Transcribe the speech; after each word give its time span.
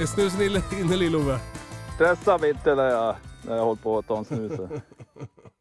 Är 0.00 0.06
snusen 0.06 0.40
inne, 0.80 0.96
Lill-Ove? 0.96 1.38
Stressa 1.94 2.38
mig 2.38 2.50
inte 2.50 2.74
när 2.74 2.88
jag, 2.88 3.16
när 3.46 3.56
jag 3.56 3.64
håller 3.64 3.82
på 3.82 3.98
att 3.98 4.06
ta 4.06 4.18
en 4.18 4.24
snus. 4.24 4.52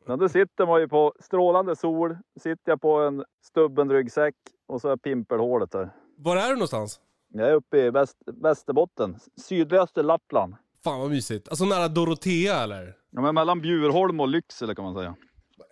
Men 0.06 0.20
då 0.20 0.30
sitter 0.30 0.66
man 0.66 0.82
ju 0.82 0.88
på 0.88 1.14
strålande 1.20 1.76
sol, 1.76 2.18
sitter 2.40 2.72
jag 2.72 2.82
på 2.82 3.00
en 3.00 3.24
stubben 3.44 3.92
ryggsäck 3.92 4.36
och 4.68 4.82
så 4.82 4.90
är 4.90 4.98
pimpelhålet 4.98 5.72
där. 5.72 5.90
Var 6.18 6.38
är 6.38 6.50
du 6.50 6.54
någonstans? 6.54 7.00
Jag 7.34 7.50
är 7.50 7.54
uppe 7.54 7.78
i 7.78 7.90
väst, 7.90 8.18
Västerbotten, 8.42 9.20
sydligaste 9.42 10.02
Lappland. 10.04 10.56
Fan 10.84 11.00
vad 11.00 11.10
mysigt. 11.10 11.50
Alltså 11.50 11.66
nära 11.66 11.88
Dorotea 11.88 12.64
eller? 12.64 12.94
Ja, 13.10 13.22
men 13.22 13.36
mellan 13.36 13.62
Bjurholm 13.62 14.20
och 14.20 14.28
Lycksele 14.28 14.76
kan 14.76 14.86
man 14.86 14.96
säga. 14.96 15.16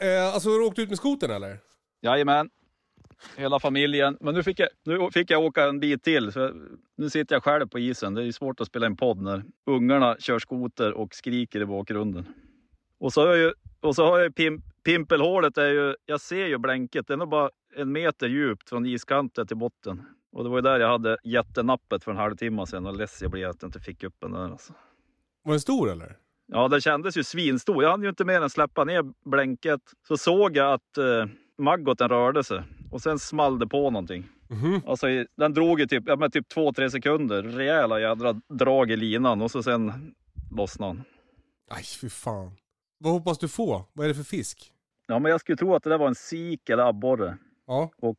Eh, 0.01 0.33
alltså 0.33 0.49
har 0.49 0.59
du 0.59 0.65
åkt 0.65 0.79
ut 0.79 0.89
med 0.89 0.97
skoten 0.97 1.31
eller? 1.31 1.59
Jajamän. 2.01 2.49
Hela 3.37 3.59
familjen. 3.59 4.17
Men 4.21 4.33
nu 4.33 4.43
fick 4.43 4.59
jag, 4.59 4.69
nu 4.83 5.09
fick 5.13 5.31
jag 5.31 5.43
åka 5.43 5.63
en 5.63 5.79
bit 5.79 6.03
till. 6.03 6.31
Så 6.31 6.51
nu 6.97 7.09
sitter 7.09 7.35
jag 7.35 7.43
själv 7.43 7.67
på 7.67 7.79
isen. 7.79 8.13
Det 8.13 8.23
är 8.23 8.31
svårt 8.31 8.61
att 8.61 8.67
spela 8.67 8.85
en 8.85 8.97
podd 8.97 9.21
när 9.21 9.43
ungarna 9.65 10.15
kör 10.19 10.39
skoter 10.39 10.93
och 10.93 11.15
skriker 11.15 11.61
i 11.61 11.65
bakgrunden. 11.65 12.25
Och 12.99 13.13
så 13.13 13.21
har 13.21 13.27
jag 13.27 13.37
ju, 13.37 13.53
och 13.79 13.95
så 13.95 14.05
har 14.05 14.19
jag 14.19 14.35
pim, 14.35 14.61
pimpelhålet. 14.83 15.57
Är 15.57 15.67
ju, 15.67 15.95
jag 16.05 16.21
ser 16.21 16.45
ju 16.47 16.57
blänket. 16.57 17.07
Det 17.07 17.13
är 17.13 17.17
nog 17.17 17.29
bara 17.29 17.49
en 17.75 17.91
meter 17.91 18.27
djupt 18.27 18.69
från 18.69 18.85
iskanten 18.85 19.47
till 19.47 19.57
botten. 19.57 20.05
Och 20.31 20.43
det 20.43 20.49
var 20.49 20.57
ju 20.57 20.61
där 20.61 20.79
jag 20.79 20.87
hade 20.87 21.17
jättenappet 21.23 22.03
för 22.03 22.11
en 22.11 22.17
halvtimme 22.17 22.65
sedan. 22.65 22.85
Och 22.85 22.95
less 22.95 23.21
jag 23.21 23.31
blev 23.31 23.49
att 23.49 23.61
jag 23.61 23.67
inte 23.67 23.79
fick 23.79 24.03
upp 24.03 24.15
den 24.19 24.31
där. 24.31 24.39
Alltså. 24.39 24.73
Var 25.43 25.53
den 25.53 25.59
stor 25.59 25.91
eller? 25.91 26.17
Ja, 26.47 26.67
den 26.67 26.81
kändes 26.81 27.17
ju 27.17 27.23
svinstor. 27.23 27.83
Jag 27.83 27.91
hann 27.91 28.03
ju 28.03 28.09
inte 28.09 28.25
mer 28.25 28.41
än 28.41 28.49
släppa 28.49 28.83
ner 28.83 29.29
blänket. 29.29 29.81
Så 30.07 30.17
såg 30.17 30.57
jag 30.57 30.73
att 30.73 30.97
eh, 30.97 31.25
maggoten 31.57 32.09
rörde 32.09 32.43
sig. 32.43 32.63
Och 32.95 33.01
sen 33.01 33.19
small 33.19 33.59
det 33.59 33.67
på 33.67 33.89
någonting. 33.91 34.29
Mhm. 34.49 34.81
Alltså, 34.87 35.09
i- 35.09 35.27
den 35.37 35.53
drog 35.53 35.79
ju 35.79 35.87
typ, 35.87 36.03
ja, 36.07 36.15
men 36.15 36.31
typ 36.31 36.47
två, 36.49 36.73
tre 36.73 36.89
sekunder. 36.91 37.43
Rejäla 37.43 37.99
jädra 37.99 38.41
drag 38.49 38.91
i 38.91 38.95
linan 38.97 39.41
och 39.41 39.51
så 39.51 39.63
sen 39.63 40.13
lossnade 40.51 40.89
han. 40.93 41.03
Aj 41.69 41.83
fy 41.83 42.09
fan. 42.09 42.51
Vad 42.97 43.13
hoppas 43.13 43.37
du 43.37 43.47
få? 43.47 43.85
Vad 43.93 44.05
är 44.05 44.07
det 44.07 44.15
för 44.15 44.23
fisk? 44.23 44.71
Ja, 45.07 45.19
men 45.19 45.31
jag 45.31 45.39
skulle 45.39 45.55
tro 45.57 45.75
att 45.75 45.83
det 45.83 45.89
där 45.89 45.97
var 45.97 46.07
en 46.07 46.15
sik 46.15 46.69
eller 46.69 46.83
abborre. 46.83 47.37
Ja. 47.67 47.89
Och 47.97 48.17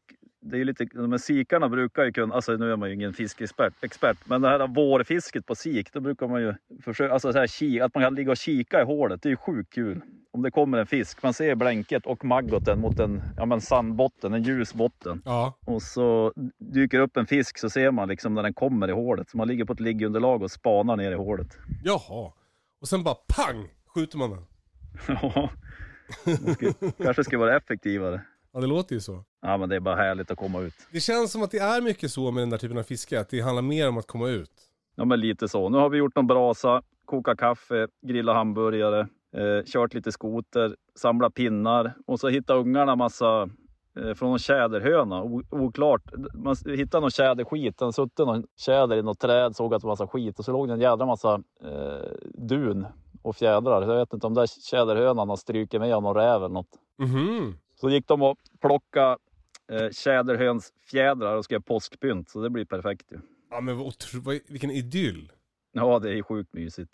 det 0.50 0.58
är 0.58 0.64
lite, 0.64 0.84
de 0.84 1.10
här 1.10 1.18
sikarna 1.18 1.68
brukar 1.68 2.04
ju 2.04 2.12
kunna, 2.12 2.34
alltså 2.34 2.52
nu 2.52 2.72
är 2.72 2.76
man 2.76 2.88
ju 2.88 2.94
ingen 2.94 3.12
fiskexpert, 3.12 3.74
expert, 3.80 4.18
men 4.24 4.42
det 4.42 4.48
här 4.48 4.66
vårfisket 4.66 5.46
på 5.46 5.54
sik, 5.54 5.92
då 5.92 6.00
brukar 6.00 6.28
man 6.28 6.42
ju 6.42 6.54
försöka, 6.82 7.12
alltså 7.12 7.32
så 7.32 7.38
här, 7.38 7.82
att 7.82 7.94
man 7.94 8.04
kan 8.04 8.14
ligga 8.14 8.30
och 8.30 8.36
kika 8.36 8.80
i 8.80 8.84
hålet, 8.84 9.22
det 9.22 9.28
är 9.28 9.30
ju 9.30 9.36
sjukt 9.36 9.72
kul. 9.72 10.02
Om 10.32 10.42
det 10.42 10.50
kommer 10.50 10.78
en 10.78 10.86
fisk, 10.86 11.22
man 11.22 11.34
ser 11.34 11.54
blänket 11.54 12.06
och 12.06 12.24
maggoten 12.24 12.80
mot 12.80 12.98
en 12.98 13.22
ja, 13.36 13.46
men 13.46 13.60
sandbotten, 13.60 14.34
en 14.34 14.42
ljus 14.42 14.74
botten. 14.74 15.22
Ja. 15.24 15.58
Och 15.64 15.82
så 15.82 16.32
dyker 16.58 17.00
upp 17.00 17.16
en 17.16 17.26
fisk 17.26 17.58
så 17.58 17.70
ser 17.70 17.90
man 17.90 18.08
liksom 18.08 18.34
när 18.34 18.42
den 18.42 18.54
kommer 18.54 18.88
i 18.88 18.92
hålet. 18.92 19.30
Så 19.30 19.36
man 19.36 19.48
ligger 19.48 19.64
på 19.64 19.72
ett 19.72 19.80
liggunderlag 19.80 20.42
och 20.42 20.50
spanar 20.50 20.96
ner 20.96 21.12
i 21.12 21.14
hålet. 21.14 21.58
Jaha. 21.84 22.32
Och 22.80 22.88
sen 22.88 23.02
bara 23.04 23.14
pang! 23.14 23.68
Skjuter 23.94 24.18
man 24.18 24.30
den. 24.30 24.44
Ja, 25.22 25.50
det 26.24 26.52
skulle, 26.54 26.72
kanske 26.98 27.24
skulle 27.24 27.38
vara 27.38 27.56
effektivare. 27.56 28.20
Ja 28.52 28.60
det 28.60 28.66
låter 28.66 28.94
ju 28.94 29.00
så. 29.00 29.24
Ja, 29.46 29.56
men 29.56 29.68
det 29.68 29.76
är 29.76 29.80
bara 29.80 29.96
härligt 29.96 30.30
att 30.30 30.38
komma 30.38 30.60
ut. 30.60 30.74
Det 30.92 31.00
känns 31.00 31.32
som 31.32 31.42
att 31.42 31.50
det 31.50 31.58
är 31.58 31.80
mycket 31.82 32.10
så 32.10 32.30
med 32.30 32.42
den 32.42 32.50
där 32.50 32.58
typen 32.58 32.78
av 32.78 32.82
fiske. 32.82 33.20
Att 33.20 33.28
det 33.28 33.40
handlar 33.40 33.62
mer 33.62 33.88
om 33.88 33.98
att 33.98 34.06
komma 34.06 34.28
ut. 34.28 34.50
Ja, 34.96 35.04
men 35.04 35.20
lite 35.20 35.48
så. 35.48 35.68
Nu 35.68 35.78
har 35.78 35.88
vi 35.88 35.98
gjort 35.98 36.16
någon 36.16 36.26
brasa, 36.26 36.82
kokat 37.04 37.38
kaffe, 37.38 37.88
grillat 38.06 38.36
hamburgare, 38.36 39.00
eh, 39.36 39.64
kört 39.66 39.94
lite 39.94 40.12
skoter, 40.12 40.76
samlat 40.98 41.34
pinnar 41.34 41.94
och 42.06 42.20
så 42.20 42.28
hittar 42.28 42.54
ungarna 42.56 42.96
massa 42.96 43.48
eh, 44.00 44.14
från 44.14 44.28
någon 44.30 44.38
tjäderhöna. 44.38 45.22
O- 45.22 45.42
oklart. 45.50 46.02
Man 46.34 46.56
hittade 46.66 47.00
någon 47.00 47.10
tjäderskit. 47.10 47.78
Den 47.78 47.92
suttit 47.92 48.18
någon 48.18 48.44
tjäder 48.56 48.96
i 48.96 49.02
något 49.02 49.18
träd, 49.18 49.56
såg 49.56 49.74
att 49.74 49.80
det 49.82 49.86
var 49.86 49.92
massa 49.92 50.06
skit 50.06 50.38
och 50.38 50.44
så 50.44 50.52
låg 50.52 50.68
det 50.68 50.74
en 50.74 50.80
jädra 50.80 51.06
massa 51.06 51.34
eh, 51.64 52.10
dun 52.34 52.86
och 53.22 53.36
fjädrar. 53.36 53.82
Jag 53.82 53.98
vet 53.98 54.12
inte 54.12 54.26
om 54.26 54.34
där 54.34 54.46
tjäderhönan 54.70 55.28
har 55.28 55.36
strykit 55.36 55.80
med 55.80 55.90
någon 55.90 56.14
räv 56.16 56.36
eller 56.36 56.48
något. 56.48 56.70
Mhm. 56.98 57.54
Så 57.80 57.90
gick 57.90 58.08
de 58.08 58.22
och 58.22 58.38
plockade 58.60 59.16
eh, 59.72 59.90
tjäderhönsfjädrar 59.90 61.36
och 61.36 61.44
skrev 61.44 61.60
påskpynt. 61.62 62.28
Så 62.30 62.40
det 62.40 62.50
blir 62.50 62.64
perfekt 62.64 63.12
ju. 63.12 63.18
Ja 63.50 63.60
men 63.60 63.78
vad 63.78 63.94
vad- 64.14 64.40
vilken 64.48 64.70
idyll. 64.70 65.32
Ja, 65.72 65.98
det 65.98 66.18
är 66.18 66.22
sjukt 66.22 66.52
mysigt. 66.54 66.92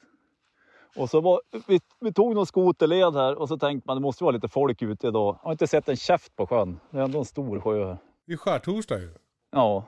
Och 0.97 1.11
så 1.11 1.21
var, 1.21 1.41
vi, 1.69 1.81
vi 2.00 2.12
tog 2.12 2.34
någon 2.34 2.47
skoterled 2.47 3.15
här 3.15 3.34
och 3.38 3.49
så 3.49 3.59
tänkte 3.59 3.87
man 3.88 3.97
det 3.97 4.00
måste 4.00 4.25
vara 4.25 4.34
lite 4.34 4.49
folk 4.49 4.82
ute 4.82 5.06
idag. 5.09 5.38
Jag 5.43 5.44
har 5.44 5.53
inte 5.53 5.66
sett 5.66 5.88
en 5.88 5.97
käft 5.97 6.37
på 6.37 6.47
sjön. 6.47 6.81
Det 6.91 6.99
är 6.99 7.03
ändå 7.03 7.19
en 7.19 7.25
stor 7.25 7.61
sjö 7.61 7.87
här. 7.87 7.99
Det 8.27 8.32
är 8.32 8.37
skärtorsdag 8.37 8.99
ju. 9.00 9.11
Ja, 9.50 9.84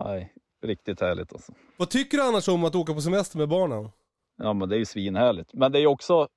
nej, 0.00 0.34
riktigt 0.62 1.00
härligt 1.00 1.32
alltså. 1.32 1.52
Vad 1.76 1.90
tycker 1.90 2.18
du 2.18 2.24
annars 2.24 2.48
om 2.48 2.64
att 2.64 2.74
åka 2.74 2.94
på 2.94 3.00
semester 3.00 3.38
med 3.38 3.48
barnen? 3.48 3.88
Ja, 4.36 4.52
men 4.52 4.68
det 4.68 4.76
är 4.76 4.78
ju 4.78 4.84
svinhärligt. 4.84 5.54
Men 5.54 5.72
det 5.72 5.78
är 5.78 5.80
ju 5.80 5.86
också, 5.86 6.28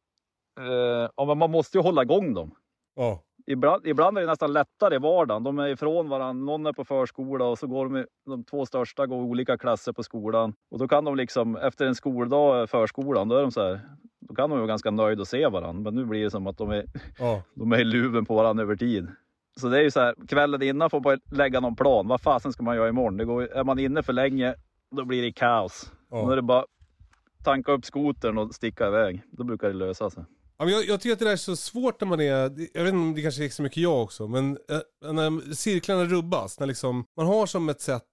eh, 0.60 1.10
ja, 1.16 1.36
man 1.36 1.52
måste 1.52 1.78
ju 1.78 1.82
hålla 1.82 2.02
igång 2.02 2.34
dem. 2.34 2.56
Ja. 2.96 3.24
Ibland, 3.48 3.88
ibland 3.88 4.18
är 4.18 4.22
det 4.22 4.28
nästan 4.28 4.54
lättare 4.54 4.96
i 4.96 4.98
vardagen. 4.98 5.44
De 5.44 5.60
är 5.60 5.68
ifrån 5.68 6.10
varandra. 6.10 6.46
Någon 6.46 6.66
är 6.66 6.74
på 6.74 6.86
förskola 6.86 7.46
och 7.46 7.60
så 7.60 7.68
går 7.68 7.90
de, 7.90 8.06
de 8.26 8.44
två 8.44 8.66
största 8.66 9.06
går 9.06 9.18
olika 9.18 9.58
klasser 9.58 9.94
på 9.94 10.04
skolan. 10.04 10.54
Och 10.72 10.80
då 10.80 10.88
kan 10.88 11.06
de 11.06 11.16
liksom, 11.16 11.56
efter 11.56 11.86
en 11.86 11.96
skoldag 11.96 12.64
i 12.64 12.68
förskolan, 12.68 13.28
då 13.30 13.36
är 13.36 13.42
de 13.42 13.52
så 13.52 13.62
här, 13.62 13.82
då 14.20 14.36
kan 14.36 14.50
de 14.50 14.60
vara 14.60 14.68
ganska 14.68 14.92
nöjda 14.92 15.22
att 15.22 15.28
se 15.28 15.48
varandra. 15.48 15.82
Men 15.84 15.96
nu 15.96 16.06
blir 16.06 16.24
det 16.24 16.32
som 16.32 16.48
att 16.48 16.58
de 16.58 16.72
är, 16.72 16.86
Ja. 17.20 17.42
de 17.54 17.72
är 17.72 17.80
i 17.80 17.84
luven 17.84 18.26
på 18.26 18.36
varandra 18.36 18.64
över 18.64 18.76
tid. 18.76 19.08
Så 19.60 19.68
det 19.70 19.80
är 19.80 19.84
ju 19.84 19.92
så 19.92 20.00
här, 20.00 20.16
kvällen 20.28 20.62
innan 20.62 20.90
får 20.90 21.00
man 21.00 21.20
lägga 21.32 21.60
någon 21.60 21.76
plan. 21.76 22.08
Vad 22.08 22.22
fasen 22.22 22.54
ska 22.54 22.64
man 22.64 22.76
göra 22.76 22.90
imorgon? 22.90 23.18
Det 23.18 23.26
går, 23.26 23.44
är 23.44 23.64
man 23.64 23.80
inne 23.80 24.04
för 24.04 24.14
länge, 24.14 24.56
då 24.96 25.06
blir 25.06 25.22
det 25.22 25.32
kaos. 25.32 25.92
Ja. 26.10 26.20
Och 26.20 26.26
då 26.26 26.32
är 26.32 26.36
det 26.36 26.42
bara 26.42 26.66
tanka 27.44 27.72
upp 27.72 27.86
skotern 27.86 28.38
och 28.38 28.56
sticka 28.56 28.88
iväg. 28.88 29.22
Då 29.32 29.44
brukar 29.44 29.68
det 29.68 29.74
lösa 29.74 30.10
sig. 30.10 30.24
Ja, 30.58 30.66
men 30.66 30.74
jag, 30.74 30.86
jag 30.86 31.02
tycker 31.02 31.14
att 31.14 31.20
det 31.20 31.26
där 31.26 31.32
är 31.32 31.38
så 31.38 31.56
svårt 31.56 32.02
när 32.02 32.08
man 32.08 32.22
är, 32.22 32.34
jag 32.74 32.84
vet 32.84 32.94
inte 32.94 32.98
om 32.98 33.16
det 33.16 33.22
kanske 33.22 33.46
är 33.46 33.50
så 33.50 33.62
mycket 33.64 33.84
jag 33.84 34.04
också, 34.04 34.28
men 34.28 34.58
eh, 34.70 35.14
när 35.14 35.54
cirklarna 35.54 36.06
rubbas, 36.06 36.60
när 36.60 36.68
liksom, 36.68 37.06
man 37.18 37.26
har 37.26 37.46
som 37.46 37.70
ett 37.70 37.82
sätt, 37.82 38.04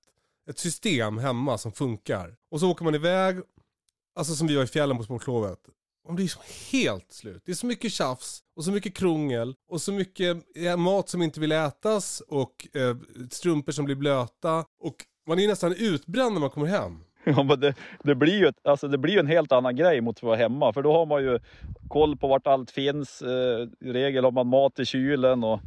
ett 0.51 0.59
system 0.59 1.19
hemma 1.19 1.59
som 1.59 1.73
funkar. 1.73 2.37
Och 2.51 2.61
så 2.61 2.71
åker 2.71 2.85
man 2.85 2.95
iväg, 2.95 3.41
alltså 4.19 4.35
som 4.35 4.47
vi 4.47 4.57
var 4.57 4.65
i 4.65 4.67
fjällen 4.67 4.97
på 4.97 5.05
sportlovet. 5.05 5.59
Man 6.07 6.17
blir 6.17 6.29
som 6.29 6.43
helt 6.71 7.13
slut. 7.13 7.43
Det 7.45 7.53
är 7.53 7.57
så 7.57 7.67
mycket 7.67 7.93
tjafs 7.93 8.41
och 8.57 8.65
så 8.65 8.73
mycket 8.73 8.95
krångel 8.97 9.55
och 9.71 9.83
så 9.83 9.93
mycket 9.93 10.57
eh, 10.57 10.77
mat 10.77 11.09
som 11.09 11.23
inte 11.23 11.41
vill 11.41 11.53
ätas 11.53 12.21
och 12.29 12.77
eh, 12.77 12.97
strumpor 13.31 13.73
som 13.73 13.85
blir 13.85 13.97
blöta. 13.97 14.65
Och 14.81 14.97
man 15.27 15.39
är 15.39 15.49
nästan 15.49 15.73
utbränd 15.73 16.33
när 16.33 16.41
man 16.41 16.51
kommer 16.51 16.67
hem. 16.67 17.05
Ja, 17.37 17.43
men 17.43 17.61
det, 17.61 17.75
det 18.03 18.15
blir 18.15 18.39
ju 18.39 18.53
alltså 18.65 18.89
det 18.89 18.99
blir 18.99 19.19
en 19.19 19.27
helt 19.27 19.53
annan 19.53 19.77
grej 19.77 20.01
mot 20.01 20.17
att 20.17 20.23
vara 20.23 20.37
hemma. 20.37 20.73
För 20.73 20.83
då 20.83 20.93
har 20.93 21.07
man 21.07 21.23
ju 21.23 21.39
koll 21.89 22.17
på 22.17 22.29
vart 22.29 22.47
allt 22.47 22.71
finns. 22.71 23.23
Eh, 23.23 23.89
I 23.89 23.93
regel 23.93 24.25
har 24.25 24.33
man 24.33 24.47
mat 24.47 24.79
i 24.79 24.85
kylen. 24.85 25.45
Och, 25.45 25.61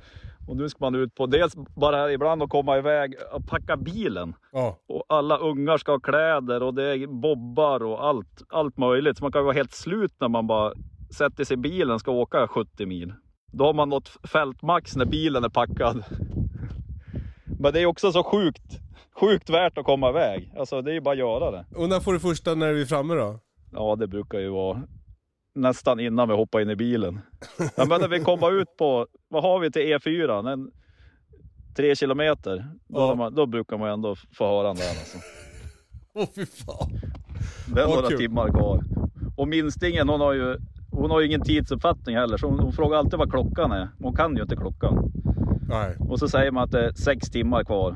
och 0.47 0.57
nu 0.57 0.69
ska 0.69 0.77
man 0.85 0.95
ut 0.95 1.15
på 1.15 1.25
dels 1.25 1.55
bara 1.75 2.11
ibland 2.11 2.43
att 2.43 2.49
komma 2.49 2.77
iväg 2.77 3.15
och 3.31 3.47
packa 3.47 3.77
bilen. 3.77 4.33
Ja, 4.51 4.77
Och 4.87 5.03
alla 5.09 5.37
ungar 5.37 5.77
ska 5.77 5.91
ha 5.91 5.99
kläder 5.99 6.63
och 6.63 6.73
det 6.73 6.83
är 6.83 7.07
bobbar 7.07 7.83
och 7.83 8.05
allt, 8.05 8.43
allt 8.49 8.77
möjligt. 8.77 9.17
Så 9.17 9.23
man 9.23 9.31
kan 9.31 9.43
vara 9.43 9.53
helt 9.53 9.73
slut 9.73 10.13
när 10.19 10.27
man 10.29 10.47
bara 10.47 10.73
sätter 11.17 11.43
sig 11.43 11.53
i 11.53 11.57
bilen 11.57 11.91
och 11.91 11.99
ska 11.99 12.11
åka 12.11 12.47
70 12.47 12.85
mil. 12.85 13.13
Då 13.51 13.65
har 13.65 13.73
man 13.73 13.89
nått 13.89 14.07
fältmax 14.23 14.95
när 14.95 15.05
bilen 15.05 15.43
är 15.43 15.49
packad. 15.49 16.03
Men 17.59 17.73
det 17.73 17.81
är 17.81 17.85
också 17.85 18.11
så 18.11 18.23
sjukt, 18.23 18.79
sjukt 19.19 19.49
värt 19.49 19.77
att 19.77 19.85
komma 19.85 20.09
iväg. 20.09 20.51
Alltså 20.57 20.81
det 20.81 20.91
är 20.91 20.93
ju 20.93 21.01
bara 21.01 21.11
att 21.11 21.17
göra 21.17 21.51
det. 21.51 21.65
Och 21.75 21.89
när 21.89 21.99
får 21.99 22.13
du 22.13 22.19
första 22.19 22.55
när 22.55 22.73
vi 22.73 22.81
är 22.81 22.85
framme 22.85 23.13
då? 23.15 23.39
Ja, 23.71 23.95
det 23.95 24.07
brukar 24.07 24.39
ju 24.39 24.49
vara 24.49 24.81
nästan 25.55 25.99
innan 25.99 26.27
vi 26.29 26.35
hoppar 26.35 26.61
in 26.61 26.69
i 26.69 26.75
bilen. 26.75 27.19
Ja, 27.75 27.85
men 27.85 28.01
när 28.01 28.07
vi 28.07 28.19
kommer 28.19 28.61
ut 28.61 28.77
på, 28.77 29.07
vad 29.29 29.43
har 29.43 29.59
vi 29.59 29.71
till 29.71 29.81
E4? 29.81 30.51
En, 30.51 30.71
tre 31.75 31.95
kilometer. 31.95 32.57
Då, 32.87 32.99
Ja. 32.99 33.15
man, 33.15 33.35
då 33.35 33.45
brukar 33.45 33.77
man 33.77 33.89
ändå 33.89 34.15
få 34.37 34.47
höra 34.47 34.67
den 34.67 34.75
där 34.75 34.89
alltså. 34.89 35.17
Åh 36.15 36.25
fy 36.35 36.45
fan. 36.45 36.91
Det 37.75 37.81
är 37.81 37.87
Vad 37.87 37.95
några 37.95 38.09
kul. 38.09 38.17
timmar 38.17 38.49
kvar. 38.49 38.83
Och 39.37 39.47
minstingen 39.47 40.09
hon 40.09 40.19
har 40.21 40.33
ju 40.33 40.57
hon 40.91 41.11
har 41.11 41.19
ju 41.19 41.27
ingen 41.27 41.41
tidsuppfattning 41.41 42.15
heller, 42.15 42.37
så 42.37 42.47
hon, 42.47 42.59
hon 42.59 42.73
frågar 42.73 42.97
alltid 42.97 43.19
vad 43.19 43.31
klockan 43.31 43.71
är. 43.71 43.89
Hon 43.99 44.15
kan 44.15 44.35
ju 44.35 44.41
inte 44.41 44.55
klockan. 44.55 45.11
Nej. 45.69 45.95
Och 45.99 46.19
så 46.19 46.27
säger 46.27 46.51
man 46.51 46.63
att 46.63 46.71
det 46.71 46.85
är 46.85 46.93
sex 46.93 47.29
timmar 47.29 47.63
kvar. 47.63 47.95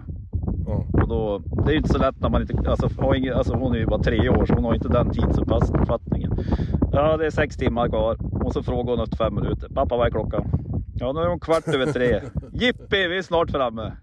Då, 1.09 1.37
det 1.37 1.69
är 1.69 1.71
ju 1.71 1.77
inte 1.77 1.89
så 1.89 1.97
lätt 1.97 2.19
när 2.21 2.29
man 2.29 2.41
inte, 2.41 2.69
alltså, 2.69 2.89
har 2.97 3.15
ingen, 3.15 3.33
alltså 3.33 3.53
hon 3.53 3.75
är 3.75 3.79
ju 3.79 3.85
bara 3.85 4.03
tre 4.03 4.29
år 4.29 4.45
så 4.45 4.53
hon 4.53 4.63
har 4.63 4.75
inte 4.75 4.87
den 4.87 5.11
tidsuppfattningen. 5.11 6.31
Ja, 6.91 7.17
det 7.17 7.25
är 7.25 7.31
sex 7.31 7.57
timmar 7.57 7.89
kvar. 7.89 8.17
Och 8.45 8.53
så 8.53 8.63
frågar 8.63 8.95
hon 8.95 9.03
efter 9.03 9.17
fem 9.17 9.35
minuter. 9.35 9.69
Pappa, 9.69 9.97
vad 9.97 10.07
är 10.07 10.11
klockan? 10.11 10.51
Ja, 10.99 11.13
nu 11.13 11.19
är 11.19 11.27
hon 11.27 11.39
kvart 11.39 11.67
över 11.67 11.93
tre. 11.93 12.21
Jippi, 12.53 13.07
vi 13.07 13.17
är 13.17 13.21
snart 13.21 13.51
framme. 13.51 13.97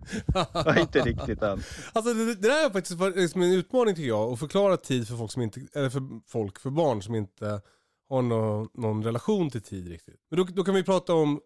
Ja, 0.52 0.80
inte 0.80 1.00
riktigt 1.00 1.42
än. 1.42 1.60
Alltså 1.92 2.14
det, 2.14 2.24
det 2.34 2.48
där 2.48 2.66
är 2.66 2.70
faktiskt 2.70 3.00
varit 3.00 3.16
liksom 3.16 3.42
en 3.42 3.52
utmaning 3.52 3.94
tycker 3.94 4.08
jag, 4.08 4.32
att 4.32 4.38
förklara 4.38 4.76
tid 4.76 5.08
för 5.08 5.16
folk 5.16 5.32
som 5.32 5.42
inte, 5.42 5.60
eller 5.74 5.88
för 5.88 6.02
folk, 6.26 6.58
för 6.58 6.70
barn 6.70 7.02
som 7.02 7.14
inte 7.14 7.60
har 8.08 8.22
någon, 8.22 8.68
någon 8.74 9.04
relation 9.04 9.50
till 9.50 9.62
tid 9.62 9.88
riktigt. 9.88 10.20
Men 10.30 10.38
då, 10.38 10.44
då 10.44 10.64
kan 10.64 10.74
vi 10.74 10.82
prata 10.82 11.14
om 11.14 11.40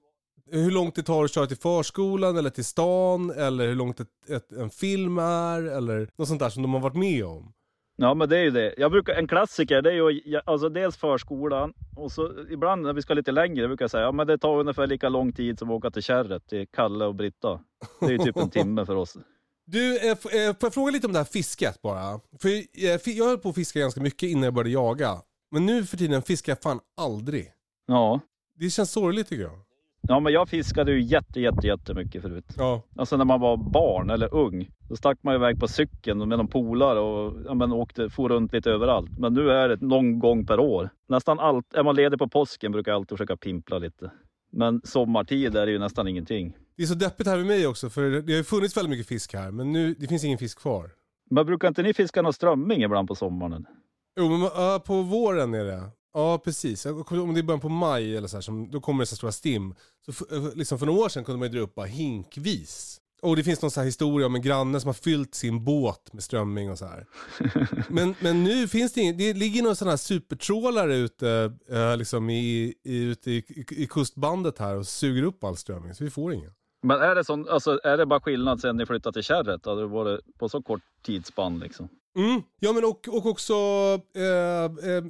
hur 0.53 0.71
långt 0.71 0.95
det 0.95 1.03
tar 1.03 1.25
att 1.25 1.35
köra 1.35 1.47
till 1.47 1.57
förskolan 1.57 2.37
eller 2.37 2.51
till 2.51 2.65
stan 2.65 3.31
eller 3.31 3.67
hur 3.67 3.75
långt 3.75 4.01
ett, 4.01 4.31
ett, 4.31 4.53
en 4.53 4.71
film 4.71 5.19
är 5.19 5.63
eller 5.63 6.09
något 6.17 6.29
sånt 6.29 6.41
där 6.41 6.51
som 6.51 6.63
de 6.63 6.75
har 6.75 6.81
varit 6.81 6.97
med 6.97 7.25
om. 7.25 7.53
Ja, 7.97 8.15
men 8.15 8.29
det 8.29 8.39
är 8.39 8.43
ju 8.43 8.51
det. 8.51 8.75
Jag 8.77 8.91
brukar, 8.91 9.15
en 9.15 9.29
klassiker, 9.29 9.83
det 9.83 9.91
är 9.91 10.11
ju 10.11 10.41
alltså 10.45 10.69
dels 10.69 10.97
förskolan 10.97 11.73
och 11.97 12.13
så 12.13 12.33
ibland 12.51 12.83
när 12.83 12.93
vi 12.93 13.03
ska 13.03 13.15
lite 13.15 13.33
längre 13.33 13.69
brukar 13.69 13.83
jag 13.83 13.91
säga 13.91 14.03
ja, 14.03 14.13
men 14.13 14.27
det 14.27 14.39
tar 14.39 14.61
ungefär 14.61 14.87
lika 14.87 15.09
lång 15.09 15.33
tid 15.33 15.59
som 15.59 15.71
att 15.71 15.75
åka 15.75 15.91
till 15.91 16.03
Kärret 16.03 16.49
till 16.49 16.67
Kalle 16.73 17.05
och 17.05 17.15
Britta. 17.15 17.61
Det 18.01 18.07
är 18.07 18.11
ju 18.11 18.19
typ 18.19 18.37
en 18.37 18.51
timme 18.51 18.87
för 18.87 18.97
oss. 18.97 19.17
Du, 19.67 19.97
eh, 19.97 20.11
eh, 20.11 20.17
får 20.17 20.33
jag 20.63 20.75
fråga 20.75 20.93
lite 20.93 21.07
om 21.07 21.13
det 21.13 21.19
här 21.19 21.25
fisket 21.25 21.83
bara? 21.83 22.21
För 22.41 22.49
eh, 22.49 23.01
jag 23.05 23.25
höll 23.25 23.39
på 23.39 23.49
att 23.49 23.55
fiska 23.55 23.81
ganska 23.81 24.01
mycket 24.01 24.29
innan 24.29 24.43
jag 24.43 24.55
började 24.55 24.71
jaga. 24.71 25.23
Men 25.51 25.67
nu 25.67 25.85
för 25.85 25.97
tiden 25.97 26.23
fiskar 26.23 26.53
jag 26.53 26.63
fan 26.63 26.81
aldrig. 26.97 27.53
Ja. 27.87 28.21
Det 28.55 28.71
känns 28.71 28.91
sorgligt 28.91 29.29
tycker 29.29 29.43
jag. 29.43 29.59
Ja, 30.11 30.21
men 30.21 30.33
jag 30.33 30.49
fiskade 30.49 30.93
ju 30.93 31.03
jätte, 31.03 31.41
jätte, 31.41 31.67
jättemycket 31.67 32.23
förut. 32.23 32.45
Ja. 32.57 32.83
Alltså 32.97 33.17
när 33.17 33.25
man 33.25 33.41
var 33.41 33.57
barn 33.57 34.11
eller 34.11 34.35
ung. 34.35 34.69
Då 34.89 34.97
stack 34.97 35.19
man 35.23 35.35
iväg 35.35 35.61
på 35.61 35.69
cykeln 35.69 36.29
med 36.29 36.39
någon 36.39 36.49
polare 36.49 36.99
och 37.01 37.35
ja, 37.47 37.55
men 37.55 37.73
åkte, 37.73 38.11
for 38.11 38.29
runt 38.29 38.53
lite 38.53 38.71
överallt. 38.71 39.19
Men 39.19 39.35
nu 39.35 39.51
är 39.51 39.69
det 39.69 39.81
någon 39.81 40.19
gång 40.19 40.47
per 40.47 40.61
år. 40.61 40.91
Nästan 41.09 41.39
allt, 41.39 41.75
är 41.75 41.83
man 41.83 41.97
ledig 41.97 42.19
på 42.19 42.29
påsken 42.29 42.73
brukar 42.73 42.93
jag 42.93 42.97
alltid 42.97 43.19
försöka 43.19 43.37
pimpla 43.37 43.79
lite. 43.79 44.11
Men 44.53 44.81
sommartid 44.85 45.57
är 45.57 45.67
det 45.67 45.73
ju 45.73 45.79
nästan 45.79 46.09
ingenting. 46.09 46.57
Det 46.77 46.83
är 46.83 46.87
så 46.87 46.95
deppigt 46.95 47.29
här 47.29 47.37
med 47.37 47.47
mig 47.47 47.67
också 47.67 47.91
för 47.91 48.03
det 48.11 48.33
har 48.33 48.39
ju 48.39 48.45
funnits 48.45 48.77
väldigt 48.77 48.91
mycket 48.91 49.07
fisk 49.07 49.35
här 49.35 49.51
men 49.51 49.73
nu 49.73 49.95
det 49.95 50.07
finns 50.07 50.25
ingen 50.25 50.39
fisk 50.39 50.59
kvar. 50.61 50.91
Men 51.31 51.47
brukar 51.47 51.69
inte 51.69 51.83
ni 51.83 51.95
fiska 51.95 52.23
någon 52.23 52.33
strömming 52.33 52.83
ibland 52.83 53.09
på 53.09 53.15
sommaren? 53.15 53.67
Jo 54.17 54.29
men 54.29 54.41
ja, 54.41 54.83
på 54.87 55.03
våren 55.03 55.55
är 55.55 55.65
det. 55.65 55.83
Ja 56.15 56.39
precis. 56.45 56.87
Om 56.87 57.35
det 57.35 57.41
är 57.41 57.43
början 57.43 57.61
på 57.61 57.69
maj 57.69 58.17
eller 58.17 58.29
så 58.29 58.37
här, 58.37 58.41
som, 58.43 58.71
då 58.71 58.81
kommer 58.81 59.03
det 59.03 59.07
så 59.07 59.17
stora 59.17 59.33
stim. 59.33 59.75
Så 60.07 60.11
f- 60.13 60.33
eh, 60.33 60.55
liksom 60.55 60.79
för 60.79 60.87
några 60.87 61.01
år 61.05 61.09
sedan 61.09 61.25
kunde 61.25 61.39
man 61.39 61.49
ju 61.49 61.55
dra 61.55 61.61
upp 61.61 61.75
bara 61.75 61.87
hinkvis. 61.87 62.97
Och 63.23 63.37
det 63.37 63.45
finns 63.45 63.63
någon 63.63 63.71
så 63.71 63.81
här 63.81 63.85
historia 63.87 64.27
om 64.27 64.35
en 64.35 64.43
granne 64.43 64.81
som 64.81 64.89
har 64.89 64.95
fyllt 64.95 65.35
sin 65.35 65.65
båt 65.65 66.13
med 66.13 66.23
strömming 66.23 66.71
och 66.71 66.79
så 66.79 66.87
här. 66.87 67.07
Men, 67.89 68.15
men 68.21 68.45
nu 68.45 68.69
finns 68.69 68.93
det 68.93 69.01
inget, 69.01 69.19
det 69.19 69.35
ligger 69.35 69.63
någon 69.63 69.77
sån 69.77 69.89
här 69.89 69.97
supertrålare 69.97 70.97
ute, 70.97 71.53
eh, 71.71 71.97
liksom 71.97 72.31
i, 72.31 72.75
i, 72.85 73.03
ute 73.03 73.31
i, 73.31 73.37
i, 73.37 73.83
i 73.83 73.87
kustbandet 73.87 74.59
här 74.59 74.77
och 74.77 74.87
suger 74.87 75.23
upp 75.23 75.45
all 75.45 75.57
strömming 75.57 75.95
så 75.95 76.05
vi 76.05 76.11
får 76.11 76.33
ingen. 76.35 76.53
Men 76.83 77.01
är 77.01 77.15
det, 77.15 77.25
sån, 77.25 77.49
alltså, 77.49 77.81
är 77.85 77.97
det 77.97 78.07
bara 78.07 78.21
skillnad 78.21 78.61
sen 78.61 78.77
ni 78.77 78.87
flyttade 78.87 79.13
till 79.13 79.23
Kärret? 79.23 79.67
Hade 79.67 79.81
det 79.81 79.87
varit 79.87 80.21
på 80.39 80.49
så 80.49 80.63
kort 80.63 80.81
tidsspann 81.03 81.59
liksom? 81.59 81.89
Mm. 82.17 82.43
Ja 82.59 82.73
men 82.73 82.85
och, 82.85 83.09
och 83.09 83.27
också 83.27 83.55
eh, 84.17 84.93
eh, 84.93 85.05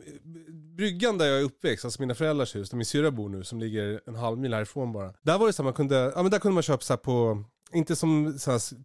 bryggan 0.76 1.19
där 1.19 1.26
jag 1.26 1.41
är 1.41 1.44
uppväxt, 1.44 1.85
alltså 1.85 2.02
mina 2.02 2.14
föräldrars 2.14 2.56
hus, 2.56 2.70
där 2.70 2.76
min 2.76 2.87
syrra 2.87 3.11
bor 3.11 3.29
nu, 3.29 3.44
som 3.44 3.61
ligger 3.61 4.00
en 4.06 4.14
halv 4.14 4.38
mil 4.38 4.55
härifrån 4.55 4.93
bara. 4.93 5.12
Där 5.23 5.38
var 5.38 5.47
det 5.47 5.52
så 5.52 5.62
man 5.62 5.73
kunde, 5.73 6.12
ja 6.14 6.23
men 6.23 6.31
där 6.31 6.38
kunde 6.38 6.55
man 6.55 6.62
köpa 6.62 6.82
så 6.82 6.97
på, 6.97 7.44
inte 7.73 7.97
som 7.97 8.38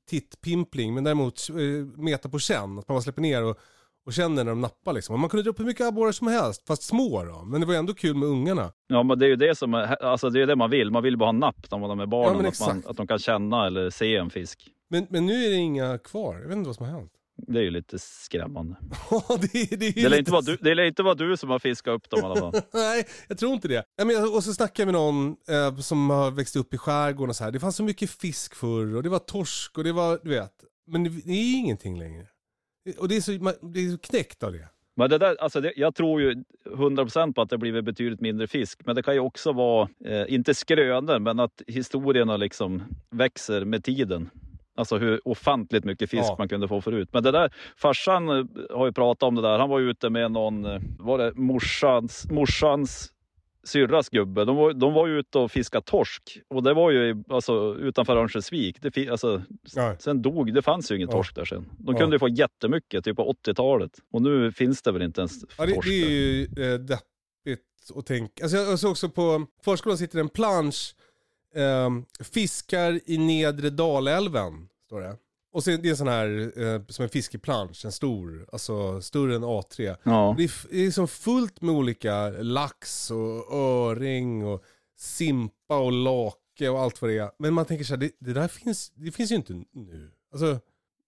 tittpimpling, 0.10 0.94
men 0.94 1.04
däremot 1.04 1.50
eh, 1.50 2.02
meta 2.02 2.30
på 2.30 2.40
känn. 2.40 2.80
Att 2.80 2.88
man 2.88 2.96
bara 2.96 3.02
släpper 3.02 3.22
ner 3.22 3.44
och, 3.44 3.58
och 4.06 4.14
känner 4.14 4.44
när 4.44 4.52
de 4.52 4.62
nappar 4.62 4.94
liksom. 4.94 5.14
Och 5.14 5.20
man 5.20 5.30
kunde 5.30 5.44
dra 5.44 5.50
upp 5.50 5.60
hur 5.60 5.66
mycket 5.66 5.88
abborrar 5.88 6.12
som 6.12 6.28
helst, 6.28 6.68
fast 6.68 6.84
små 6.84 7.24
då. 7.24 7.44
Men 7.46 7.62
det 7.62 7.68
var 7.68 7.74
ändå 7.74 7.94
kul 7.94 8.16
med 8.16 8.30
ungarna. 8.30 8.72
Ja, 8.88 9.04
men 9.04 9.20
det 9.20 9.26
är 9.26 9.30
ju 9.30 9.36
det 9.36 9.56
som 9.58 9.74
alltså 10.02 10.30
det 10.30 10.42
är 10.42 10.48
det 10.48 10.56
man 10.56 10.70
vill. 10.70 10.92
Man 10.92 11.04
vill 11.04 11.18
bara 11.18 11.28
ha 11.28 11.32
napp 11.32 11.72
när 11.72 11.80
man 11.80 11.92
är 11.92 11.96
med 11.96 12.08
Ja, 12.12 12.48
att, 12.48 12.60
man, 12.60 12.84
att 12.86 12.98
de 12.98 13.08
kan 13.08 13.20
känna 13.20 13.68
eller 13.68 13.90
se 13.90 14.16
en 14.16 14.30
fisk. 14.30 14.70
Men, 14.90 15.08
men 15.10 15.26
nu 15.26 15.46
är 15.46 15.50
det 15.50 15.56
inga 15.56 15.98
kvar, 15.98 16.36
jag 16.36 16.48
vet 16.48 16.58
inte 16.58 16.68
vad 16.68 16.76
som 16.76 16.86
har 16.86 16.94
hänt. 16.94 17.12
Det 17.38 17.60
är 17.60 17.64
ju 17.64 17.70
lite 17.70 18.00
skrämmande. 18.00 18.76
Det, 19.42 19.58
är- 19.74 19.78
det, 19.78 19.88
är 19.88 19.94
Det 20.04 20.10
lär 20.10 20.18
inte 20.18 20.32
vara 20.32 20.42
du, 20.42 20.58
det 20.62 20.76
lär 20.76 20.84
inte 20.84 21.04
vara 21.04 21.14
du 21.16 21.38
som 21.38 21.50
har 21.50 21.60
fiskat 21.60 21.94
upp 21.94 22.10
dem 22.10 22.20
i 22.20 22.24
alla 22.24 22.36
fall. 22.36 22.54
Nej, 22.74 23.06
jag 23.28 23.38
tror 23.38 23.54
inte 23.54 23.68
det. 23.68 23.84
Men, 24.04 24.24
och 24.34 24.44
så 24.44 24.54
snackade 24.54 24.82
jag 24.82 24.86
med 24.88 24.94
någon 24.94 25.36
eh, 25.50 25.78
som 25.78 26.10
har 26.10 26.32
växt 26.32 26.56
upp 26.56 26.74
i 26.74 26.78
skärgården 26.78 27.30
och 27.30 27.36
så 27.36 27.44
här. 27.44 27.52
Det 27.52 27.60
fanns 27.60 27.76
så 27.76 27.84
mycket 27.84 28.10
fisk 28.10 28.56
förr 28.56 28.96
och 28.96 29.04
det 29.04 29.10
var 29.10 29.20
torsk 29.20 29.78
och 29.78 29.84
det 29.84 29.92
var, 29.92 30.20
du 30.24 30.30
vet. 30.30 30.52
Men 30.88 31.04
det, 31.04 31.10
det 31.10 31.32
är 31.32 31.58
ingenting 31.58 32.00
längre. 32.00 32.28
Och 32.98 33.08
det 33.08 33.16
är 33.18 33.22
så, 33.22 33.32
man, 33.32 33.54
det 33.74 33.80
är 33.80 33.92
så 33.92 33.98
knäckt 33.98 34.44
av 34.44 34.52
det. 34.54 34.70
Men 34.98 35.10
det 35.10 35.18
där, 35.18 35.36
alltså 35.42 35.62
det, 35.62 35.74
jag 35.76 35.96
tror 35.96 36.22
ju 36.22 36.44
100% 36.70 37.34
på 37.34 37.42
att 37.42 37.50
det 37.50 37.58
blivit 37.58 37.86
betydligt 37.86 38.22
mindre 38.22 38.48
fisk. 38.48 38.80
Men 38.86 38.96
det 38.96 39.04
kan 39.04 39.14
ju 39.14 39.20
också 39.20 39.52
vara, 39.52 39.90
eh, 40.06 40.34
inte 40.34 40.54
skrönor, 40.54 41.20
men 41.20 41.40
att 41.40 41.62
historierna 41.68 42.38
liksom 42.38 42.84
växer 43.12 43.66
med 43.66 43.84
tiden. 43.84 44.30
Alltså 44.78 44.98
hur 44.98 45.28
ofantligt 45.28 45.84
mycket 45.86 46.10
fisk 46.10 46.24
Ja. 46.24 46.36
man 46.40 46.50
kunde 46.50 46.68
få 46.68 46.82
förut. 46.82 47.10
Men 47.12 47.24
det 47.24 47.32
där, 47.32 47.54
farsan 47.78 48.30
eh, 48.30 48.46
har 48.70 48.86
ju 48.86 48.92
pratat 48.92 49.24
om 49.24 49.36
det 49.36 49.42
där. 49.42 49.60
Han 49.60 49.70
var 49.70 49.80
ju 49.80 49.90
ute 49.90 50.10
med 50.10 50.32
någon, 50.32 50.66
eh, 50.66 50.82
var 51.00 51.18
det 51.18 51.34
morsans, 51.36 52.28
morsans 52.32 53.12
syrras 53.64 54.10
gubbe. 54.10 54.46
De 54.46 54.56
var, 54.56 54.74
de 54.74 54.94
var 54.94 55.08
ju 55.08 55.20
ute 55.20 55.38
och 55.40 55.52
fiskade 55.52 55.86
torsk. 55.86 56.40
Och 56.48 56.64
det 56.64 56.74
var 56.74 56.92
ju 56.92 57.24
alltså, 57.30 57.76
utanför 57.80 58.18
Örnsköldsvik. 58.18 58.78
Det, 58.82 59.10
alltså, 59.10 59.42
Ja. 59.76 59.96
Sen 60.00 60.22
dog, 60.22 60.54
det 60.54 60.62
fanns 60.62 60.92
ju 60.92 60.96
ingen 60.96 61.10
Ja. 61.10 61.16
torsk 61.16 61.36
där 61.36 61.46
sen. 61.46 61.70
De 61.80 61.96
kunde 61.96 62.16
ju 62.16 62.20
få 62.20 62.28
jättemycket, 62.30 63.04
typ 63.06 63.16
på 63.18 63.34
80-talet. 63.34 63.92
Och 64.14 64.22
nu 64.22 64.52
finns 64.52 64.82
det 64.82 64.92
väl 64.92 65.02
inte 65.02 65.22
ens 65.22 65.34
Ja, 65.58 65.66
det, 65.66 65.74
torsk 65.74 65.88
det 65.90 66.04
är 66.04 66.10
ju 66.10 66.44
eh, 66.44 66.80
deppigt 66.80 67.66
att 67.96 68.06
tänka. 68.06 68.44
Alltså, 68.44 68.58
jag 68.58 68.80
såg 68.80 68.92
också 68.92 69.10
på 69.10 69.46
förskolan 69.66 69.98
sitter 69.98 70.20
en 70.20 70.30
plansch, 70.30 70.96
eh, 71.56 71.90
fiskar 72.20 73.00
i 73.06 73.18
nedre 73.18 73.70
Dalälven, 73.70 74.68
står 74.86 75.02
det. 75.02 75.18
Och 75.56 75.64
så 75.64 75.72
är 75.72 75.78
det 75.78 75.90
en 75.90 75.98
sån 75.98 76.08
här, 76.08 76.52
eh, 76.62 76.82
som 76.88 77.04
en 77.04 77.10
fiskeplansch, 77.10 77.86
en 77.86 77.92
stor, 77.92 78.50
alltså 78.52 79.02
större 79.02 79.36
än 79.36 79.44
A3. 79.44 79.96
Ja. 80.04 80.36
Det 80.38 80.44
är, 80.44 80.52
det 80.70 80.86
är 80.86 80.92
som 80.92 81.08
fullt 81.08 81.62
med 81.62 81.76
olika 81.76 82.30
lax 82.30 83.12
och 83.12 83.54
öring 83.54 84.46
och 84.46 84.64
simpa 84.98 85.78
och 85.78 85.92
lake 85.92 86.70
och 86.70 86.80
allt 86.80 87.02
vad 87.02 87.12
det 87.12 87.18
är. 87.18 87.32
Men 87.40 87.54
man 87.54 87.66
tänker 87.66 87.86
så 87.86 87.94
här, 87.94 88.00
det, 88.00 88.12
det 88.20 88.34
där 88.34 88.48
finns, 88.48 88.92
det 88.96 89.12
finns 89.12 89.32
ju 89.32 89.36
inte 89.36 89.54
nu. 89.74 90.12
Alltså, 90.32 90.60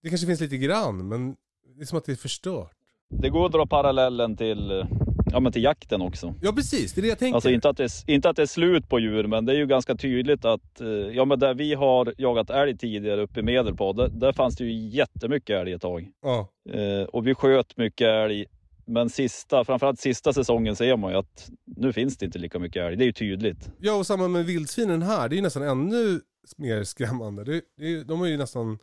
det 0.04 0.10
kanske 0.10 0.28
finns 0.28 0.40
lite 0.40 0.58
grann, 0.58 1.08
men 1.08 1.36
det 1.76 1.82
är 1.82 1.86
som 1.86 1.98
att 1.98 2.06
det 2.06 2.12
är 2.12 2.16
förstört. 2.16 2.78
Det 3.10 3.30
går 3.30 3.46
att 3.46 3.52
dra 3.52 3.66
parallellen 3.66 4.38
till, 4.38 4.72
eh, 4.72 4.86
ja, 5.32 5.40
men 5.40 5.52
till 5.52 5.64
jakten 5.64 6.02
också. 6.02 6.34
Ja 6.42 6.52
precis, 6.54 6.94
det 6.94 7.00
är 7.00 7.02
det 7.02 7.08
jag 7.08 7.20
tänker. 7.20 7.36
Alltså 7.36 7.50
inte 7.50 7.70
att, 7.70 7.78
det, 7.78 7.84
är- 7.84 8.12
inte 8.12 8.30
att 8.30 8.36
det 8.36 8.42
är 8.42 8.46
slut 8.46 8.90
på 8.90 9.00
djur, 9.00 9.24
men 9.28 9.46
det 9.46 9.54
är 9.54 9.58
ju 9.58 9.68
ganska 9.68 9.96
tydligt 9.96 10.46
att 10.46 10.82
eh, 10.82 10.88
ja, 10.88 11.26
men 11.26 11.40
där 11.40 11.54
vi 11.54 11.74
har 11.74 12.14
jagat 12.18 12.50
älg 12.50 12.78
tidigare 12.78 13.22
uppe 13.22 13.40
i 13.40 13.44
Medelpad, 13.44 13.96
där, 13.96 14.08
där 14.10 14.34
fanns 14.34 14.56
det 14.56 14.64
ju 14.66 14.88
jättemycket 14.90 15.50
älg 15.62 15.72
ett 15.74 15.82
tag. 15.82 16.08
Ja, 16.22 16.50
Eh, 16.74 17.04
och 17.08 17.28
vi 17.28 17.34
sköt 17.36 17.78
mycket 17.78 18.08
älg. 18.08 18.46
Men 18.90 19.10
sista, 19.10 19.64
framförallt 19.66 20.00
sista 20.00 20.34
säsongen 20.34 20.76
ser 20.76 20.98
man 20.98 21.12
ju 21.12 21.18
att 21.18 21.50
nu 21.66 21.94
finns 21.94 22.18
det 22.18 22.26
inte 22.26 22.40
lika 22.40 22.60
mycket 22.60 22.84
älg. 22.84 22.96
Det 22.96 23.04
är 23.04 23.06
ju 23.06 23.12
tydligt. 23.12 23.70
ja 23.80 23.94
och 23.94 24.06
samma 24.08 24.28
med 24.28 24.46
vildsvinen 24.46 25.02
här, 25.02 25.30
det 25.30 25.34
är 25.36 25.38
ju 25.38 25.42
nästan 25.42 25.64
ännu 25.64 26.20
mer 26.58 26.84
skrämmande. 26.84 27.44
Det, 27.44 27.62
det, 27.78 28.04
de 28.04 28.20
har 28.20 28.28
ju 28.28 28.38
nästan 28.38 28.80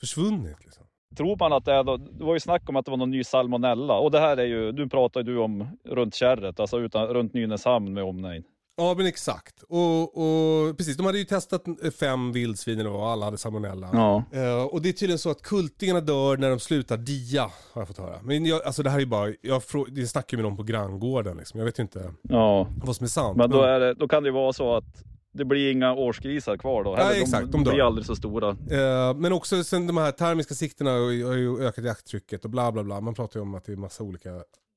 försvunnit 0.00 0.56
liksom. 0.64 0.84
Tror 1.16 1.36
man 1.36 1.52
att 1.52 1.64
det 1.64 1.72
är, 1.72 1.84
då- 1.84 1.96
det 1.96 2.24
var 2.24 2.34
ju 2.34 2.40
snack 2.40 2.68
om 2.68 2.76
att 2.76 2.84
det 2.84 2.90
var 2.90 2.98
någon 2.98 3.10
ny 3.10 3.24
salmonella. 3.24 3.98
Och 3.98 4.10
det 4.10 4.20
här 4.20 4.36
är 4.36 4.44
ju, 4.44 4.72
nu 4.72 4.88
pratar 4.88 5.22
du 5.22 5.38
om 5.38 5.66
runt 5.88 6.14
Kärret, 6.14 6.60
alltså 6.60 6.78
utan, 6.80 7.06
runt 7.06 7.34
Nynäshamn 7.34 7.94
med 7.94 8.04
omnejd. 8.04 8.44
Ja 8.76 8.94
men 8.96 9.06
exakt. 9.06 9.62
Och, 9.62 10.02
och 10.02 10.76
precis, 10.76 10.96
de 10.96 11.06
hade 11.06 11.18
ju 11.18 11.24
testat 11.24 11.64
fem 12.00 12.32
vildsvin 12.32 12.92
vad, 12.92 13.12
alla 13.12 13.24
hade 13.24 13.38
salmonella. 13.38 13.88
Ja. 13.92 14.24
Eh, 14.32 14.64
och 14.64 14.82
det 14.82 14.88
är 14.88 14.92
tydligen 14.92 15.18
så 15.18 15.30
att 15.30 15.42
kultingarna 15.42 16.00
dör 16.00 16.36
när 16.36 16.50
de 16.50 16.58
slutar 16.58 16.96
dia, 16.96 17.42
har 17.42 17.80
jag 17.80 17.88
fått 17.88 17.98
höra. 17.98 18.18
Men 18.22 18.46
jag, 18.46 18.62
alltså 18.62 18.82
det 18.82 18.90
här 18.90 18.96
är 18.96 19.00
ju 19.00 19.06
bara, 19.06 19.28
jag, 19.40 19.62
jag 19.94 20.08
snackar 20.08 20.36
med 20.36 20.44
någon 20.44 20.56
på 20.56 20.62
granngården 20.62 21.36
liksom. 21.36 21.58
Jag 21.60 21.64
vet 21.64 21.78
ju 21.78 21.82
inte 21.82 22.12
ja. 22.22 22.68
vad 22.84 22.96
som 22.96 23.04
är 23.04 23.08
sant. 23.08 23.36
Men 23.36 23.50
då, 23.50 23.62
är 23.62 23.80
det, 23.80 23.94
då 23.94 24.08
kan 24.08 24.22
det 24.22 24.28
ju 24.28 24.34
vara 24.34 24.52
så 24.52 24.76
att 24.76 25.04
det 25.34 25.44
blir 25.44 25.72
inga 25.72 25.94
årsgrisar 25.94 26.56
kvar 26.56 26.84
då. 26.84 26.94
Nej, 26.94 27.22
exakt, 27.22 27.52
de 27.52 27.64
de, 27.64 27.70
blir 27.70 27.86
aldrig 27.86 28.06
så 28.06 28.16
stora. 28.16 28.48
Eh, 28.50 29.14
men 29.16 29.32
också 29.32 29.64
sen 29.64 29.86
de 29.86 29.96
här 29.96 30.12
termiska 30.12 30.54
siktena 30.54 30.90
har 30.90 31.10
ju 31.12 31.62
ökat 31.62 31.84
jakttrycket 31.84 32.44
och 32.44 32.50
bla 32.50 32.72
bla 32.72 32.82
bla. 32.84 33.00
Man 33.00 33.14
pratar 33.14 33.40
ju 33.40 33.42
om 33.42 33.54
att 33.54 33.64
det 33.64 33.72
är 33.72 33.76
massa 33.76 34.04
olika 34.04 34.30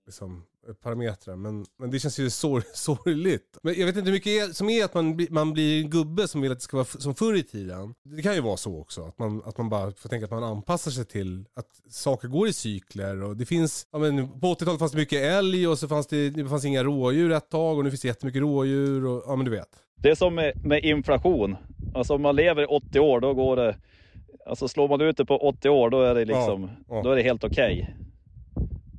liksom, 0.06 0.44
parametrar. 0.84 1.36
Men, 1.36 1.66
men 1.80 1.92
det 1.92 2.00
känns 2.00 2.20
ju 2.20 2.30
sor 2.30 2.64
sorgligt. 2.74 3.58
Men 3.64 3.80
jag 3.80 3.86
vet 3.86 3.98
inte 3.98 4.06
hur 4.06 4.18
mycket 4.18 4.56
som 4.56 4.70
är 4.70 4.86
att 4.86 4.94
man, 4.94 5.16
blir- 5.16 5.28
man 5.32 5.54
blir 5.54 5.84
en 5.84 5.90
gubbe 5.90 6.28
som 6.28 6.42
vill 6.42 6.52
att 6.52 6.58
det 6.58 6.64
ska 6.64 6.78
vara 6.78 6.86
som 6.86 7.16
förr 7.16 7.36
i 7.36 7.44
tiden. 7.44 7.94
Det 8.04 8.22
kan 8.22 8.36
ju 8.36 8.42
vara 8.42 8.58
så 8.58 8.80
också. 8.82 9.04
Att 9.04 9.20
man, 9.20 9.42
att 9.46 9.58
man 9.58 9.70
bara 9.70 9.92
får 9.92 10.10
tänka 10.10 10.26
att 10.26 10.32
man 10.32 10.44
anpassar 10.44 10.92
sig 10.92 11.06
till 11.06 11.46
att 11.56 11.82
saker 11.90 12.28
går 12.28 12.48
i 12.48 12.54
cykler. 12.54 13.24
Och 13.24 13.38
det 13.38 13.46
finns, 13.46 13.88
ja, 13.92 14.00
men 14.00 14.40
på 14.40 14.54
80-talet 14.54 14.80
fanns 14.80 14.92
det 14.92 14.98
mycket 14.98 15.22
älg 15.22 15.68
och 15.68 15.80
så 15.80 15.88
fanns 15.88 16.08
det, 16.08 16.30
det 16.30 16.46
fanns 16.50 16.66
inga 16.66 16.84
rådjur 16.84 17.32
ett 17.32 17.50
tag 17.50 17.78
och 17.78 17.84
nu 17.84 17.90
finns 17.90 18.02
det 18.02 18.08
jättemycket 18.08 18.42
rådjur. 18.42 19.06
Och, 19.06 19.24
ja 19.28 19.36
men 19.36 19.46
du 19.46 19.52
vet. 19.52 19.70
Det 20.02 20.10
är 20.10 20.16
som 20.16 20.36
med, 20.36 20.66
med 20.66 20.86
inflation. 20.86 21.56
Alltså 21.94 22.16
om 22.16 22.22
man 22.22 22.36
lever 22.36 22.64
i 22.64 22.66
80 22.66 23.00
år, 23.00 23.20
då 23.20 23.34
går 23.34 23.56
det... 23.56 23.76
Alltså 24.46 24.68
slår 24.68 24.88
man 24.88 25.02
ut 25.02 25.18
det 25.18 25.26
på 25.26 25.38
80 25.38 25.70
år, 25.70 25.90
då 25.90 26.02
är 26.02 26.16
det 26.16 26.26
liksom... 26.26 26.64
Ja, 26.64 26.96
ja. 26.96 27.02
Då 27.04 27.12
är 27.12 27.16
det 27.16 27.22
helt 27.22 27.44
okej. 27.44 27.96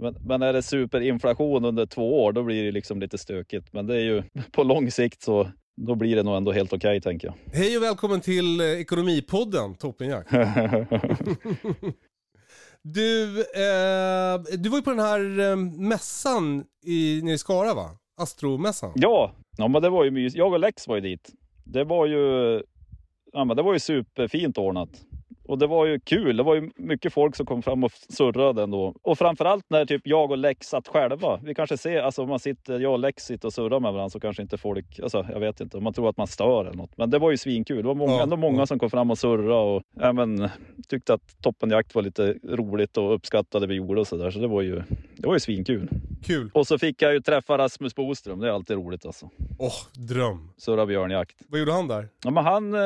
Men, 0.00 0.16
men 0.26 0.42
är 0.42 0.52
det 0.52 0.62
superinflation 0.62 1.64
under 1.64 1.86
två 1.86 2.24
år, 2.24 2.32
då 2.32 2.42
blir 2.42 2.64
det 2.64 2.72
liksom 2.72 3.00
lite 3.00 3.18
stökigt. 3.18 3.72
Men 3.72 3.86
det 3.86 3.94
är 3.94 4.00
ju 4.00 4.22
på 4.52 4.62
lång 4.62 4.90
sikt 4.90 5.22
så 5.22 5.48
då 5.76 5.94
blir 5.94 6.16
det 6.16 6.22
nog 6.22 6.36
ändå 6.36 6.52
helt 6.52 6.72
okej 6.72 7.00
tänker 7.00 7.28
jag. 7.28 7.58
Hej 7.58 7.76
och 7.76 7.82
välkommen 7.82 8.20
till 8.20 8.60
eh, 8.60 8.66
Ekonomipodden, 8.66 9.74
Toppenjakt. 9.74 10.30
Du, 12.82 13.40
eh, 13.40 14.58
du 14.58 14.68
var 14.68 14.78
ju 14.78 14.82
på 14.82 14.90
den 14.90 14.98
här 14.98 15.50
eh, 15.50 15.56
mässan 15.56 16.64
i, 16.84 17.20
nere 17.22 17.34
i 17.34 17.38
Skara 17.38 17.74
va? 17.74 17.90
Astromässan. 18.18 18.92
Ja, 18.94 19.32
ja 19.58 19.68
men 19.68 19.82
det 19.82 19.90
var 19.90 20.04
ju 20.04 20.10
mys. 20.10 20.34
Jag 20.34 20.52
och 20.52 20.60
Lex 20.60 20.88
var 20.88 20.94
ju 20.94 21.00
dit. 21.00 21.30
Det 21.64 21.84
var 21.84 22.06
ju, 22.06 22.54
ja, 23.32 23.44
men 23.44 23.56
det 23.56 23.62
var 23.62 23.72
ju 23.72 23.78
superfint 23.78 24.58
ordnat. 24.58 24.90
Och 25.48 25.58
det 25.58 25.66
var 25.66 25.86
ju 25.86 26.00
kul. 26.00 26.36
Det 26.36 26.42
var 26.42 26.54
ju 26.54 26.70
mycket 26.76 27.12
folk 27.12 27.36
som 27.36 27.46
kom 27.46 27.62
fram 27.62 27.84
och 27.84 27.92
surrade 27.92 28.62
ändå. 28.62 28.94
Och 29.02 29.18
framförallt 29.18 29.64
när 29.70 29.84
typ 29.86 30.02
jag 30.04 30.30
och 30.30 30.38
Lex 30.38 30.66
satt 30.66 30.88
själva. 30.88 31.40
Vi 31.42 31.54
kanske 31.54 31.76
ser, 31.76 32.02
alltså 32.02 32.22
om 32.22 32.28
man 32.28 32.38
sitter, 32.38 32.80
jag 32.80 32.92
och 32.92 32.98
Lex 32.98 33.24
sitter 33.24 33.48
och 33.48 33.52
surrar 33.52 33.80
med 33.80 33.92
varandra 33.92 34.10
så 34.10 34.20
kanske 34.20 34.42
inte 34.42 34.58
folk, 34.58 35.00
alltså 35.02 35.26
jag 35.32 35.40
vet 35.40 35.60
inte, 35.60 35.80
man 35.80 35.92
tror 35.92 36.08
att 36.08 36.16
man 36.16 36.26
stör 36.26 36.60
eller 36.64 36.76
något. 36.76 36.96
Men 36.96 37.10
det 37.10 37.18
var 37.18 37.30
ju 37.30 37.36
svinkul. 37.36 37.76
Det 37.76 37.88
var 37.88 37.94
många, 37.94 38.12
Ja, 38.12 38.22
ändå 38.22 38.36
många 38.36 38.58
ja. 38.58 38.66
som 38.66 38.78
kom 38.78 38.90
fram 38.90 39.10
och 39.10 39.18
surrade 39.18 39.54
och 39.54 39.82
även 40.00 40.48
tyckte 40.88 41.14
att 41.14 41.42
toppenjakt 41.42 41.94
var 41.94 42.02
lite 42.02 42.34
roligt 42.48 42.96
och 42.96 43.14
uppskattade 43.14 43.66
vi 43.66 43.74
gjorde 43.74 44.00
och 44.00 44.06
sådär. 44.06 44.30
Så 44.30 44.38
det 44.38 44.48
var 44.48 44.62
ju, 44.62 44.82
det 45.16 45.26
var 45.26 45.34
ju 45.34 45.40
svinkul. 45.40 45.88
Kul. 46.24 46.50
Och 46.54 46.66
så 46.66 46.78
fick 46.78 47.02
jag 47.02 47.12
ju 47.12 47.20
träffa 47.20 47.58
Rasmus 47.58 47.94
Boström. 47.94 48.38
Det 48.40 48.48
är 48.48 48.52
alltid 48.52 48.76
roligt 48.76 49.06
alltså. 49.06 49.30
Åh, 49.58 49.72
dröm. 50.08 50.50
Surra 50.56 50.86
björnjakt. 50.86 51.36
Vad 51.48 51.60
gjorde 51.60 51.72
han 51.72 51.88
där? 51.88 52.08
Ja, 52.24 52.30
men 52.30 52.44
han, 52.44 52.74
eh, 52.74 52.80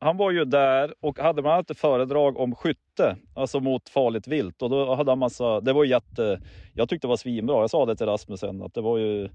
han 0.00 0.16
var 0.16 0.30
ju 0.30 0.44
där 0.44 0.94
och 1.00 1.18
hade 1.18 1.42
bland 1.42 1.54
annat 1.54 1.70
ett 1.70 1.78
föredrag 1.78 2.38
om 2.38 2.54
skytte, 2.54 3.16
alltså 3.34 3.60
mot 3.60 3.88
farligt 3.88 4.28
vilt. 4.28 4.62
Och 4.62 4.70
då 4.70 4.94
hade 4.94 5.10
han 5.10 5.18
massa, 5.18 5.60
det 5.60 5.72
var 5.72 5.84
jätte, 5.84 6.40
jag 6.74 6.88
tyckte 6.88 7.06
det 7.06 7.08
var 7.08 7.16
svinbra. 7.16 7.60
Jag 7.60 7.70
sa 7.70 7.86
det 7.86 7.96
till 7.96 8.06
Rasmus 8.06 8.40
sen 8.40 8.62
att 8.62 8.74
det 8.74 8.80
var 8.80 8.98
ju, 8.98 9.28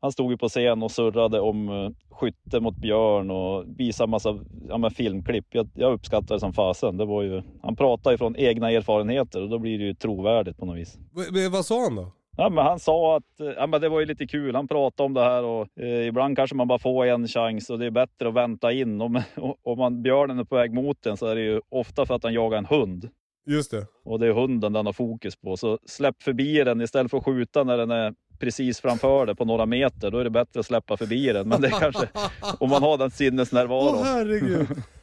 han 0.00 0.12
stod 0.12 0.30
ju 0.30 0.38
på 0.38 0.48
scen 0.48 0.82
och 0.82 0.90
surrade 0.90 1.40
om 1.40 1.68
eh, 1.68 1.90
skytte 2.10 2.60
mot 2.60 2.76
björn 2.76 3.30
och 3.30 3.64
visade 3.78 4.10
massa 4.10 4.38
ja, 4.68 4.90
filmklipp. 4.90 5.46
Jag, 5.50 5.68
jag 5.74 5.92
uppskattade 5.92 6.34
det 6.34 6.40
som 6.40 6.52
fasen. 6.52 6.96
Det 6.96 7.04
var 7.04 7.22
ju, 7.22 7.42
han 7.62 7.76
pratade 7.76 8.14
ju 8.14 8.18
från 8.18 8.36
egna 8.36 8.70
erfarenheter 8.70 9.42
och 9.42 9.48
då 9.48 9.58
blir 9.58 9.78
det 9.78 9.84
ju 9.84 9.94
trovärdigt 9.94 10.56
på 10.58 10.66
något 10.66 10.76
vis. 10.76 10.98
V- 11.32 11.48
vad 11.48 11.64
sa 11.64 11.82
han 11.82 11.96
då? 11.96 12.12
Ja, 12.36 12.50
men 12.50 12.64
han 12.64 12.78
sa 12.78 13.16
att 13.16 13.40
eh, 13.40 13.46
ja, 13.46 13.66
men 13.66 13.80
det 13.80 13.88
var 13.88 14.00
ju 14.00 14.06
lite 14.06 14.26
kul. 14.26 14.54
Han 14.54 14.68
pratade 14.68 15.06
om 15.06 15.14
det 15.14 15.20
här 15.20 15.44
och 15.44 15.68
eh, 15.80 16.06
ibland 16.06 16.36
kanske 16.36 16.56
man 16.56 16.68
bara 16.68 16.78
får 16.78 17.06
en 17.06 17.28
chans 17.28 17.70
och 17.70 17.78
det 17.78 17.86
är 17.86 17.90
bättre 17.90 18.28
att 18.28 18.34
vänta 18.34 18.72
in. 18.72 19.00
Om, 19.06 19.22
om 19.62 19.78
man, 19.78 20.02
björnen 20.02 20.38
är 20.38 20.44
på 20.44 20.56
väg 20.56 20.72
mot 20.72 21.06
en 21.06 21.16
så 21.16 21.26
är 21.26 21.34
det 21.34 21.42
ju 21.42 21.60
ofta 21.68 22.06
för 22.06 22.14
att 22.14 22.22
han 22.22 22.34
jagar 22.34 22.58
en 22.58 22.66
hund. 22.66 23.08
Just 23.46 23.70
det. 23.70 23.86
Och 24.04 24.18
det 24.18 24.26
är 24.26 24.32
hunden 24.32 24.72
den 24.72 24.86
har 24.86 24.92
fokus 24.92 25.36
på. 25.36 25.56
Så 25.56 25.78
släpp 25.86 26.22
förbi 26.22 26.64
den 26.64 26.80
istället 26.80 27.10
för 27.10 27.18
att 27.18 27.24
skjuta 27.24 27.64
när 27.64 27.78
den 27.78 27.90
är 27.90 28.14
precis 28.38 28.80
framför 28.80 29.26
dig 29.26 29.36
på 29.36 29.44
några 29.44 29.66
meter. 29.66 30.10
Då 30.10 30.18
är 30.18 30.24
det 30.24 30.30
bättre 30.30 30.60
att 30.60 30.66
släppa 30.66 30.96
förbi 30.96 31.32
den. 31.32 31.48
Men 31.48 31.60
det 31.60 31.70
kanske, 31.70 32.08
om 32.60 32.70
man 32.70 32.82
har 32.82 32.98
den 32.98 33.10
sinnesnärvaron. 33.10 33.94
Åh 33.98 34.04
herregud. 34.04 34.68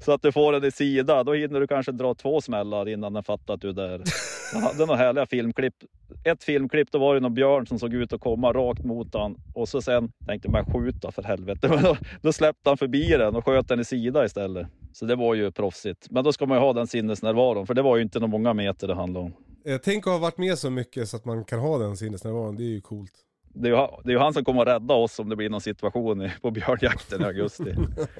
Så 0.00 0.12
att 0.12 0.22
du 0.22 0.32
får 0.32 0.52
den 0.52 0.64
i 0.64 0.70
sida, 0.70 1.24
då 1.24 1.32
hinner 1.32 1.60
du 1.60 1.66
kanske 1.66 1.92
dra 1.92 2.14
två 2.14 2.40
smällar 2.40 2.88
innan 2.88 3.12
den 3.12 3.24
fattar 3.24 3.54
att 3.54 3.60
du 3.60 3.68
är 3.68 3.72
där. 3.72 4.02
Jag 4.52 4.60
hade 4.60 4.86
några 4.86 4.96
härliga 4.96 5.26
filmklipp. 5.26 5.74
Ett 6.24 6.44
filmklipp, 6.44 6.92
då 6.92 6.98
var 6.98 7.14
det 7.14 7.20
någon 7.20 7.34
björn 7.34 7.66
som 7.66 7.78
såg 7.78 7.94
ut 7.94 8.12
att 8.12 8.20
komma 8.20 8.52
rakt 8.52 8.84
mot 8.84 9.14
han. 9.14 9.36
Och 9.54 9.68
så 9.68 9.82
sen 9.82 10.12
tänkte 10.26 10.50
man 10.50 10.64
skjuta 10.64 11.12
för 11.12 11.22
helvete. 11.22 11.68
Men 11.74 11.82
då, 11.82 11.96
då 12.22 12.32
släppte 12.32 12.70
han 12.70 12.76
förbi 12.76 13.08
den 13.08 13.36
och 13.36 13.44
sköt 13.44 13.68
den 13.68 13.80
i 13.80 13.84
sida 13.84 14.24
istället. 14.24 14.66
Så 14.92 15.04
det 15.06 15.16
var 15.16 15.34
ju 15.34 15.52
proffsigt. 15.52 16.10
Men 16.10 16.24
då 16.24 16.32
ska 16.32 16.46
man 16.46 16.58
ju 16.58 16.64
ha 16.64 16.72
den 16.72 16.86
sinnesnärvaron, 16.86 17.66
för 17.66 17.74
det 17.74 17.82
var 17.82 17.96
ju 17.96 18.02
inte 18.02 18.18
några 18.18 18.30
många 18.30 18.54
meter 18.54 18.88
det 18.88 18.94
handlade 18.94 19.26
om. 19.26 19.32
Eh, 19.66 19.78
tänk 19.84 20.06
att 20.06 20.12
ha 20.12 20.18
varit 20.18 20.38
med 20.38 20.58
så 20.58 20.70
mycket 20.70 21.08
så 21.08 21.16
att 21.16 21.24
man 21.24 21.44
kan 21.44 21.58
ha 21.58 21.78
den 21.78 21.96
sinnesnärvaron. 21.96 22.56
Det 22.56 22.62
är 22.62 22.68
ju 22.68 22.80
coolt. 22.80 23.12
Det 23.62 23.68
är, 23.68 23.72
ju, 23.72 23.88
det 24.04 24.10
är 24.10 24.12
ju 24.12 24.18
han 24.18 24.34
som 24.34 24.44
kommer 24.44 24.62
att 24.62 24.68
rädda 24.68 24.94
oss 24.94 25.18
om 25.18 25.28
det 25.28 25.36
blir 25.36 25.50
någon 25.50 25.60
situation 25.60 26.30
på 26.42 26.50
björnjakten 26.50 27.22
i 27.22 27.24
augusti. 27.24 27.74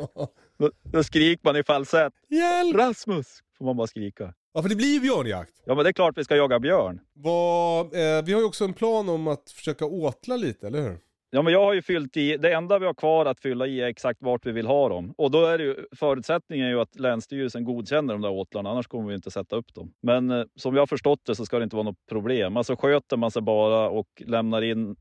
då, 0.59 0.71
då 0.83 1.03
skriker 1.03 1.41
man 1.45 1.57
i 1.57 1.63
falsett. 1.63 2.13
Hjälp! 2.29 2.77
Rasmus! 2.77 3.27
Får 3.59 3.65
man 3.65 3.77
bara 3.77 3.87
skrika. 3.87 4.35
Ja 4.55 4.63
för 4.63 4.69
det 4.69 4.77
blir 4.77 4.95
ju 4.95 5.01
björnjakt. 5.01 5.53
Ja 5.65 5.75
men 5.75 5.85
det 5.85 5.91
är 5.91 5.93
klart 5.93 6.19
vi 6.19 6.25
ska 6.25 6.37
jaga 6.37 6.61
björn. 6.61 7.01
Vad, 7.13 7.85
eh, 7.87 8.25
vi 8.25 8.33
har 8.33 8.41
ju 8.41 8.45
också 8.45 8.65
en 8.65 8.73
plan 8.73 9.09
om 9.09 9.29
att 9.29 9.51
försöka 9.51 9.85
åtla 9.87 10.37
lite, 10.37 10.67
eller 10.67 10.83
hur? 10.83 10.99
Ja, 11.31 11.43
men 11.43 11.53
jag 11.53 11.65
har 11.65 11.75
ju 11.75 11.83
fyllt 11.83 12.17
i, 12.17 12.37
det 12.37 12.53
enda 12.53 12.79
vi 12.79 12.87
har 12.87 12.95
kvar 12.95 13.27
att 13.27 13.41
fylla 13.41 13.67
i 13.67 13.81
är 13.81 13.87
exakt 13.87 14.23
vart 14.23 14.47
vi 14.47 14.53
vill 14.53 14.67
ha 14.67 14.89
dem. 14.89 15.15
Och 15.19 15.31
då 15.31 15.45
är 15.45 15.59
det 15.59 15.65
ju, 15.65 15.77
förutsättningen 15.97 16.67
är 16.67 16.71
ju 16.71 16.81
att 16.81 17.01
Länsstyrelsen 17.01 17.65
godkänner 17.65 18.15
de 18.15 18.23
där 18.23 18.31
åtlarna, 18.31 18.71
annars 18.71 18.87
kommer 18.87 19.09
vi 19.09 19.15
inte 19.15 19.31
sätta 19.31 19.57
upp 19.57 19.75
dem. 19.75 19.93
Men 20.03 20.31
eh, 20.31 20.45
som 20.57 20.75
jag 20.75 20.83
har 20.83 20.87
förstått 20.87 21.21
det 21.27 21.35
så 21.35 21.47
ska 21.47 21.59
det 21.59 21.65
inte 21.65 21.77
vara 21.77 21.85
något 21.85 22.07
problem. 22.09 22.57
Alltså 22.57 22.77
sköter 22.77 23.17
man 23.17 23.31
sig 23.31 23.43
bara 23.43 23.89
och 23.89 24.23
lämnar 24.27 24.63
in, 24.63 24.97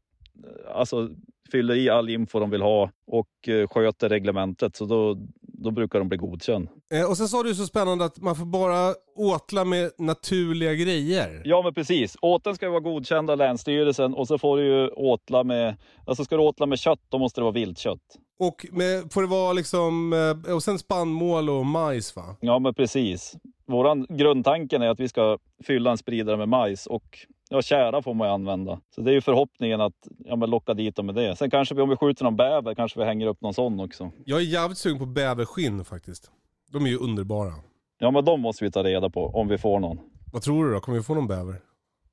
alltså 0.73 1.09
fyller 1.51 1.75
i 1.75 1.89
all 1.89 2.09
info 2.09 2.39
de 2.39 2.49
vill 2.49 2.61
ha 2.61 2.91
och 3.07 3.49
eh, 3.49 3.67
sköter 3.67 4.09
reglementet, 4.09 4.75
så 4.75 4.85
då, 4.85 5.17
då 5.41 5.71
brukar 5.71 5.99
de 5.99 6.09
bli 6.09 6.17
godkänd. 6.17 6.69
Eh, 6.93 7.09
och 7.09 7.17
sen 7.17 7.27
sa 7.27 7.43
du 7.43 7.55
så 7.55 7.65
spännande 7.65 8.05
att 8.05 8.21
man 8.21 8.35
får 8.35 8.45
bara 8.45 8.93
åtla 9.15 9.65
med 9.65 9.91
naturliga 9.97 10.73
grejer. 10.73 11.41
Ja 11.45 11.61
men 11.61 11.73
precis, 11.73 12.17
åteln 12.21 12.55
ska 12.55 12.65
ju 12.65 12.71
vara 12.71 12.81
godkänd 12.81 13.29
av 13.29 13.37
Länsstyrelsen 13.37 14.13
och 14.13 14.27
så 14.27 14.37
får 14.37 14.57
du 14.57 14.65
ju 14.65 14.87
åtla 14.87 15.43
med, 15.43 15.75
alltså 16.05 16.25
ska 16.25 16.35
du 16.35 16.41
åtla 16.41 16.65
med 16.65 16.79
kött, 16.79 17.01
då 17.09 17.17
måste 17.17 17.41
det 17.41 17.43
vara 17.43 17.53
viltkött. 17.53 18.17
Och 18.39 18.65
med, 18.71 19.13
får 19.13 19.21
det 19.21 19.27
vara 19.27 19.53
liksom, 19.53 20.13
eh, 20.13 20.53
och 20.53 20.63
sen 20.63 20.79
spannmål 20.79 21.49
och 21.49 21.65
majs 21.65 22.15
va? 22.15 22.35
Ja, 22.39 22.59
men 22.59 22.73
precis. 22.73 23.35
Våran 23.67 24.05
grundtanken 24.09 24.81
är 24.81 24.89
att 24.89 24.99
vi 24.99 25.07
ska 25.07 25.37
fylla 25.63 25.91
en 25.91 25.97
spridare 25.97 26.37
med 26.37 26.49
majs 26.49 26.87
och 26.87 27.19
ja, 27.49 27.61
kära 27.61 28.01
får 28.01 28.13
man 28.13 28.27
ju 28.27 28.33
använda. 28.33 28.79
Så 28.95 29.01
det 29.01 29.11
är 29.11 29.13
ju 29.13 29.21
förhoppningen 29.21 29.81
att 29.81 30.07
ja, 30.25 30.35
men 30.35 30.49
locka 30.49 30.73
dit 30.73 30.95
dem 30.95 31.05
med 31.05 31.15
det. 31.15 31.35
Sen 31.35 31.49
kanske 31.49 31.75
vi, 31.75 31.81
om 31.81 31.89
vi 31.89 31.95
skjuter 31.95 32.23
någon 32.23 32.35
bäver, 32.35 32.75
kanske 32.75 32.99
vi 32.99 33.05
hänger 33.05 33.27
upp 33.27 33.41
någon 33.41 33.53
sån 33.53 33.79
också. 33.79 34.11
Jag 34.25 34.39
är 34.39 34.43
jävligt 34.43 34.77
sugen 34.77 34.99
på 34.99 35.05
bäverskinn 35.05 35.85
faktiskt. 35.85 36.31
De 36.71 36.85
är 36.85 36.89
ju 36.89 36.97
underbara. 36.97 37.53
Ja, 37.99 38.11
men 38.11 38.25
de 38.25 38.41
måste 38.41 38.63
vi 38.63 38.71
ta 38.71 38.83
reda 38.83 39.09
på 39.09 39.25
om 39.25 39.47
vi 39.47 39.57
får 39.57 39.79
någon. 39.79 39.99
Vad 40.33 40.41
tror 40.41 40.65
du 40.65 40.73
då? 40.73 40.79
Kommer 40.79 40.97
vi 40.97 41.03
få 41.03 41.15
någon 41.15 41.27
bäver? 41.27 41.55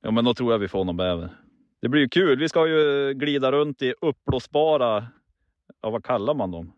Ja, 0.01 0.11
men 0.11 0.25
då 0.25 0.33
tror 0.33 0.51
jag 0.51 0.59
vi 0.59 0.67
får 0.67 0.83
någon 0.83 0.97
bäver. 0.97 1.29
Det 1.81 1.89
blir 1.89 2.01
ju 2.01 2.09
kul. 2.09 2.39
Vi 2.39 2.49
ska 2.49 2.67
ju 2.67 3.13
glida 3.13 3.51
runt 3.51 3.81
i 3.81 3.93
uppblåsbara, 4.01 5.07
ja 5.81 5.89
vad 5.89 6.03
kallar 6.03 6.33
man 6.33 6.51
dem? 6.51 6.73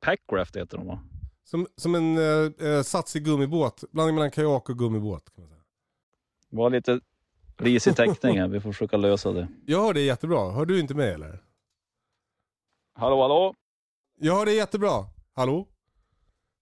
Packraft 0.00 0.56
heter 0.56 0.78
de 0.78 0.86
va? 0.86 0.98
Som, 1.46 1.66
som 1.76 1.94
en 1.94 2.18
eh, 2.18 2.68
eh, 2.68 2.82
satsig 2.82 3.24
gummibåt. 3.24 3.84
Blandning 3.90 4.14
mellan 4.14 4.30
kajak 4.30 4.68
och 4.68 4.78
gummibåt. 4.78 5.34
Kan 5.34 5.44
man 5.44 5.48
säga. 5.50 5.62
Var 6.50 6.70
lite 6.70 7.00
risig 7.56 7.96
täckning 7.96 8.40
här. 8.40 8.48
Vi 8.48 8.60
får 8.60 8.72
försöka 8.72 8.96
lösa 8.96 9.32
det. 9.32 9.48
Jag 9.66 9.82
hör 9.82 9.94
det 9.94 10.00
jättebra. 10.00 10.50
Hör 10.50 10.66
du 10.66 10.80
inte 10.80 10.94
mig 10.94 11.12
eller? 11.12 11.42
Hallå, 12.94 13.22
hallå? 13.22 13.54
Jag 14.20 14.34
hör 14.34 14.46
det 14.46 14.52
jättebra. 14.52 15.06
Hallå? 15.34 15.66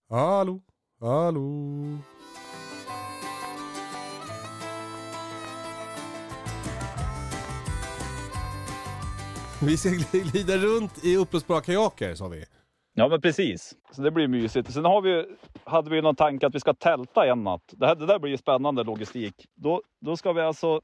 Hallå? 0.09 0.61
Hallå? 1.01 1.99
Vi 9.63 9.77
ska 9.77 9.89
glida 10.13 10.57
runt 10.57 11.05
i 11.05 11.17
uppblåsbara 11.17 11.61
kajaker 11.61 12.15
sa 12.15 12.29
vi. 12.29 12.45
Ja 12.97 13.09
men 13.09 13.21
precis, 13.21 13.77
så 13.91 14.03
det 14.03 14.11
blir 14.11 14.29
mysigt. 14.29 14.73
Sen 14.73 14.85
har 14.85 15.03
vi, 15.03 15.27
hade 15.65 15.91
vi 15.91 16.03
någon 16.03 16.17
tanke 16.17 16.47
att 16.47 16.55
vi 16.55 16.61
ska 16.61 16.75
tälta 16.75 17.27
en 17.27 17.45
natt. 17.45 17.75
Det, 17.77 17.87
här, 17.87 17.95
det 17.95 18.07
där 18.07 18.19
blir 18.19 18.31
ju 18.31 18.37
spännande 18.37 18.85
logistik. 18.85 19.35
Då, 19.55 19.83
då 20.01 20.17
ska 20.17 20.33
vi 20.33 20.41
alltså... 20.41 20.81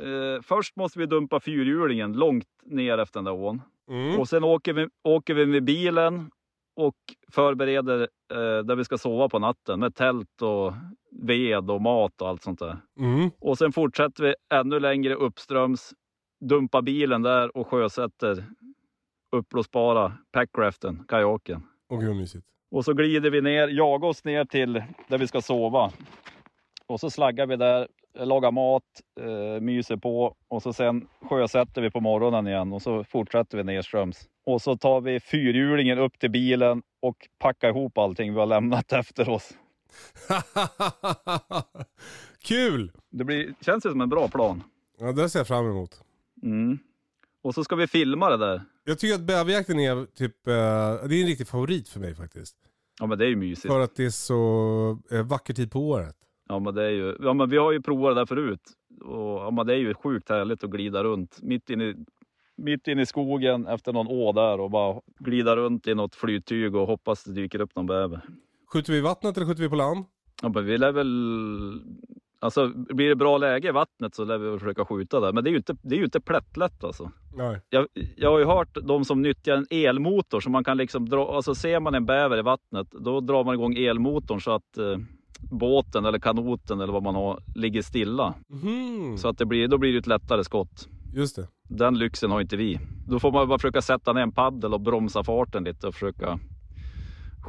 Eh, 0.00 0.42
först 0.42 0.76
måste 0.76 0.98
vi 0.98 1.06
dumpa 1.06 1.40
fyrhjulingen 1.40 2.12
långt 2.12 2.48
ner 2.64 2.98
efter 2.98 3.18
den 3.18 3.24
där 3.24 3.32
ån. 3.32 3.62
Mm. 3.90 4.20
Och 4.20 4.28
sen 4.28 4.44
åker 4.44 4.72
vi, 4.72 4.88
åker 5.04 5.34
vi 5.34 5.46
med 5.46 5.64
bilen 5.64 6.30
och 6.76 6.94
förbereder 7.32 8.00
eh, 8.32 8.64
där 8.64 8.76
vi 8.76 8.84
ska 8.84 8.98
sova 8.98 9.28
på 9.28 9.38
natten 9.38 9.80
med 9.80 9.94
tält 9.94 10.42
och 10.42 10.72
ved 11.10 11.70
och 11.70 11.82
mat 11.82 12.22
och 12.22 12.28
allt 12.28 12.42
sånt 12.42 12.58
där. 12.58 12.76
Mm. 12.98 13.30
Och 13.40 13.58
sen 13.58 13.72
fortsätter 13.72 14.22
vi 14.22 14.34
ännu 14.54 14.80
längre 14.80 15.14
uppströms, 15.14 15.92
dumpar 16.40 16.82
bilen 16.82 17.22
där 17.22 17.56
och 17.56 17.68
sjösätter 17.68 18.44
uppblåsbara 19.30 20.12
packraften, 20.32 21.04
kajaken. 21.08 21.62
Vad 21.88 22.16
mysigt. 22.16 22.46
Och 22.70 22.84
så 22.84 22.92
glider 22.92 23.30
vi 23.30 23.40
ner, 23.40 23.68
jagar 23.68 24.08
oss 24.08 24.24
ner 24.24 24.44
till 24.44 24.84
där 25.08 25.18
vi 25.18 25.26
ska 25.26 25.40
sova. 25.40 25.92
Och 26.86 27.00
så 27.00 27.10
slaggar 27.10 27.46
vi 27.46 27.56
där, 27.56 27.88
lagar 28.14 28.50
mat, 28.50 28.82
eh, 29.20 29.60
myser 29.60 29.96
på 29.96 30.34
och 30.48 30.62
så 30.62 30.72
sen 30.72 31.06
sjösätter 31.22 31.82
vi 31.82 31.90
på 31.90 32.00
morgonen 32.00 32.46
igen 32.46 32.72
och 32.72 32.82
så 32.82 33.04
fortsätter 33.04 33.58
vi 33.58 33.64
nerströms. 33.64 34.28
Och 34.46 34.62
så 34.62 34.76
tar 34.76 35.00
vi 35.00 35.20
fyrhjulingen 35.20 35.98
upp 35.98 36.18
till 36.18 36.30
bilen 36.30 36.82
och 37.00 37.28
packar 37.38 37.68
ihop 37.68 37.98
allting 37.98 38.32
vi 38.32 38.38
har 38.38 38.46
lämnat 38.46 38.92
efter 38.92 39.28
oss. 39.28 39.52
Kul! 42.42 42.92
Det 43.10 43.24
blir, 43.24 43.54
känns 43.60 43.86
ju 43.86 43.90
som 43.90 44.00
en 44.00 44.08
bra 44.08 44.28
plan. 44.28 44.62
Ja, 44.98 45.12
det 45.12 45.28
ser 45.28 45.40
jag 45.40 45.46
fram 45.48 45.70
emot. 45.70 46.02
Mm. 46.42 46.78
Och 47.42 47.54
så 47.54 47.64
ska 47.64 47.76
vi 47.76 47.86
filma 47.86 48.30
det 48.30 48.36
där. 48.36 48.62
Jag 48.84 48.98
tycker 48.98 49.14
att 49.14 49.20
bäverjakten 49.26 49.78
är 49.80 50.06
typ, 50.06 50.46
eh, 50.46 50.52
det 51.08 51.14
är 51.16 51.20
en 51.20 51.26
riktig 51.26 51.48
favorit 51.48 51.88
för 51.88 52.00
mig 52.00 52.14
faktiskt. 52.14 52.56
Ja 53.00 53.06
men 53.06 53.18
det 53.18 53.24
är 53.24 53.28
ju 53.28 53.36
mysigt. 53.36 53.66
För 53.72 53.80
att 53.80 53.96
det 53.96 54.04
är 54.04 54.10
så 54.10 54.98
eh, 55.10 55.22
vacker 55.26 55.54
tid 55.54 55.70
på 55.72 55.80
året. 55.88 56.16
Ja 56.48 56.58
men 56.58 56.74
det 56.74 56.84
är 56.84 56.90
ju, 56.90 57.16
ja 57.20 57.32
men 57.34 57.50
vi 57.50 57.56
har 57.56 57.72
ju 57.72 57.82
provat 57.82 58.10
det 58.14 58.20
där 58.20 58.26
förut. 58.26 58.60
Och 59.04 59.16
ja, 59.40 59.50
men 59.50 59.66
det 59.66 59.74
är 59.74 59.78
ju 59.78 59.94
sjukt 59.94 60.28
härligt 60.28 60.64
att 60.64 60.70
glida 60.70 61.04
runt 61.04 61.38
mitt 61.42 61.70
inne, 61.70 61.84
i- 61.84 61.96
mitt 62.56 62.88
inne 62.88 63.02
i 63.02 63.06
skogen 63.06 63.66
efter 63.66 63.92
någon 63.92 64.06
å 64.08 64.32
där 64.32 64.60
och 64.60 64.70
bara 64.70 65.00
glida 65.18 65.56
runt 65.56 65.86
i 65.86 65.94
något 65.94 66.14
flyttyg 66.14 66.74
och 66.74 66.86
hoppas 66.86 67.24
det 67.24 67.32
dyker 67.32 67.60
upp 67.60 67.76
någon 67.76 67.86
bäver. 67.86 68.20
Skjuter 68.72 68.92
vi 68.92 68.98
i 68.98 69.02
vattnet 69.02 69.36
eller 69.36 69.46
skjuter 69.46 69.62
vi 69.62 69.68
på 69.68 69.76
land? 69.76 70.04
Ja 70.42 70.48
men 70.48 70.64
vi 70.66 70.78
lär 70.78 70.92
väl, 70.92 71.80
alltså 72.40 72.68
blir 72.74 73.08
det 73.08 73.16
bra 73.16 73.38
läge 73.38 73.68
i 73.68 73.72
vattnet 73.72 74.14
så 74.14 74.24
lär 74.24 74.38
vi 74.38 74.58
försöka 74.58 74.84
skjuta 74.84 75.20
där. 75.20 75.32
Men 75.32 75.44
det 75.44 75.50
är 75.50 75.52
ju 75.52 75.56
inte, 75.56 75.76
det 75.82 75.94
är 75.94 75.98
ju 75.98 76.04
inte 76.04 76.20
plättlätt 76.20 76.84
alltså. 76.84 77.10
Nej. 77.34 77.60
Jag, 77.70 77.86
jag 78.16 78.30
har 78.30 78.38
ju 78.38 78.44
hört 78.44 78.76
de 78.82 79.04
som 79.04 79.22
nyttjar 79.22 79.56
en 79.56 79.66
elmotor 79.70 80.40
så 80.40 80.50
man 80.50 80.64
kan 80.64 80.76
liksom 80.76 81.08
dra, 81.08 81.36
alltså 81.36 81.54
ser 81.54 81.80
man 81.80 81.94
en 81.94 82.06
bäver 82.06 82.38
i 82.38 82.42
vattnet 82.42 82.88
då 82.90 83.20
drar 83.20 83.44
man 83.44 83.54
igång 83.54 83.74
elmotorn 83.76 84.40
så 84.40 84.50
att 84.50 84.78
eh, 84.78 84.96
båten 85.50 86.04
eller 86.04 86.18
kanoten 86.18 86.80
eller 86.80 86.92
vad 86.92 87.02
man 87.02 87.14
har 87.14 87.42
ligger 87.54 87.82
stilla. 87.82 88.34
Mhm. 88.48 89.18
Så 89.18 89.28
att 89.28 89.38
det 89.38 89.46
blir, 89.46 89.68
då 89.68 89.78
blir 89.78 89.92
det 89.92 89.98
ett 89.98 90.06
lättare 90.06 90.44
skott. 90.44 90.88
Just 91.14 91.36
det. 91.36 91.48
Den 91.68 91.98
lyxen 91.98 92.30
har 92.30 92.40
inte 92.40 92.56
vi. 92.56 92.78
Då 93.08 93.18
får 93.20 93.32
man 93.32 93.48
bara 93.48 93.58
försöka 93.58 93.82
sätta 93.82 94.12
ner 94.12 94.22
en 94.22 94.32
paddel 94.32 94.74
och 94.74 94.80
bromsa 94.80 95.24
farten 95.24 95.64
lite 95.64 95.86
och 95.86 95.94
försöka 95.94 96.38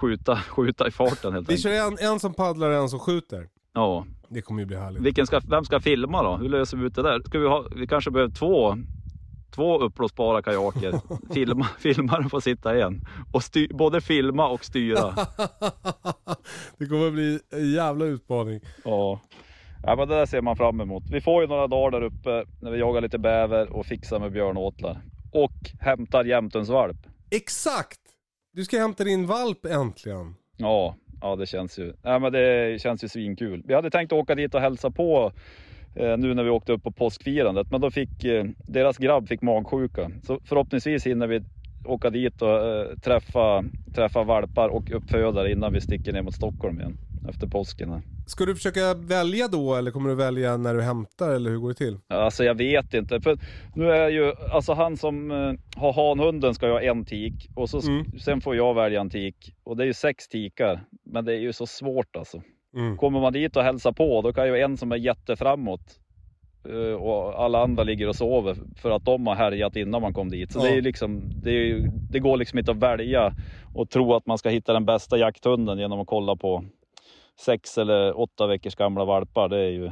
skjuta, 0.02 0.36
skjuta 0.50 0.88
i 0.88 0.92
farten 0.92 1.34
helt 1.34 1.50
Vi 1.50 1.54
enkelt. 1.54 1.62
kör 1.64 1.88
en, 2.08 2.12
en 2.14 2.20
som 2.20 2.34
paddlar 2.34 2.70
och 2.70 2.76
en 2.76 2.90
som 2.90 3.00
skjuter. 3.00 3.48
Ja. 3.74 4.06
Det 4.30 4.42
kommer 4.42 4.62
ju 4.62 4.66
bli 4.66 4.78
härligt. 4.78 5.02
Vilken 5.02 5.28
ska, 5.28 5.42
vem 5.50 5.66
ska 5.66 5.80
filma 5.80 6.24
då? 6.24 6.38
Hur 6.38 6.50
löser 6.50 6.78
vi 6.78 6.86
ut 6.86 6.96
det 6.96 7.02
där? 7.02 7.20
Ska 7.26 7.40
vi, 7.40 7.48
ha, 7.48 7.66
vi 7.76 7.88
kanske 7.88 8.12
behöver 8.12 8.34
två, 8.34 8.78
två 9.52 9.80
uppblåsbara 9.80 10.42
kajaker. 10.42 11.02
Filma, 11.34 11.68
filmaren 11.80 12.30
får 12.30 12.40
sitta 12.40 12.78
i 12.78 12.82
en. 12.82 13.02
Och 13.32 13.44
sty, 13.44 13.68
både 13.68 14.02
filma 14.02 14.48
och 14.48 14.66
styra. 14.66 15.16
det 16.78 16.86
kommer 16.86 17.12
bli 17.12 17.40
en 17.50 17.72
jävla 17.72 18.06
utmaning. 18.06 18.60
Ja. 18.84 19.22
ja, 19.84 19.96
men 19.96 20.08
det 20.08 20.16
där 20.16 20.26
ser 20.26 20.42
man 20.42 20.56
fram 20.56 20.82
emot. 20.82 21.04
Vi 21.12 21.22
får 21.22 21.42
ju 21.42 21.48
några 21.48 21.68
dagar 21.68 22.00
där 22.00 22.08
uppe 22.08 22.46
när 22.62 22.72
vi 22.72 22.80
jagar 22.80 23.02
lite 23.02 23.20
bäver 23.20 23.74
och 23.74 23.86
fixar 23.86 24.20
med 24.20 24.32
björnåtlar. 24.32 25.02
Och 25.32 25.72
hämtar 25.80 26.26
jämtensvalp. 26.26 26.98
Exakt! 27.32 28.00
Du 28.54 28.66
ska 28.66 28.80
hämta 28.80 29.04
din 29.04 29.28
valp 29.28 29.66
äntligen. 29.66 30.36
Ja, 30.58 30.96
ja 31.22 31.36
det 31.36 31.46
känns 31.46 31.80
ju. 31.80 31.94
Ja, 32.02 32.20
men 32.20 32.32
det 32.34 32.82
känns 32.82 33.04
ju 33.04 33.08
svinkul. 33.08 33.62
Vi 33.66 33.74
hade 33.74 33.90
tänkt 33.90 34.12
åka 34.12 34.36
dit 34.36 34.56
och 34.56 34.62
hälsa 34.62 34.92
på 34.92 35.32
eh, 35.96 36.18
nu 36.18 36.34
när 36.34 36.44
vi 36.44 36.50
åkte 36.50 36.74
upp 36.74 36.84
på 36.84 36.92
påskfirandet, 36.92 37.72
men 37.72 37.82
då 37.82 37.92
fick 37.92 38.24
eh, 38.24 38.46
deras 38.68 38.98
grabb 38.98 39.28
fick 39.28 39.42
magsjuka. 39.42 40.12
Så 40.24 40.40
förhoppningsvis 40.46 41.08
hinner 41.08 41.28
vi 41.28 41.42
åka 41.86 42.10
dit 42.10 42.42
och 42.42 42.68
eh, 42.68 42.96
träffa, 42.96 43.64
träffa 43.96 44.24
valpar 44.24 44.70
och 44.70 44.92
uppfödare 44.92 45.52
innan 45.52 45.74
vi 45.74 45.82
sticker 45.82 46.14
ner 46.14 46.22
mot 46.22 46.36
Stockholm 46.36 46.80
igen 46.80 46.98
efter 47.30 47.48
påsken. 47.48 47.90
Här. 47.90 48.02
Ska 48.28 48.46
du 48.46 48.56
försöka 48.56 48.94
välja 48.94 49.48
då 49.48 49.76
eller 49.76 49.92
kommer 49.92 50.10
du 50.10 50.16
välja 50.16 50.58
när 50.58 50.74
du 50.74 50.82
hämtar 50.82 51.30
eller 51.32 51.50
hur 51.50 51.58
går 51.58 51.70
det 51.70 51.76
till? 51.76 51.98
Alltså 52.08 52.44
jag 52.44 52.56
vet 52.56 52.94
inte. 52.94 53.22
För 53.22 53.38
nu 53.76 53.92
är 53.92 54.10
ju, 54.10 54.34
alltså 54.52 54.74
han 54.74 54.98
som 54.98 55.32
eh, 55.32 55.54
har 55.82 55.94
hanhunden 55.94 56.54
ska 56.54 56.66
ju 56.66 56.72
ha 56.72 56.82
en 56.82 57.06
tik 57.06 57.50
och 57.56 57.70
så, 57.70 57.82
Mm. 57.82 58.06
sen 58.20 58.42
får 58.42 58.56
jag 58.56 58.74
välja 58.74 59.02
en 59.02 59.10
tik. 59.10 59.54
Och 59.64 59.78
det 59.78 59.84
är 59.84 59.88
ju 59.88 59.94
sex 59.94 60.28
tikar. 60.28 60.82
Men 61.06 61.26
det 61.26 61.34
är 61.34 61.40
ju 61.40 61.54
så 61.54 61.66
svårt 61.66 62.16
alltså. 62.16 62.42
Mm. 62.76 62.98
Kommer 62.98 63.20
man 63.22 63.34
dit 63.34 63.56
och 63.58 63.64
hälsar 63.64 63.92
på, 63.92 64.22
då 64.22 64.34
kan 64.34 64.48
ju 64.48 64.58
en 64.60 64.78
som 64.78 64.92
är 64.92 64.96
jätteframåt 64.96 66.00
eh, 66.70 66.94
och 67.02 67.44
alla 67.44 67.64
andra 67.64 67.84
ligger 67.84 68.08
och 68.10 68.16
sover 68.16 68.56
för 68.76 68.92
att 68.92 69.06
de 69.06 69.28
har 69.28 69.36
härjat 69.36 69.76
innan 69.76 70.02
man 70.02 70.14
kom 70.14 70.30
dit. 70.30 70.52
Så 70.52 70.60
Ja. 70.60 70.64
det, 70.64 70.78
är 70.78 70.82
liksom, 70.82 71.22
det, 71.44 71.52
är, 71.52 71.92
det 72.12 72.20
går 72.20 72.38
liksom 72.38 72.60
inte 72.60 72.72
att 72.72 72.78
välja 72.78 73.34
och 73.76 73.90
tro 73.90 74.14
att 74.14 74.26
man 74.26 74.38
ska 74.38 74.50
hitta 74.50 74.74
den 74.74 74.86
bästa 74.86 75.18
jakthunden 75.18 75.78
genom 75.80 76.00
att 76.00 76.08
kolla 76.08 76.36
på 76.36 76.64
sex 77.42 77.78
eller 77.78 78.20
åtta 78.20 78.48
veckors 78.48 78.76
gamla 78.76 79.06
valpar. 79.06 79.50
Det 79.50 79.58
är 79.58 79.70
ju... 79.70 79.92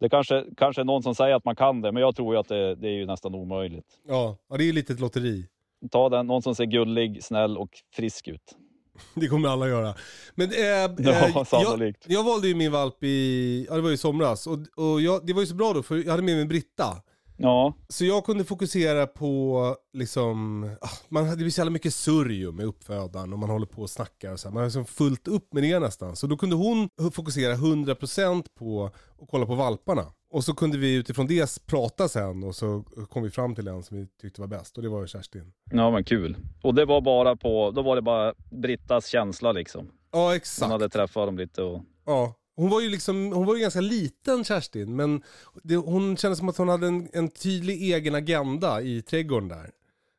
Det 0.00 0.08
kanske, 0.08 0.44
kanske 0.56 0.82
är 0.82 0.84
någon 0.84 1.02
som 1.02 1.14
säger 1.14 1.34
att 1.34 1.44
man 1.44 1.56
kan 1.56 1.80
det, 1.80 1.92
men 1.92 2.00
jag 2.00 2.16
tror 2.16 2.34
ju 2.34 2.40
att 2.40 2.48
det, 2.48 2.74
det 2.74 2.88
är 2.88 2.92
ju 2.92 3.06
nästan 3.06 3.34
omöjligt. 3.34 4.00
Ja, 4.08 4.36
ja, 4.48 4.56
det 4.56 4.62
är 4.64 4.66
ju 4.66 4.72
lite 4.72 4.92
ett 4.92 5.00
lotteri. 5.00 5.48
Ta 5.90 6.08
den, 6.08 6.26
någon 6.26 6.42
som 6.42 6.54
ser 6.54 6.64
gullig, 6.64 7.24
snäll 7.24 7.58
och 7.58 7.70
frisk 7.94 8.28
ut. 8.28 8.56
Det 9.14 9.26
kommer 9.26 9.48
alla 9.48 9.68
göra. 9.68 9.94
Men 10.34 10.50
eh, 10.50 10.56
Ja, 10.58 10.88
eh, 10.98 11.30
jag, 11.34 11.46
sannolikt. 11.46 12.04
jag 12.08 12.24
valde 12.24 12.48
ju 12.48 12.54
min 12.54 12.72
valp 12.72 13.04
i, 13.04 13.66
ja 13.68 13.74
det 13.76 13.80
var 13.80 13.90
i 13.90 13.96
somras. 13.96 14.46
Och, 14.46 14.58
och 14.76 15.00
jag, 15.00 15.26
det 15.26 15.32
var 15.32 15.40
ju 15.40 15.46
så 15.46 15.54
bra 15.54 15.72
då 15.72 15.82
för 15.82 15.96
jag 15.96 16.10
hade 16.10 16.22
med 16.22 16.36
mig 16.36 16.44
Britta. 16.46 17.02
Ja, 17.42 17.74
Så 17.88 18.04
jag 18.04 18.24
kunde 18.24 18.44
fokusera 18.44 19.06
på 19.06 19.76
liksom, 19.92 20.64
ah, 20.80 20.88
man, 21.08 21.30
det 21.30 21.36
blir 21.36 21.50
så 21.50 21.60
jävla 21.60 21.70
mycket 21.70 21.94
surr 21.94 22.52
med 22.52 22.66
uppfödaren 22.66 23.32
och 23.32 23.38
man 23.38 23.50
håller 23.50 23.66
på 23.66 23.82
och 23.82 23.90
snackar 23.90 24.32
och 24.32 24.40
så 24.40 24.48
här. 24.48 24.54
Man 24.54 24.60
har 24.60 24.66
liksom 24.66 24.84
fullt 24.84 25.28
upp 25.28 25.52
med 25.54 25.62
det 25.62 25.78
nästan. 25.78 26.16
Så 26.16 26.26
då 26.26 26.36
kunde 26.36 26.56
hon 26.56 26.88
fokusera 27.12 27.54
100% 27.54 28.44
på 28.58 28.84
att 29.22 29.28
kolla 29.30 29.46
på 29.46 29.54
valparna. 29.54 30.04
Och 30.32 30.44
så 30.44 30.54
kunde 30.54 30.78
vi 30.78 30.94
utifrån 30.94 31.26
det 31.26 31.66
prata 31.66 32.08
sen 32.08 32.44
och 32.44 32.54
så 32.56 32.84
kom 33.10 33.22
vi 33.22 33.30
fram 33.30 33.54
till 33.54 33.68
en 33.68 33.82
som 33.82 33.96
vi 33.96 34.06
tyckte 34.20 34.40
var 34.40 34.48
bäst 34.48 34.76
och 34.76 34.82
det 34.82 34.88
var 34.88 35.00
ju 35.00 35.06
Kerstin. 35.06 35.52
ja 35.70 35.90
men 35.90 36.04
kul. 36.04 36.36
Och 36.62 36.74
det 36.74 36.84
var 36.84 37.00
bara 37.00 37.36
på, 37.36 37.70
då 37.70 37.82
var 37.82 37.96
det 37.96 38.02
bara 38.02 38.34
Brittas 38.50 39.06
känsla 39.06 39.52
liksom. 39.52 39.90
Ja 40.12 40.26
Hon 40.26 40.34
exakt. 40.34 40.72
hade 40.72 40.88
träffat 40.88 41.26
dem 41.28 41.38
lite 41.38 41.62
och... 41.62 41.80
Ja. 42.06 42.34
Hon 42.56 42.70
var 42.70 42.80
ju 42.80 42.88
liksom, 42.88 43.32
hon 43.32 43.46
var 43.46 43.54
ju 43.54 43.60
ganska 43.60 43.80
liten 43.80 44.44
Kerstin, 44.44 44.96
men 44.96 45.22
det, 45.62 45.76
hon 45.76 46.16
kände 46.16 46.36
som 46.36 46.48
att 46.48 46.56
hon 46.56 46.68
hade 46.68 46.86
en, 46.86 47.08
en 47.12 47.28
tydlig 47.28 47.82
egen 47.82 48.14
agenda 48.14 48.82
i 48.82 49.02
trädgården 49.02 49.48
där. 49.48 49.70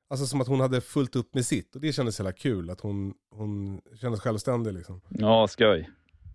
Alltså 0.09 0.25
som 0.25 0.41
att 0.41 0.47
hon 0.47 0.59
hade 0.59 0.81
fullt 0.81 1.15
upp 1.15 1.33
med 1.33 1.45
sitt 1.45 1.75
och 1.75 1.81
det 1.81 1.93
kändes 1.93 2.19
jävla 2.19 2.31
kul 2.31 2.69
att 2.69 2.81
hon, 2.81 3.13
hon 3.31 3.81
kändes 4.01 4.21
självständig 4.21 4.73
liksom. 4.73 5.01
Ja, 5.09 5.47
skoj. 5.47 5.89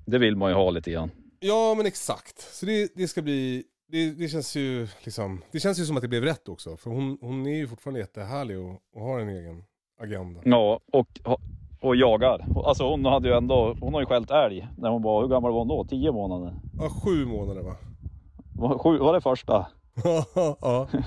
Det 0.06 0.18
vill 0.18 0.36
man 0.36 0.50
ju 0.50 0.54
ha 0.54 0.70
lite 0.70 0.90
grann. 0.90 1.10
Ja 1.40 1.74
men 1.74 1.86
exakt, 1.86 2.54
så 2.54 2.66
det, 2.66 2.92
det 2.94 3.08
ska 3.08 3.22
bli, 3.22 3.64
det, 3.88 4.10
det 4.10 4.28
känns 4.28 4.56
ju 4.56 4.88
liksom, 5.04 5.42
det 5.52 5.60
känns 5.60 5.78
ju 5.78 5.84
som 5.84 5.96
att 5.96 6.02
det 6.02 6.08
blev 6.08 6.24
rätt 6.24 6.48
också. 6.48 6.76
För 6.76 6.90
hon, 6.90 7.18
hon 7.20 7.46
är 7.46 7.56
ju 7.56 7.68
fortfarande 7.68 8.00
jättehärlig 8.00 8.58
och, 8.58 8.80
och 8.94 9.02
har 9.02 9.20
en 9.20 9.28
egen 9.28 9.64
agenda. 10.00 10.40
Ja, 10.44 10.80
och, 10.92 11.08
och 11.80 11.96
jagar. 11.96 12.46
Alltså 12.66 12.88
hon 12.90 13.04
hade 13.04 13.28
ju 13.28 13.34
ändå, 13.34 13.76
hon 13.80 13.94
har 13.94 14.00
ju 14.00 14.06
skällt 14.06 14.30
älg 14.30 14.68
när 14.78 14.90
hon 14.90 15.02
var, 15.02 15.22
hur 15.22 15.28
gammal 15.28 15.52
var 15.52 15.58
hon 15.58 15.68
då? 15.68 15.84
Tio 15.84 16.12
månader? 16.12 16.54
Ja, 16.78 16.88
sju 17.04 17.26
månader 17.26 17.62
va? 17.62 17.76
Var, 18.58 18.78
sju, 18.78 18.98
var 18.98 19.12
det 19.14 19.20
första? 19.20 19.66
ja. 20.60 20.88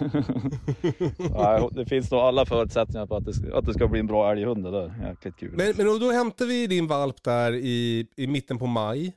Nej, 1.37 1.67
det 1.71 1.85
finns 1.85 2.11
nog 2.11 2.19
alla 2.21 2.45
förutsättningar 2.45 3.05
på 3.05 3.15
att 3.15 3.25
det, 3.25 3.33
ska- 3.33 3.57
att 3.57 3.65
det 3.65 3.73
ska 3.73 3.87
bli 3.87 3.99
en 3.99 4.07
bra 4.07 4.31
älghund 4.31 4.63
det 4.63 4.71
där. 4.71 4.93
Jäkligt 5.09 5.37
kul. 5.37 5.53
Men, 5.57 5.73
men 5.77 5.99
då 5.99 6.11
hämtar 6.11 6.45
vi 6.45 6.67
din 6.67 6.87
valp 6.87 7.23
där 7.23 7.53
i, 7.53 8.07
i 8.17 8.27
mitten 8.27 8.57
på 8.57 8.65
maj. 8.65 9.13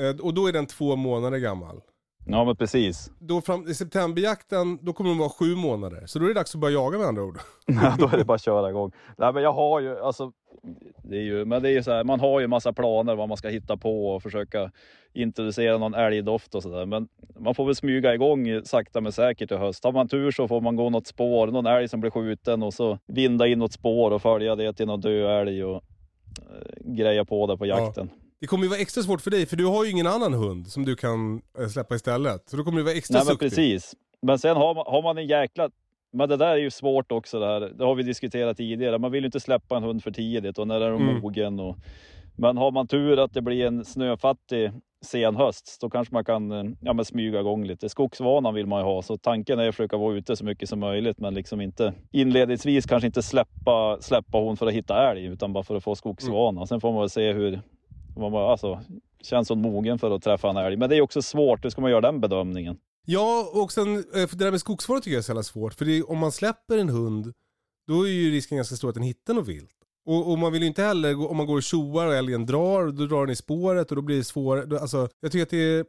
Eh, 0.00 0.24
Och 0.26 0.34
då 0.34 0.46
är 0.48 0.52
den 0.52 0.66
två 0.66 0.96
månader 0.96 1.38
gammal. 1.38 1.80
Ja 2.26 2.44
men 2.44 2.56
precis. 2.56 3.10
Då 3.18 3.40
fram, 3.40 3.68
I 3.68 3.74
septemberjakten, 3.74 4.78
då 4.82 4.92
kommer 4.92 5.10
den 5.10 5.18
vara 5.18 5.28
sju 5.28 5.56
månader. 5.56 6.02
Så 6.06 6.18
då 6.18 6.24
är 6.24 6.28
det 6.28 6.34
dags 6.34 6.54
att 6.54 6.60
börja 6.60 6.74
jaga 6.74 6.98
med 6.98 7.06
andra 7.06 7.22
ord. 7.24 7.38
Ja, 7.66 7.94
då 7.98 8.06
är 8.06 8.16
det 8.16 8.24
bara 8.24 8.34
att 8.34 8.42
köra 8.44 8.70
igång. 8.70 8.92
Nej, 9.18 9.32
men 9.32 9.42
jag 9.42 9.52
har 9.52 9.80
ju, 9.80 9.98
alltså, 9.98 10.32
det 11.02 11.16
är 11.16 11.22
ju, 11.22 11.44
men 11.44 11.62
det 11.62 11.68
är 11.68 11.72
ju 11.72 11.82
så 11.82 11.90
här, 11.90 12.04
man 12.04 12.20
har 12.20 12.40
ju 12.40 12.46
massa 12.46 12.72
planer 12.72 13.14
vad 13.14 13.28
man 13.28 13.36
ska 13.36 13.48
hitta 13.48 13.76
på 13.76 14.06
och 14.14 14.22
försöka 14.22 14.70
introducera 15.12 15.78
någon 15.78 15.94
älgdoft 15.94 16.54
och 16.54 16.62
sådär. 16.62 16.86
Men 16.86 17.08
man 17.38 17.54
får 17.54 17.64
väl 17.64 17.74
smyga 17.74 18.14
igång 18.14 18.64
sakta 18.64 19.00
men 19.00 19.12
säkert 19.12 19.52
i 19.52 19.54
höst. 19.54 19.84
Har 19.84 19.92
man 19.92 20.08
tur 20.08 20.30
så 20.30 20.48
får 20.48 20.60
man 20.60 20.76
gå 20.76 20.90
något 20.90 21.06
spår, 21.06 21.46
någon 21.46 21.66
älg 21.66 21.88
som 21.88 22.00
blir 22.00 22.10
skjuten 22.10 22.62
och 22.62 22.74
så 22.74 22.98
vinda 23.06 23.46
in 23.46 23.58
något 23.58 23.72
spår 23.72 24.10
och 24.10 24.22
följa 24.22 24.56
det 24.56 24.72
till 24.72 24.86
någon 24.86 25.00
död 25.00 25.48
älg 25.48 25.64
och 25.64 25.82
eh, 26.38 26.92
greja 26.94 27.24
på 27.24 27.46
det 27.46 27.56
på 27.56 27.66
jakten. 27.66 28.10
Det 28.40 28.46
kommer 28.46 28.64
ju 28.64 28.70
vara 28.70 28.80
extra 28.80 29.02
svårt 29.02 29.20
för 29.20 29.30
dig, 29.30 29.46
för 29.46 29.56
du 29.56 29.66
har 29.66 29.84
ju 29.84 29.90
ingen 29.90 30.06
annan 30.06 30.32
hund 30.32 30.66
som 30.66 30.84
du 30.84 30.96
kan 30.96 31.42
eh, 31.58 31.68
släppa 31.68 31.94
istället. 31.94 32.48
Så 32.48 32.56
då 32.56 32.64
kommer 32.64 32.78
det 32.78 32.84
vara 32.84 32.94
extra 32.94 33.14
Nej 33.18 33.24
men 33.26 33.32
suktig. 33.32 33.48
precis. 33.50 33.94
Men 34.22 34.38
sen 34.38 34.56
har 34.56 34.74
man, 34.74 34.84
har 34.86 35.02
man 35.02 35.18
en 35.18 35.26
jäkla 35.26 35.70
Men 36.12 36.28
det 36.28 36.36
där 36.36 36.48
är 36.48 36.56
ju 36.56 36.70
svårt 36.70 37.12
också. 37.12 37.40
Det, 37.40 37.46
här. 37.46 37.60
det 37.60 37.84
har 37.84 37.94
vi 37.94 38.02
diskuterat 38.02 38.56
tidigare. 38.56 38.98
Man 38.98 39.12
vill 39.12 39.22
ju 39.24 39.26
inte 39.26 39.40
släppa 39.40 39.76
en 39.76 39.82
hund 39.82 40.02
för 40.02 40.10
tidigt 40.10 40.58
och 40.58 40.68
när 40.68 40.80
är 40.80 40.90
de 40.90 41.02
Mm. 41.02 41.20
mogen. 41.20 41.60
Och... 41.60 41.76
Men 42.36 42.56
har 42.56 42.70
man 42.70 42.86
tur 42.86 43.18
att 43.24 43.32
det 43.34 43.42
blir 43.42 43.66
en 43.66 43.84
snöfattig 43.84 44.70
sen 45.04 45.36
höst, 45.36 45.78
då 45.80 45.90
kanske 45.90 46.14
man 46.14 46.24
kan 46.24 46.52
eh, 46.52 46.64
ja, 46.80 46.92
men 46.92 47.04
smyga 47.04 47.40
igång 47.40 47.64
lite. 47.64 47.88
Skogsvanan 47.88 48.54
vill 48.54 48.66
man 48.66 48.80
ju 48.80 48.84
ha, 48.84 49.02
så 49.02 49.16
tanken 49.16 49.58
är 49.58 49.68
att 49.68 49.74
försöka 49.74 49.96
vara 49.96 50.14
ute 50.14 50.36
så 50.36 50.44
mycket 50.44 50.68
som 50.68 50.80
möjligt, 50.80 51.18
men 51.20 51.34
liksom 51.34 51.60
inte 51.60 51.94
inledningsvis 52.10 52.86
kanske 52.86 53.06
inte 53.06 53.22
släppa, 53.22 53.98
släppa 54.00 54.38
hon 54.38 54.56
för 54.56 54.66
att 54.66 54.72
hitta 54.72 55.10
älg, 55.10 55.24
utan 55.24 55.52
bara 55.52 55.64
för 55.64 55.76
att 55.76 55.84
få 55.84 55.94
skogsvana. 55.94 56.66
Sen 56.66 56.80
får 56.80 56.92
man 56.92 57.00
väl 57.00 57.10
se 57.10 57.32
hur, 57.32 57.60
man, 58.16 58.34
alltså, 58.34 58.80
känns 59.22 59.48
hon 59.48 59.60
mogen 59.60 59.98
för 59.98 60.10
att 60.10 60.22
träffa 60.22 60.50
en 60.50 60.56
älg. 60.56 60.76
Men 60.76 60.90
det 60.90 60.96
är 60.96 61.00
också 61.00 61.22
svårt, 61.22 61.64
hur 61.64 61.70
ska 61.70 61.80
man 61.80 61.90
göra 61.90 62.00
den 62.00 62.20
bedömningen? 62.20 62.76
Ja, 63.04 63.50
och 63.52 63.72
sen, 63.72 63.96
eh, 63.96 64.26
för 64.26 64.36
det 64.36 64.44
där 64.44 64.50
med 64.50 64.60
skogsvara 64.60 65.00
tycker 65.00 65.10
jag 65.14 65.18
är 65.18 65.22
så 65.22 65.30
jävla 65.30 65.42
svårt. 65.42 65.74
För 65.74 65.84
det, 65.84 65.92
är- 65.98 66.10
om 66.10 66.18
man 66.18 66.32
släpper 66.32 66.78
en 66.78 66.88
hund, 66.88 67.32
då 67.86 68.02
är 68.06 68.10
ju 68.10 68.30
risken 68.30 68.56
ganska 68.56 68.76
stor 68.76 68.88
att 68.88 68.94
den 68.94 69.02
hittar 69.04 69.34
något 69.34 69.48
vilt. 69.48 69.70
Och, 70.06 70.30
och 70.32 70.38
man 70.38 70.52
vill 70.52 70.62
ju 70.62 70.68
inte 70.68 70.82
heller, 70.82 71.30
om 71.30 71.36
man 71.36 71.46
går 71.46 71.56
och 71.56 71.62
tjoar 71.62 72.06
och 72.06 72.14
älgen 72.14 72.46
drar, 72.46 72.86
då 72.92 73.06
drar 73.06 73.26
den 73.26 73.32
i 73.32 73.36
spåret 73.36 73.90
och 73.90 73.96
då 73.96 74.02
blir 74.02 74.16
det 74.16 74.24
svårare. 74.24 74.80
Alltså, 74.80 75.08
jag 75.20 75.32
tycker 75.32 75.42
att 75.42 75.50
det 75.50 75.58
är, 75.58 75.84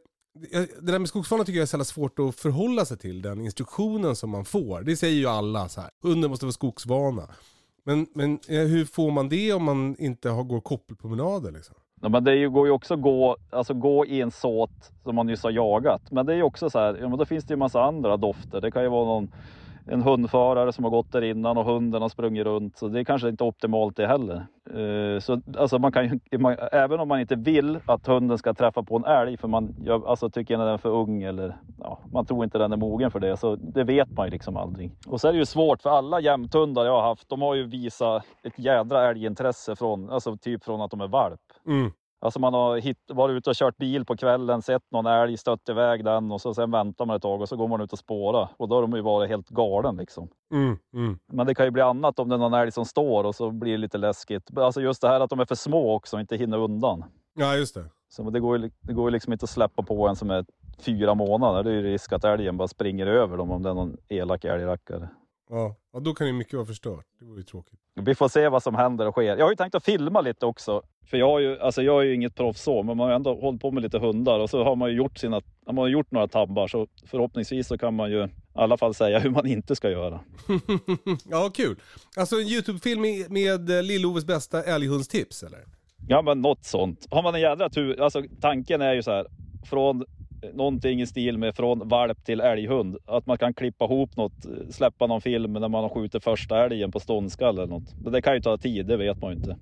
det 0.80 0.92
där 0.92 0.98
med 0.98 1.08
skogsvana 1.08 1.44
tycker 1.44 1.58
jag 1.58 1.62
är 1.62 1.66
så 1.66 1.74
jävla 1.74 1.84
svårt 1.84 2.18
att 2.18 2.34
förhålla 2.34 2.84
sig 2.84 2.98
till, 2.98 3.22
den 3.22 3.40
instruktionen 3.40 4.16
som 4.16 4.30
man 4.30 4.44
får. 4.44 4.82
Det 4.82 4.96
säger 4.96 5.16
ju 5.16 5.26
alla 5.26 5.68
så 5.68 5.80
här, 5.80 5.90
hunden 6.02 6.30
måste 6.30 6.44
vara 6.46 6.52
skogsvana. 6.52 7.28
Men, 7.84 8.06
men 8.14 8.38
eh, 8.48 8.60
hur 8.60 8.84
får 8.84 9.10
man 9.10 9.28
det 9.28 9.52
om 9.52 9.64
man 9.64 9.96
inte 9.98 10.28
har, 10.30 10.42
går 10.44 10.60
koppelpromenader 10.60 11.50
liksom? 11.52 11.74
Ja, 12.00 12.08
men 12.08 12.24
det 12.24 12.46
går 12.46 12.66
ju 12.66 12.72
också 12.72 12.96
gå, 12.96 13.36
alltså 13.50 13.74
gå 13.74 14.06
i 14.06 14.20
en 14.20 14.30
såt 14.30 14.92
som 15.02 15.14
man 15.14 15.26
nyss 15.26 15.42
har 15.42 15.50
jagat. 15.50 16.02
Men 16.10 16.26
det 16.26 16.32
är 16.32 16.36
ju 16.36 16.42
också 16.42 16.70
så 16.70 16.78
här, 16.78 16.98
ja, 17.00 17.08
men 17.08 17.18
då 17.18 17.24
finns 17.24 17.44
det 17.44 17.52
ju 17.52 17.56
massa 17.58 17.82
andra 17.82 18.16
dofter. 18.16 18.60
Det 18.60 18.70
kan 18.70 18.82
ju 18.82 18.88
vara 18.88 19.04
någon, 19.04 19.28
en 19.86 20.02
hundförare 20.02 20.72
som 20.72 20.84
har 20.84 20.90
gått 20.90 21.12
där 21.12 21.22
innan 21.22 21.58
och 21.58 21.64
hunden 21.64 22.02
har 22.02 22.08
sprungit 22.08 22.44
runt. 22.44 22.78
Så 22.78 22.88
det 22.88 23.00
är 23.00 23.04
kanske 23.04 23.28
inte 23.28 23.44
optimalt 23.44 23.96
det 23.96 24.06
heller. 24.06 24.46
Eh, 24.70 25.20
så 25.20 25.40
alltså 25.58 25.78
man 25.78 25.92
kan 25.92 26.20
ju, 26.30 26.38
man, 26.38 26.56
även 26.72 27.00
om 27.00 27.08
man 27.08 27.20
inte 27.20 27.36
vill 27.36 27.78
att 27.86 28.06
hunden 28.06 28.38
ska 28.38 28.54
träffa 28.54 28.82
på 28.82 28.96
en 28.96 29.04
älg 29.04 29.36
för 29.36 29.48
man 29.48 29.74
jag, 29.84 30.06
alltså 30.06 30.30
tycker 30.30 30.58
den 30.58 30.68
är 30.68 30.78
för 30.78 30.88
ung 30.88 31.22
eller 31.22 31.56
ja, 31.78 31.98
man 32.12 32.26
tror 32.26 32.44
inte 32.44 32.58
den 32.58 32.72
är 32.72 32.76
mogen 32.76 33.10
för 33.10 33.20
det. 33.20 33.36
Så 33.36 33.56
det 33.56 33.84
vet 33.84 34.16
man 34.16 34.26
ju 34.26 34.30
liksom 34.30 34.56
aldrig. 34.56 34.90
Och 35.06 35.20
så 35.20 35.28
är 35.28 35.32
det 35.32 35.38
ju 35.38 35.46
svårt 35.46 35.82
för 35.82 35.90
alla 35.90 36.20
jämthundar 36.20 36.84
jag 36.84 36.92
har 36.92 37.08
haft, 37.08 37.28
de 37.28 37.42
har 37.42 37.54
ju 37.54 37.62
visat 37.64 38.24
ett 38.42 38.58
jädra 38.58 39.10
älgintresse 39.10 39.76
från, 39.76 40.10
alltså 40.10 40.36
typ 40.36 40.64
från 40.64 40.80
att 40.80 40.90
de 40.90 41.00
är 41.00 41.08
valp. 41.08 41.40
Mm. 41.66 41.92
Alltså 42.24 42.40
man 42.40 42.54
har 42.54 42.76
hitt, 42.76 42.98
varit 43.08 43.36
ute 43.36 43.50
och 43.50 43.56
kört 43.56 43.76
bil 43.76 44.04
på 44.04 44.16
kvällen, 44.16 44.62
sett 44.62 44.82
någon 44.90 45.06
älg, 45.06 45.36
stött 45.36 45.68
iväg 45.68 46.04
den 46.04 46.32
och 46.32 46.40
så 46.40 46.54
sen 46.54 46.70
väntar 46.70 47.06
man 47.06 47.16
ett 47.16 47.22
tag 47.22 47.40
och 47.40 47.48
så 47.48 47.56
går 47.56 47.68
man 47.68 47.80
ut 47.80 47.92
och 47.92 47.98
spåra. 47.98 48.48
Och 48.56 48.68
då 48.68 48.74
har 48.74 48.82
de 48.82 48.92
ju 48.92 49.00
varit 49.00 49.28
helt 49.28 49.48
galen 49.48 49.96
liksom. 49.96 50.28
Mm, 50.52 50.78
mm. 50.94 51.18
Men 51.32 51.46
det 51.46 51.54
kan 51.54 51.64
ju 51.64 51.70
bli 51.70 51.82
annat 51.82 52.18
om 52.18 52.28
det 52.28 52.34
är 52.34 52.38
någon 52.38 52.54
älg 52.54 52.72
som 52.72 52.84
står 52.84 53.24
och 53.24 53.34
så 53.34 53.50
blir 53.50 53.72
det 53.72 53.78
lite 53.78 53.98
läskigt. 53.98 54.58
Alltså 54.58 54.80
just 54.80 55.02
det 55.02 55.08
här 55.08 55.20
att 55.20 55.30
de 55.30 55.40
är 55.40 55.44
för 55.44 55.54
små 55.54 55.94
också 55.94 56.16
och 56.16 56.20
inte 56.20 56.36
hinner 56.36 56.58
undan. 56.58 57.04
Ja, 57.34 57.56
just 57.56 57.74
det. 57.74 57.84
Så 58.08 58.30
det 58.30 58.40
går 58.40 58.58
ju 58.58 58.70
det 58.80 58.92
går 58.92 59.10
liksom 59.10 59.32
inte 59.32 59.44
att 59.44 59.50
släppa 59.50 59.82
på 59.82 60.08
en 60.08 60.16
som 60.16 60.30
är 60.30 60.44
fyra 60.78 61.14
månader. 61.14 61.62
Det 61.62 61.70
är 61.70 61.74
ju 61.74 61.82
risk 61.82 62.12
att 62.12 62.24
älgen 62.24 62.56
bara 62.56 62.68
springer 62.68 63.06
över 63.06 63.36
dem 63.36 63.50
om 63.50 63.62
det 63.62 63.70
är 63.70 63.74
någon 63.74 63.96
elak 64.08 64.44
älgrackare. 64.44 65.08
Ja. 65.54 65.76
ja, 65.92 66.00
då 66.00 66.14
kan 66.14 66.26
ju 66.26 66.32
mycket 66.32 66.54
vara 66.54 66.66
förstört. 66.66 67.06
Det 67.18 67.24
vore 67.24 67.38
ju 67.38 67.42
tråkigt. 67.42 67.80
Vi 67.94 68.14
får 68.14 68.28
se 68.28 68.48
vad 68.48 68.62
som 68.62 68.74
händer 68.74 69.06
och 69.06 69.14
sker. 69.14 69.36
Jag 69.36 69.44
har 69.44 69.50
ju 69.50 69.56
tänkt 69.56 69.74
att 69.74 69.84
filma 69.84 70.20
lite 70.20 70.46
också. 70.46 70.82
För 71.06 71.16
jag, 71.16 71.26
har 71.26 71.38
ju, 71.38 71.58
alltså 71.58 71.82
jag 71.82 72.00
är 72.00 72.04
ju 72.04 72.14
inget 72.14 72.34
proffs 72.34 72.62
så, 72.62 72.82
men 72.82 72.96
man 72.96 73.04
har 73.04 73.08
ju 73.08 73.16
ändå 73.16 73.40
hållit 73.40 73.60
på 73.60 73.70
med 73.70 73.82
lite 73.82 73.98
hundar 73.98 74.38
och 74.38 74.50
så 74.50 74.64
har 74.64 74.76
man 74.76 74.90
ju 74.90 74.96
gjort, 74.96 75.18
sina, 75.18 75.42
man 75.66 75.78
har 75.78 75.88
gjort 75.88 76.10
några 76.10 76.28
tabbar. 76.28 76.68
Så 76.68 76.86
förhoppningsvis 77.06 77.66
så 77.66 77.78
kan 77.78 77.94
man 77.94 78.10
ju 78.10 78.24
i 78.24 78.28
alla 78.54 78.76
fall 78.76 78.94
säga 78.94 79.18
hur 79.18 79.30
man 79.30 79.46
inte 79.46 79.76
ska 79.76 79.90
göra. 79.90 80.20
ja, 81.30 81.50
kul. 81.54 81.76
Alltså 82.16 82.36
en 82.36 82.46
YouTube-film 82.48 83.00
med, 83.00 83.30
med 83.30 83.70
eh, 83.70 83.82
Lill-Oves 83.82 84.26
bästa 84.26 84.62
älghundstips 84.62 85.42
eller? 85.42 85.60
Ja 86.08 86.22
men 86.22 86.40
något 86.40 86.64
sånt. 86.64 87.06
Har 87.10 87.22
man 87.22 87.34
en 87.34 87.40
jädra 87.40 87.70
tur, 87.70 88.00
alltså 88.00 88.22
tanken 88.40 88.82
är 88.82 88.94
ju 88.94 89.02
så 89.02 89.10
här. 89.10 89.26
Från 89.64 90.04
någonting 90.52 91.00
i 91.00 91.06
stil 91.06 91.38
med 91.38 91.56
från 91.56 91.88
valp 91.88 92.24
till 92.24 92.40
älghund. 92.40 92.96
Att 93.06 93.26
man 93.26 93.38
kan 93.38 93.54
klippa 93.54 93.84
ihop 93.84 94.16
något, 94.16 94.46
släppa 94.70 95.06
någon 95.06 95.20
film 95.20 95.52
när 95.52 95.68
man 95.68 95.82
har 95.82 95.88
skjutit 95.88 96.24
första 96.24 96.64
älgen 96.64 96.90
på 96.92 97.00
ståndskall 97.00 97.58
eller 97.58 97.66
något. 97.66 97.94
Men 98.04 98.12
det 98.12 98.22
kan 98.22 98.34
ju 98.34 98.40
ta 98.40 98.56
tid, 98.58 98.86
det 98.86 98.96
vet 98.96 99.20
man 99.22 99.30
ju 99.30 99.36
inte. 99.36 99.56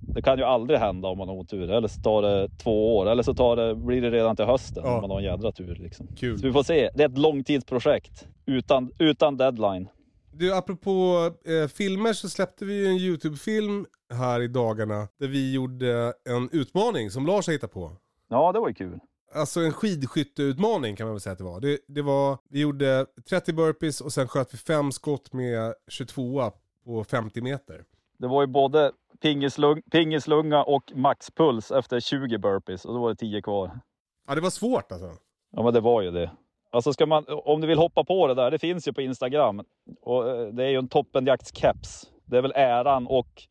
Det 0.00 0.22
kan 0.22 0.38
ju 0.38 0.44
aldrig 0.44 0.78
hända 0.80 1.08
om 1.08 1.18
man 1.18 1.28
har 1.28 1.34
otur. 1.34 1.70
Eller 1.70 1.88
så 1.88 2.00
tar 2.00 2.22
det 2.22 2.48
två 2.58 2.96
år. 2.96 3.10
Eller 3.10 3.22
så 3.22 3.34
tar 3.34 3.56
det, 3.56 3.74
blir 3.74 4.02
det 4.02 4.10
redan 4.10 4.36
till 4.36 4.44
hösten 4.44 4.82
Ja. 4.86 4.94
om 4.94 5.00
man 5.00 5.10
har 5.10 5.18
en 5.18 5.24
jädra 5.24 5.52
tur. 5.52 5.74
Liksom. 5.80 6.06
Kul. 6.16 6.38
Så 6.38 6.46
vi 6.46 6.52
får 6.52 6.62
se. 6.62 6.90
Det 6.94 7.02
är 7.02 7.08
ett 7.08 7.18
långtidsprojekt. 7.18 8.28
Utan, 8.46 8.90
utan 8.98 9.36
deadline. 9.36 9.88
Du, 10.32 10.54
apropå 10.54 11.30
eh, 11.62 11.68
filmer 11.68 12.12
så 12.12 12.28
släppte 12.28 12.64
vi 12.64 12.74
ju 12.74 12.86
en 12.86 12.96
YouTube-film 12.96 13.86
här 14.14 14.40
i 14.42 14.48
dagarna. 14.48 15.08
Där 15.20 15.28
vi 15.28 15.52
gjorde 15.54 16.12
en 16.28 16.48
utmaning 16.52 17.10
som 17.10 17.26
Lars 17.26 17.46
har 17.46 17.52
hittat 17.52 17.72
på. 17.72 17.92
Ja, 18.30 18.52
det 18.52 18.60
var 18.60 18.68
ju 18.68 18.74
kul. 18.74 18.98
Alltså 19.34 19.60
en 19.60 19.72
skidskytteutmaning 19.72 20.96
kan 20.96 21.06
man 21.06 21.14
väl 21.14 21.20
säga 21.20 21.32
att 21.32 21.38
det 21.38 21.44
var. 21.44 21.60
Det, 21.60 21.78
det 21.86 22.02
var, 22.02 22.38
vi 22.48 22.60
gjorde 22.60 23.06
30 23.28 23.52
burpees 23.52 24.00
och 24.00 24.12
sen 24.12 24.28
sköt 24.28 24.54
vi 24.54 24.58
fem 24.58 24.92
skott 24.92 25.32
med 25.32 25.74
22 25.88 26.52
på 26.84 27.04
50 27.04 27.40
meter. 27.40 27.84
Det 28.18 28.26
var 28.26 28.42
ju 28.42 28.46
både 28.46 28.92
pingislung, 29.22 29.82
pingislunga 29.82 30.62
och 30.62 30.92
maxpuls 30.94 31.70
efter 31.70 32.00
20 32.00 32.38
burpees. 32.38 32.84
Och 32.84 32.94
då 32.94 33.00
var 33.00 33.08
det 33.08 33.16
10 33.16 33.42
kvar. 33.42 33.80
Ja 34.26 34.34
det 34.34 34.40
var 34.40 34.50
svårt 34.50 34.92
alltså. 34.92 35.12
Ja, 35.50 35.62
men 35.62 35.74
det 35.74 35.80
var 35.80 36.02
ju 36.02 36.10
det. 36.10 36.30
Alltså 36.70 36.92
ska 36.92 37.06
man, 37.06 37.24
om 37.28 37.60
du 37.60 37.66
vill 37.66 37.78
hoppa 37.78 38.04
på 38.04 38.26
det 38.26 38.34
där, 38.34 38.50
det 38.50 38.58
finns 38.58 38.88
ju 38.88 38.92
på 38.92 39.02
Instagram. 39.02 39.62
Och 40.00 40.28
eh, 40.30 40.46
det 40.46 40.64
är 40.64 40.68
ju 40.68 40.78
en 40.78 40.88
toppenjaktskeps. 40.88 42.10
Det 42.24 42.38
är 42.38 42.42
väl 42.42 42.52
äran 42.56 43.06
och 43.06 43.42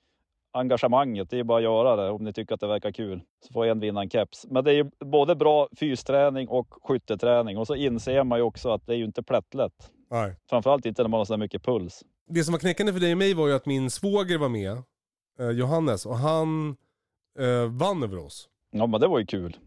engagemanget. 0.53 1.29
Det 1.29 1.39
är 1.39 1.43
bara 1.43 1.57
att 1.57 1.63
göra 1.63 1.95
det 1.95 2.09
om 2.09 2.23
ni 2.23 2.33
tycker 2.33 2.53
att 2.53 2.59
det 2.59 2.67
verkar 2.67 2.91
kul. 2.91 3.21
Så 3.47 3.53
får 3.53 3.65
en 3.65 3.79
vinna 3.79 4.01
en 4.01 4.09
keps. 4.09 4.45
Men 4.49 4.63
det 4.63 4.71
är 4.71 4.75
ju 4.75 4.91
både 4.99 5.35
bra 5.35 5.67
fysträning 5.79 6.47
och 6.47 6.67
skytteträning. 6.83 7.57
Och 7.57 7.67
så 7.67 7.75
inser 7.75 8.23
man 8.23 8.39
ju 8.39 8.43
också 8.43 8.69
att 8.69 8.87
det 8.87 8.93
är 8.93 8.97
ju 8.97 9.05
inte 9.05 9.23
plättlätt. 9.23 9.91
Nej. 10.11 10.35
Framförallt 10.49 10.85
inte 10.85 11.01
när 11.01 11.09
man 11.09 11.17
har 11.17 11.25
så 11.25 11.37
mycket 11.37 11.63
puls. 11.63 12.03
Det 12.29 12.43
som 12.43 12.51
var 12.51 12.59
knäckande 12.59 12.93
för 12.93 12.99
dig 12.99 13.11
och 13.11 13.17
mig 13.17 13.33
var 13.33 13.47
ju 13.47 13.53
att 13.53 13.65
min 13.65 13.89
svåger 13.89 14.37
var 14.37 14.49
med, 14.49 14.83
eh, 15.39 15.49
Johannes, 15.49 16.05
och 16.05 16.15
han 16.15 16.75
eh, 17.39 17.71
vann 17.71 18.03
över 18.03 18.17
oss. 18.17 18.49
Ja, 18.71 18.87
men 18.87 19.01
det 19.01 19.07
var 19.07 19.19
ju 19.19 19.25
kul. 19.25 19.57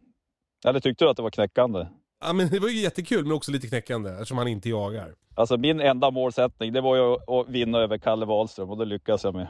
Eller 0.66 0.80
tyckte 0.80 1.04
du 1.04 1.10
att 1.10 1.16
det 1.16 1.22
var 1.22 1.30
knäckande? 1.30 1.86
Ja 2.20 2.32
men 2.32 2.48
det 2.48 2.58
var 2.58 2.68
ju 2.68 2.80
jättekul 2.80 3.22
men 3.22 3.32
också 3.32 3.52
lite 3.52 3.68
knäckande 3.68 4.10
eftersom 4.10 4.38
han 4.38 4.48
inte 4.48 4.68
jagar. 4.68 5.14
Alltså 5.38 5.56
min 5.56 5.80
enda 5.80 6.10
målsättning, 6.10 6.72
det 6.72 6.80
var 6.80 6.96
ju 6.96 7.12
att- 7.14 7.48
vinna 7.48 7.78
över 7.78 7.98
Kalle 7.98 8.26
Wahlström 8.26 8.70
och 8.70 8.76
det 8.78 8.84
lyckas 8.84 9.24
jag 9.24 9.34
med. 9.34 9.46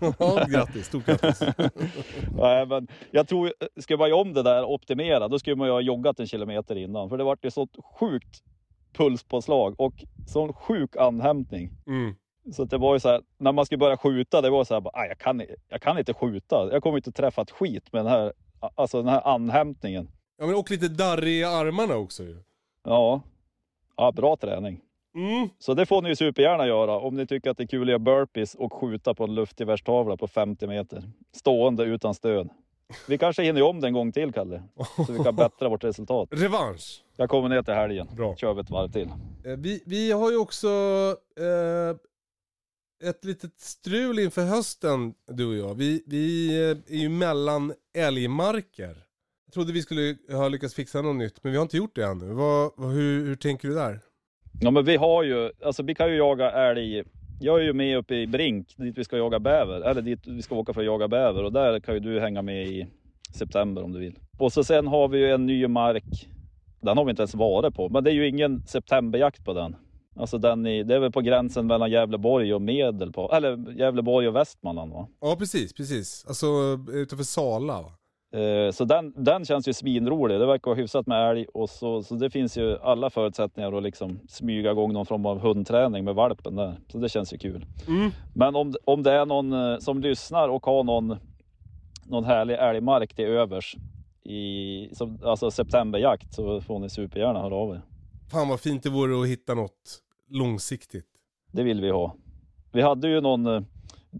ja, 0.18 0.44
grattis, 0.48 0.86
stort 0.86 1.06
grattis. 1.06 1.42
Nej, 2.38 2.66
men 2.66 2.88
jag 3.10 3.28
tror, 3.28 3.52
ska 3.80 3.96
man 3.96 4.08
göra 4.08 4.20
om 4.20 4.32
det 4.32 4.42
där 4.42 4.64
optimera, 4.64 5.28
då 5.28 5.38
skulle 5.38 5.56
man 5.56 5.66
ju 5.68 5.72
ha 5.72 5.80
joggat 5.80 6.20
en 6.20 6.26
kilometer 6.26 6.76
innan. 6.76 7.08
För 7.08 7.18
det 7.18 7.24
vart 7.24 7.44
ju 7.44 7.50
så 7.50 7.68
sjukt 8.00 8.42
pulspåslag 8.92 9.74
och 9.80 9.94
sån 10.28 10.52
sjuk 10.52 10.96
anhämtning. 10.96 11.70
Mm. 11.86 12.14
Så 12.52 12.64
det 12.64 12.78
var 12.78 12.94
ju 12.94 13.00
så 13.00 13.08
här, 13.08 13.20
när 13.38 13.52
man 13.52 13.66
skulle 13.66 13.78
börja 13.78 13.96
skjuta, 13.96 14.40
det 14.40 14.50
var 14.50 14.64
så 14.64 14.74
här, 14.74 14.80
bara, 14.80 15.00
"Aj, 15.00 15.08
jag, 15.08 15.18
kan, 15.18 15.42
jag 15.68 15.82
kan 15.82 15.98
inte 15.98 16.14
skjuta. 16.14 16.68
Jag 16.72 16.82
kommer 16.82 16.96
inte 16.96 17.12
träffa 17.12 17.42
ett 17.42 17.50
skit 17.50 17.92
med 17.92 18.04
den 18.04 18.12
här, 18.12 18.32
alltså 18.74 19.02
den 19.02 19.08
här 19.12 19.26
anhämtningen. 19.28 20.08
Ja 20.38 20.46
men 20.46 20.54
och 20.54 20.70
lite 20.70 20.88
darrig 20.88 21.32
i 21.40 21.44
armarna 21.44 21.96
också 21.96 22.22
ju. 22.22 22.36
Ja, 22.84 23.20
ja 23.96 24.12
bra 24.12 24.36
träning. 24.36 24.80
Mm. 25.14 25.48
Så 25.58 25.74
det 25.74 25.86
får 25.86 26.02
ni 26.02 26.08
ju 26.08 26.16
supergärna 26.16 26.66
göra 26.66 26.98
om 26.98 27.16
ni 27.16 27.26
tycker 27.26 27.50
att 27.50 27.56
det 27.56 27.62
är 27.62 27.66
kul 27.66 27.82
att 27.82 27.88
göra 27.88 27.98
burpees 27.98 28.54
och 28.54 28.72
skjuta 28.72 29.14
på 29.14 29.24
en 29.24 29.34
luftgevärstavla 29.34 30.16
på 30.16 30.28
50 30.28 30.66
meter. 30.66 31.02
Stående 31.32 31.84
utan 31.84 32.14
stöd. 32.14 32.48
Vi 33.08 33.18
kanske 33.18 33.42
hinner 33.42 33.62
om 33.62 33.80
det 33.80 33.86
en 33.86 33.92
gång 33.92 34.12
till, 34.12 34.32
Kalle. 34.32 34.62
Så 35.06 35.12
vi 35.12 35.18
kan 35.24 35.36
bättra 35.36 35.68
vårt 35.68 35.84
resultat. 35.84 36.28
Revansch. 36.32 37.04
Jag 37.16 37.28
kommer 37.28 37.48
ner 37.48 37.62
till 37.62 37.74
helgen. 37.74 38.08
Bra. 38.16 38.36
Kör 38.36 38.54
vi 38.54 38.60
ett 38.60 38.70
varv 38.70 38.92
till. 38.92 39.08
Eh, 39.44 39.56
Vi, 39.56 39.82
vi 39.86 40.12
har 40.12 40.30
ju 40.30 40.36
också 40.36 40.68
eh, 41.38 41.96
ett 43.08 43.24
litet 43.24 43.60
strul 43.60 44.18
inför 44.18 44.42
hösten, 44.44 45.14
du 45.26 45.46
och 45.46 45.68
jag. 45.70 45.74
Vi, 45.74 46.02
vi 46.06 46.48
eh, 46.70 46.94
är 46.96 47.00
ju 47.00 47.08
mellan 47.08 47.72
älgmarker. 47.94 48.96
Trodde 49.56 49.72
vi 49.72 49.82
skulle 49.82 50.16
ha 50.30 50.48
lyckats 50.48 50.74
fixa 50.74 51.02
något 51.02 51.16
nytt, 51.16 51.44
men 51.44 51.52
vi 51.52 51.58
har 51.58 51.62
inte 51.62 51.76
gjort 51.76 51.96
det 51.96 52.04
ännu. 52.04 52.32
Vad, 52.32 52.70
vad, 52.76 52.92
hur, 52.92 53.26
hur 53.26 53.36
tänker 53.36 53.68
du 53.68 53.74
där? 53.74 54.00
Ja, 54.60 54.70
men 54.70 54.84
vi 54.84 54.96
har 54.96 55.22
ju, 55.22 55.50
alltså 55.64 55.82
vi 55.82 55.94
kan 55.94 56.10
ju 56.10 56.16
jaga 56.16 56.50
älg. 56.50 57.02
Jag 57.40 57.60
är 57.60 57.64
ju 57.64 57.72
med 57.72 57.98
uppe 57.98 58.14
i 58.14 58.26
Brink, 58.26 58.74
dit 58.76 58.98
vi 58.98 59.04
ska 59.04 59.16
jaga 59.16 59.38
bäver. 59.38 59.80
Eller 59.80 60.02
dit 60.02 60.26
vi 60.26 60.42
ska 60.42 60.54
åka 60.54 60.72
för 60.72 60.80
att 60.80 60.86
jaga 60.86 61.08
bäver. 61.08 61.44
Och 61.44 61.52
där 61.52 61.80
kan 61.80 61.94
ju 61.94 62.00
du 62.00 62.20
hänga 62.20 62.42
med 62.42 62.66
i 62.66 62.86
september 63.34 63.82
om 63.84 63.92
du 63.92 63.98
vill. 63.98 64.18
Och 64.38 64.52
så 64.52 64.64
sen 64.64 64.86
har 64.86 65.08
vi 65.08 65.18
ju 65.18 65.30
en 65.30 65.46
ny 65.46 65.66
mark. 65.66 66.28
Den 66.80 66.98
har 66.98 67.04
vi 67.04 67.10
inte 67.10 67.22
ens 67.22 67.34
varit 67.34 67.74
på. 67.74 67.88
Men 67.88 68.04
det 68.04 68.10
är 68.10 68.14
ju 68.14 68.28
ingen 68.28 68.66
septemberjakt 68.66 69.44
på 69.44 69.52
den. 69.52 69.76
Alltså 70.16 70.38
den 70.38 70.66
i, 70.66 70.82
det 70.82 70.94
är 70.94 70.98
väl 70.98 71.12
på 71.12 71.20
gränsen 71.20 71.66
mellan 71.66 71.90
Gävleborg 71.90 72.54
och 72.54 72.62
Medelpad. 72.62 73.36
Eller 73.36 73.78
Gävleborg 73.78 74.28
och 74.28 74.36
Västmanland 74.36 74.92
va? 74.92 75.08
Ja, 75.20 75.36
precis, 75.38 75.72
precis. 75.72 76.24
Alltså 76.28 76.46
utanför 76.92 77.24
Sala 77.24 77.82
va? 77.82 77.92
Eh, 78.36 78.70
Så 78.72 78.84
den, 78.84 79.12
den 79.16 79.44
känns 79.44 79.68
ju 79.68 79.72
svinrolig. 79.72 80.40
Det 80.40 80.46
verkar 80.46 80.70
vara 80.70 80.78
hyfsat 80.78 81.06
med 81.06 81.30
älg 81.30 81.46
och 81.54 81.70
så, 81.70 82.02
så 82.02 82.14
det 82.14 82.30
finns 82.30 82.58
ju 82.58 82.78
alla 82.78 83.10
förutsättningar 83.10 83.72
att 83.72 83.82
liksom 83.82 84.18
smyga 84.28 84.70
igång 84.70 84.92
någon 84.92 85.06
form 85.06 85.26
av 85.26 85.38
hundträning 85.38 86.04
med 86.04 86.14
valpen 86.14 86.56
där. 86.56 86.76
Så 86.88 86.98
det 86.98 87.08
känns 87.08 87.32
ju 87.32 87.38
kul. 87.38 87.66
Mm. 87.88 88.10
Men 88.34 88.56
om, 88.56 88.74
om 88.84 89.02
det 89.02 89.12
är 89.12 89.26
någon 89.26 89.52
eh, 89.52 89.78
som 89.78 90.00
lyssnar 90.00 90.48
och 90.48 90.66
har 90.66 90.84
någon, 90.84 91.16
någon 92.06 92.24
härlig 92.24 92.54
älgmark 92.54 93.14
till 93.14 93.24
övers 93.24 93.76
i 94.24 94.88
som, 94.94 95.18
alltså 95.24 95.50
septemberjakt 95.50 96.34
så 96.34 96.60
får 96.60 96.78
ni 96.78 96.88
supergärna 96.88 97.42
höra 97.42 97.54
av 97.54 97.74
er. 97.74 97.82
Fan 98.30 98.48
vad 98.48 98.60
fint 98.60 98.82
det 98.82 98.90
vore 98.90 99.22
att 99.22 99.28
hitta 99.28 99.54
något 99.54 100.02
långsiktigt. 100.30 101.06
Det 101.52 101.62
vill 101.62 101.80
vi 101.80 101.90
ha. 101.90 102.16
Vi 102.72 102.82
hade 102.82 103.08
ju 103.08 103.20
någon, 103.20 103.46
eh, 103.46 103.62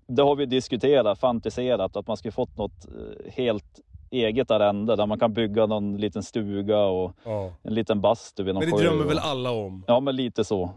det 0.06 0.22
har 0.22 0.36
vi 0.36 0.46
diskuterat, 0.46 1.18
fantiserat 1.18 1.96
att 1.96 2.06
man 2.06 2.16
skulle 2.16 2.32
fått 2.32 2.56
något 2.56 2.86
helt 3.26 3.80
eget 4.10 4.50
arrende 4.50 4.96
där 4.96 5.06
man 5.06 5.18
kan 5.18 5.32
bygga 5.32 5.66
någon 5.66 5.96
liten 5.96 6.22
stuga 6.22 6.78
och 6.84 7.12
Ja. 7.24 7.52
en 7.62 7.74
liten 7.74 8.00
bastu 8.00 8.42
vid 8.42 8.54
någon 8.54 8.64
Men 8.64 8.76
det 8.76 8.82
drömmer 8.82 9.04
och- 9.04 9.10
väl 9.10 9.18
alla 9.18 9.50
om? 9.50 9.84
Ja, 9.86 10.00
men 10.00 10.16
lite 10.16 10.44
så. 10.44 10.70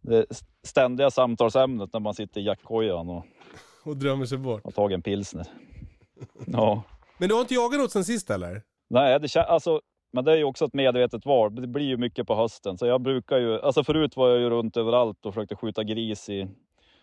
Det 0.00 0.26
ständiga 0.62 1.10
samtalsämnet 1.10 1.92
när 1.92 2.00
man 2.00 2.14
sitter 2.14 2.40
i 2.40 2.44
jackkojan 2.44 3.08
och 3.10 3.24
Och 3.84 3.96
drömmer 3.96 4.26
sig 4.26 4.38
bort. 4.38 4.64
har 4.64 4.70
tagit 4.70 4.94
en 4.94 5.02
pilsner. 5.02 5.46
Ja. 6.46 6.82
Men 7.18 7.28
du 7.28 7.34
har 7.34 7.40
inte 7.40 7.54
jagat 7.54 7.80
något 7.80 7.90
sen 7.90 8.04
sist 8.04 8.30
eller? 8.30 8.62
Nej, 8.90 9.20
det 9.20 9.26
kän- 9.26 9.44
alltså, 9.48 9.80
men 10.12 10.24
det 10.24 10.32
är 10.32 10.36
ju 10.36 10.44
också 10.44 10.64
ett 10.64 10.74
medvetet 10.74 11.26
val. 11.26 11.54
Det 11.54 11.66
blir 11.66 11.84
ju 11.86 11.96
mycket 11.96 12.26
på 12.26 12.34
hösten. 12.34 12.78
Så 12.78 12.86
jag 12.86 13.00
brukar 13.02 13.38
ju, 13.38 13.60
alltså 13.60 13.84
förut 13.84 14.16
var 14.16 14.28
jag 14.28 14.38
ju 14.40 14.50
runt 14.50 14.76
överallt 14.76 15.26
och 15.26 15.34
försökte 15.34 15.56
skjuta 15.56 15.84
gris 15.84 16.28
i 16.28 16.48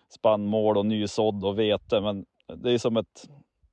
spannmål 0.10 0.78
och 0.78 0.86
nysådd 0.86 1.44
och 1.46 1.60
vete. 1.60 2.02
Men 2.02 2.26
det 2.56 2.72
är 2.72 2.78
som 2.78 2.98
ett 2.98 3.30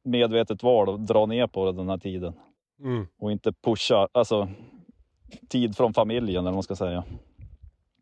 medvetet 0.06 0.62
val 0.62 0.94
att 0.94 1.06
dra 1.06 1.26
ner 1.26 1.46
på 1.46 1.72
den 1.72 1.88
här 1.88 1.98
tiden. 1.98 2.32
Mm. 2.80 3.06
Och 3.18 3.32
inte 3.32 3.52
pusha, 3.52 4.08
alltså 4.12 4.48
tid 5.48 5.76
från 5.76 5.94
familjen 5.94 6.36
eller 6.36 6.50
vad 6.50 6.54
man 6.54 6.62
ska 6.62 6.76
säga. 6.76 7.04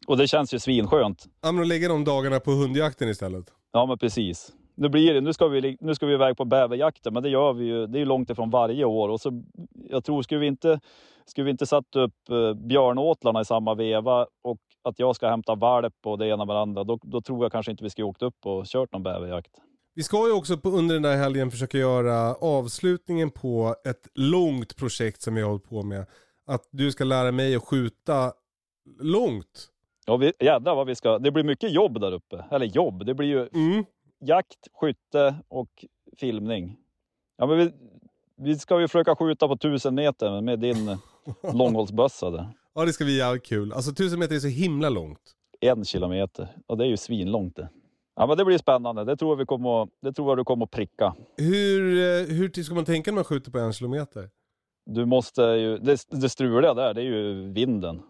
Och 0.07 0.17
det 0.17 0.29
känns 0.29 0.55
ju 0.55 0.59
svinskönt. 0.59 1.25
Ja 1.43 1.53
men 1.53 1.63
att 1.63 1.69
lägga 1.69 1.89
de 1.89 2.05
dagarna 2.05 2.41
på 2.41 2.51
hundjakten 2.51 3.09
istället. 3.09 3.45
Ja 3.73 3.87
men 3.87 3.99
precis. 3.99 4.53
Nu 4.75 4.89
blir 4.89 5.15
det, 5.15 5.21
nu 5.21 5.33
ska 5.33 5.49
vi, 5.49 5.77
nu 5.81 5.95
ska 5.95 6.07
vi 6.07 6.15
iväg 6.15 6.37
på 6.37 6.45
bäverjakten, 6.45 7.15
men 7.15 7.23
det 7.23 7.29
gör 7.29 7.53
vi 7.53 7.65
ju, 7.65 7.87
det 7.87 7.99
är 7.99 8.01
ju 8.01 8.05
långt 8.05 8.31
ifrån 8.31 8.51
varje 8.51 8.85
år. 8.85 9.09
Och 9.09 9.21
så, 9.21 9.43
jag 9.91 10.05
tror, 10.05 10.23
skulle 10.23 10.41
vi 10.41 10.47
inte, 10.47 10.81
skulle 11.27 11.45
vi 11.45 11.51
inte 11.51 11.67
satt 11.67 11.97
upp 11.97 12.31
eh, 12.31 12.55
björnåtlarna 12.55 13.41
i 13.41 13.45
samma 13.45 13.75
veva 13.75 14.27
och 14.43 14.59
att 14.83 14.99
jag 14.99 15.17
ska 15.17 15.29
hämta 15.29 15.55
valp 15.55 15.95
och 16.05 16.19
det 16.19 16.27
ena 16.27 16.45
med 16.45 16.57
det 16.57 16.61
andra, 16.61 16.85
då, 16.85 16.99
då 17.03 17.21
tror 17.21 17.45
jag 17.45 17.53
kanske 17.53 17.71
inte 17.71 17.85
vi 17.85 17.91
skulle 17.91 18.05
åkt 18.05 18.23
upp 18.23 18.47
och 18.47 18.65
kört 18.67 18.93
någon 18.93 19.03
bäverjakt. 19.03 19.51
Vi 19.95 20.03
ska 20.03 20.27
ju 20.27 20.33
också 20.33 20.57
på, 20.57 20.69
under 20.69 20.95
den 20.95 21.03
där 21.03 21.17
helgen 21.17 21.51
försöka 21.51 21.79
göra 21.79 22.35
avslutningen 22.35 23.31
på 23.31 23.77
ett 23.85 24.09
långt 24.15 24.77
projekt 24.77 25.23
som 25.23 25.35
vi 25.35 25.43
har 25.43 25.49
hållit 25.49 25.69
på 25.69 25.83
med. 25.83 26.07
Att 26.47 26.69
du 26.71 26.93
ska 26.93 27.05
lära 27.05 27.33
mig 27.33 27.55
att 27.57 27.63
skjuta 27.63 28.33
långt. 29.01 29.69
Ja, 30.07 30.17
vi, 30.17 30.33
jädrar 30.41 30.75
vad 30.75 30.87
vi 30.87 30.95
ska, 30.95 31.19
det 31.19 31.31
blir 31.31 31.45
mycket 31.45 31.73
jobb 31.73 32.01
där 32.01 32.13
uppe. 32.13 32.45
Eller 32.51 32.67
jobb, 32.67 33.07
det 33.07 33.15
blir 33.15 33.29
ju 33.29 33.49
Mm. 33.55 33.85
jakt, 34.21 34.69
skytte 34.81 35.35
och 35.49 35.85
filmning. 36.21 36.77
Ja, 37.37 37.47
men 37.47 37.59
vi, 37.59 37.73
vi 38.37 38.59
ska 38.59 38.81
ju 38.81 38.89
försöka 38.89 39.17
skjuta 39.17 39.49
på 39.49 39.57
tusen 39.57 39.95
meter 39.95 40.41
med 40.41 40.59
din 40.61 40.99
långhållsbössa 41.55 42.31
där. 42.31 42.49
Ja 42.75 42.85
det 42.85 42.93
ska 42.93 43.05
bli 43.05 43.17
jävligt 43.19 43.47
kul. 43.47 43.73
Alltså 43.73 43.93
tusen 43.95 44.19
meter 44.19 44.35
är 44.35 44.41
så 44.41 44.49
himla 44.49 44.89
långt. 44.89 45.21
En 45.61 45.85
kilometer. 45.85 46.49
Och 46.67 46.79
det 46.79 46.85
är 46.85 46.89
ju 46.89 46.97
svinlångt 46.97 47.57
det. 47.57 47.69
Ja 48.17 48.27
men 48.27 48.37
det 48.37 48.45
blir 48.45 48.59
spännande. 48.59 49.05
Det 49.05 49.17
tror 49.17 49.31
jag, 49.31 49.37
vi 49.37 49.47
kommer 49.47 49.83
att, 49.83 49.89
det 50.03 50.13
tror 50.13 50.31
jag 50.31 50.39
du 50.39 50.45
kommer 50.45 50.65
att 50.65 50.71
pricka. 50.71 51.15
Hur, 51.37 51.99
eh, 51.99 52.27
hur 52.37 52.63
ska 52.63 52.75
man 52.75 52.85
tänka 52.85 53.11
när 53.11 53.15
man 53.15 53.25
skjuter 53.25 53.51
på 53.51 53.59
en 53.59 53.73
kilometer? 53.73 54.31
Du 54.87 55.05
måste 55.05 55.43
ju, 55.43 55.79
det, 55.79 55.99
det 56.11 56.29
struliga 56.29 56.75
där 56.75 56.95
det 56.95 57.01
är 57.01 57.05
ju 57.05 57.53
vinden. 57.53 58.03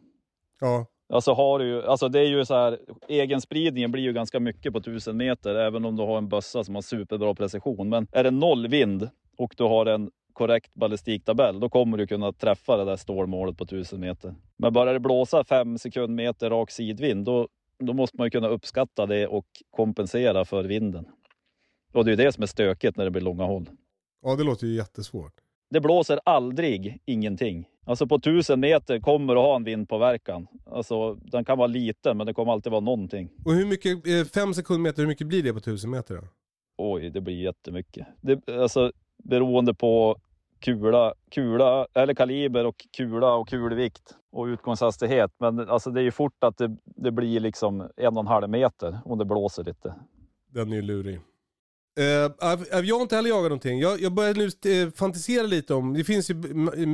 Ja. 0.60 0.86
Alltså, 1.12 1.32
har 1.32 1.58
du, 1.58 1.86
alltså 1.86 2.08
det 2.08 2.20
är 2.20 2.28
ju 2.28 2.44
så 2.44 2.54
här, 2.54 2.78
egenspridningen 3.08 3.92
blir 3.92 4.02
ju 4.02 4.12
ganska 4.12 4.40
mycket 4.40 4.72
på 4.72 4.78
1000 4.78 5.16
meter 5.16 5.54
även 5.54 5.84
om 5.84 5.96
du 5.96 6.02
har 6.02 6.18
en 6.18 6.28
bössa 6.28 6.64
som 6.64 6.74
har 6.74 6.82
superbra 6.82 7.34
precision. 7.34 7.88
Men 7.88 8.06
är 8.12 8.24
det 8.24 8.30
noll 8.30 8.68
vind 8.68 9.08
och 9.38 9.54
du 9.56 9.64
har 9.64 9.86
en 9.86 10.10
korrekt 10.32 10.74
ballistiktabell, 10.74 11.60
då 11.60 11.68
kommer 11.68 11.98
du 11.98 12.06
kunna 12.06 12.32
träffa 12.32 12.76
det 12.76 12.84
där 12.84 12.96
stålmålet 12.96 13.58
på 13.58 13.64
1000 13.64 14.00
meter. 14.00 14.34
Men 14.56 14.72
bara 14.72 14.92
det 14.92 15.00
blåsa 15.00 15.44
5 15.44 15.78
sekundmeter 15.78 16.50
rak 16.50 16.70
sidvind, 16.70 17.24
då, 17.24 17.48
då 17.78 17.92
måste 17.92 18.16
man 18.16 18.26
ju 18.26 18.30
kunna 18.30 18.48
uppskatta 18.48 19.06
det 19.06 19.26
och 19.26 19.46
kompensera 19.70 20.44
för 20.44 20.64
vinden. 20.64 21.06
Och 21.92 22.04
det 22.04 22.08
är 22.08 22.12
ju 22.12 22.24
det 22.24 22.32
som 22.32 22.42
är 22.42 22.46
stökigt 22.46 22.96
när 22.96 23.04
det 23.04 23.10
blir 23.10 23.22
långa 23.22 23.44
håll. 23.44 23.70
ja, 24.22 24.36
det 24.36 24.44
låter 24.44 24.66
ju 24.66 24.74
jättesvårt. 24.74 25.32
Det 25.70 25.80
blåser 25.80 26.20
aldrig 26.24 27.02
ingenting. 27.04 27.68
Alltså 27.86 28.06
på 28.06 28.14
1000 28.14 28.60
meter 28.60 29.00
kommer 29.00 29.34
du 29.34 29.40
ha 29.40 29.56
en 29.56 29.64
vindpåverkan. 29.64 30.46
Alltså 30.66 31.14
den 31.14 31.44
kan 31.44 31.58
vara 31.58 31.66
liten 31.66 32.16
men 32.16 32.26
det 32.26 32.34
kommer 32.34 32.52
alltid 32.52 32.70
vara 32.72 32.80
någonting. 32.80 33.30
Och 33.44 33.54
hur 33.54 33.66
mycket, 33.66 34.06
eh, 34.06 34.24
fem 34.34 34.54
sekundmeter, 34.54 35.02
hur 35.02 35.08
mycket 35.08 35.26
blir 35.26 35.42
det 35.42 35.52
på 35.52 35.60
tusen 35.60 35.90
meter 35.90 36.14
då? 36.14 36.22
Oj, 36.78 37.10
det 37.10 37.20
blir 37.20 37.42
jättemycket. 37.42 38.06
Det, 38.20 38.48
alltså 38.48 38.92
beroende 39.24 39.74
på 39.74 40.16
kula, 40.64 41.14
kula 41.30 41.86
eller 41.94 42.14
kaliber 42.14 42.66
och 42.66 42.86
kula 42.96 43.34
och 43.34 43.48
kulvikt 43.48 44.14
och 44.32 44.44
utgångshastighet. 44.44 45.30
Men 45.38 45.68
alltså 45.70 45.90
det 45.90 46.00
är 46.00 46.04
ju 46.04 46.10
fort 46.10 46.44
att 46.44 46.58
det, 46.58 46.76
det 46.84 47.10
blir 47.10 47.40
liksom 47.40 47.88
en 47.96 48.16
och 48.16 48.20
en 48.20 48.26
halv 48.26 48.48
meter 48.48 48.98
om 49.04 49.18
det 49.18 49.24
blåser 49.24 49.64
lite. 49.64 49.94
Den 50.50 50.72
är 50.72 50.76
ju 50.76 50.82
lurig. 50.82 51.20
Uh, 52.00 52.84
jag 52.84 52.96
har 52.96 53.02
inte 53.02 53.16
heller 53.16 53.30
jagat 53.30 53.50
någonting. 53.50 53.80
Jag, 53.80 54.00
jag 54.00 54.12
börjar 54.12 54.34
nu 54.34 54.72
eh, 54.72 54.90
fantisera 54.90 55.46
lite 55.46 55.74
om, 55.74 55.94
det 55.94 56.04
finns 56.04 56.30
ju 56.30 56.34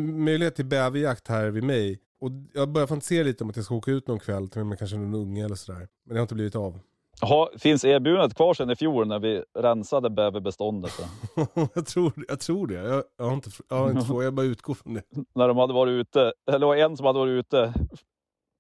möjlighet 0.03 0.55
till 0.57 0.67
bäverjakt 0.67 1.29
här 1.29 1.51
vid 1.51 1.65
mig. 1.65 2.01
Och 2.21 2.31
jag 2.53 2.69
börjar 2.69 2.87
fantisera 2.87 3.25
lite 3.25 3.45
om 3.45 3.51
att 3.51 3.57
jag 3.57 3.65
ska 3.65 3.75
åka 3.75 3.91
ut 3.91 4.09
någon 4.09 4.19
kväll 4.19 4.49
till 4.49 4.65
med 4.65 4.79
kanske 4.79 4.97
någon 4.97 5.15
unge 5.15 5.45
eller 5.45 5.55
sådär. 5.55 5.89
Men 6.05 6.15
det 6.15 6.15
har 6.15 6.23
inte 6.23 6.35
blivit 6.35 6.57
av. 6.57 6.79
Ha, 7.23 7.51
finns 7.59 7.85
erbjudandet 7.85 8.37
kvar 8.37 8.55
sedan 8.55 8.71
i 8.71 8.77
fjol 8.77 9.07
när 9.07 9.19
vi 9.19 9.43
rensade 9.59 10.11
bäverbeståndet? 10.11 10.93
jag, 11.75 11.87
tror, 11.87 12.13
jag 12.29 12.41
tror 12.41 12.67
det. 12.67 12.75
Jag, 12.75 13.05
jag 13.19 13.25
har 13.25 13.33
inte, 13.33 13.51
jag 13.69 13.77
har 13.77 13.91
inte 13.91 14.01
frågat, 14.07 14.25
jag 14.25 14.35
bara 14.35 14.47
utgår 14.47 14.75
från 14.75 14.95
det. 14.95 15.03
när 15.35 15.49
de 15.49 15.57
hade 15.57 15.73
varit 15.73 15.91
ute, 15.91 16.33
eller 16.49 16.59
det 16.59 16.67
var 16.67 16.77
en 16.77 16.97
som 16.97 17.07
hade 17.07 17.19
varit 17.19 17.31
ute 17.31 17.75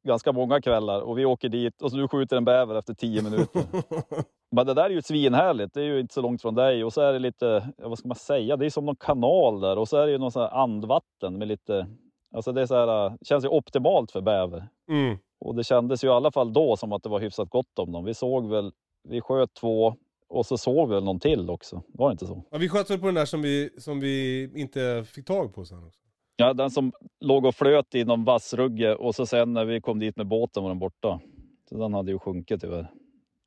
ganska 0.06 0.32
många 0.32 0.60
kvällar 0.60 1.00
och 1.00 1.18
vi 1.18 1.24
åker 1.24 1.48
dit 1.48 1.82
och 1.82 1.90
så 1.90 1.96
du 1.96 2.08
skjuter 2.08 2.36
en 2.36 2.44
bäver 2.44 2.74
efter 2.74 2.94
tio 2.94 3.22
minuter. 3.22 3.62
Men 4.52 4.66
det 4.66 4.74
där 4.74 4.84
är 4.84 4.90
ju 4.90 5.02
svinhärligt, 5.02 5.74
det 5.74 5.80
är 5.80 5.84
ju 5.84 6.00
inte 6.00 6.14
så 6.14 6.20
långt 6.20 6.42
från 6.42 6.54
dig 6.54 6.84
och 6.84 6.92
så 6.92 7.00
är 7.00 7.12
det 7.12 7.18
lite, 7.18 7.68
vad 7.78 7.98
ska 7.98 8.08
man 8.08 8.16
säga, 8.16 8.56
det 8.56 8.66
är 8.66 8.70
som 8.70 8.86
någon 8.86 8.96
kanal 8.96 9.60
där 9.60 9.78
och 9.78 9.88
så 9.88 9.96
är 9.96 10.06
det 10.06 10.12
ju 10.12 10.18
någon 10.18 10.32
sån 10.32 10.42
här 10.42 10.62
andvatten 10.62 11.38
med 11.38 11.48
lite, 11.48 11.86
alltså 12.34 12.52
det 12.52 12.62
är 12.62 12.66
så 12.66 12.74
här, 12.74 13.18
känns 13.22 13.44
ju 13.44 13.48
optimalt 13.48 14.10
för 14.10 14.20
bäver. 14.20 14.68
Mm. 14.88 15.18
Och 15.40 15.54
det 15.54 15.64
kändes 15.64 16.04
ju 16.04 16.08
i 16.08 16.10
alla 16.10 16.30
fall 16.32 16.52
då 16.52 16.76
som 16.76 16.92
att 16.92 17.02
det 17.02 17.08
var 17.08 17.20
hyfsat 17.20 17.50
gott 17.50 17.78
om 17.78 17.92
dem. 17.92 18.04
Vi 18.04 18.14
såg 18.14 18.48
väl, 18.50 18.72
vi 19.08 19.20
sköt 19.20 19.54
två 19.54 19.94
och 20.28 20.46
så 20.46 20.58
såg 20.58 20.88
vi 20.88 20.94
väl 20.94 21.04
någon 21.04 21.20
till 21.20 21.50
också, 21.50 21.82
var 21.88 22.08
det 22.08 22.12
inte 22.12 22.26
så? 22.26 22.44
Ja, 22.50 22.58
vi 22.58 22.68
sköt 22.68 22.90
väl 22.90 22.98
på 22.98 23.06
den 23.06 23.14
där 23.14 23.24
som 23.24 23.42
vi, 23.42 23.70
som 23.78 24.00
vi 24.00 24.42
inte 24.54 25.04
fick 25.06 25.26
tag 25.26 25.54
på 25.54 25.64
sen 25.64 25.84
också. 25.84 26.00
Ja, 26.36 26.52
den 26.52 26.70
som 26.70 26.92
låg 27.20 27.44
och 27.44 27.54
flöt 27.54 27.94
i 27.94 28.04
någon 28.04 28.24
vassrugge 28.24 28.94
och 28.94 29.14
så 29.14 29.26
sen 29.26 29.52
när 29.52 29.64
vi 29.64 29.80
kom 29.80 29.98
dit 29.98 30.16
med 30.16 30.26
båten 30.26 30.62
var 30.62 30.70
den 30.70 30.78
borta. 30.78 31.20
Så 31.68 31.78
den 31.78 31.94
hade 31.94 32.12
ju 32.12 32.18
sjunkit 32.18 32.60
tyvärr. 32.60 32.90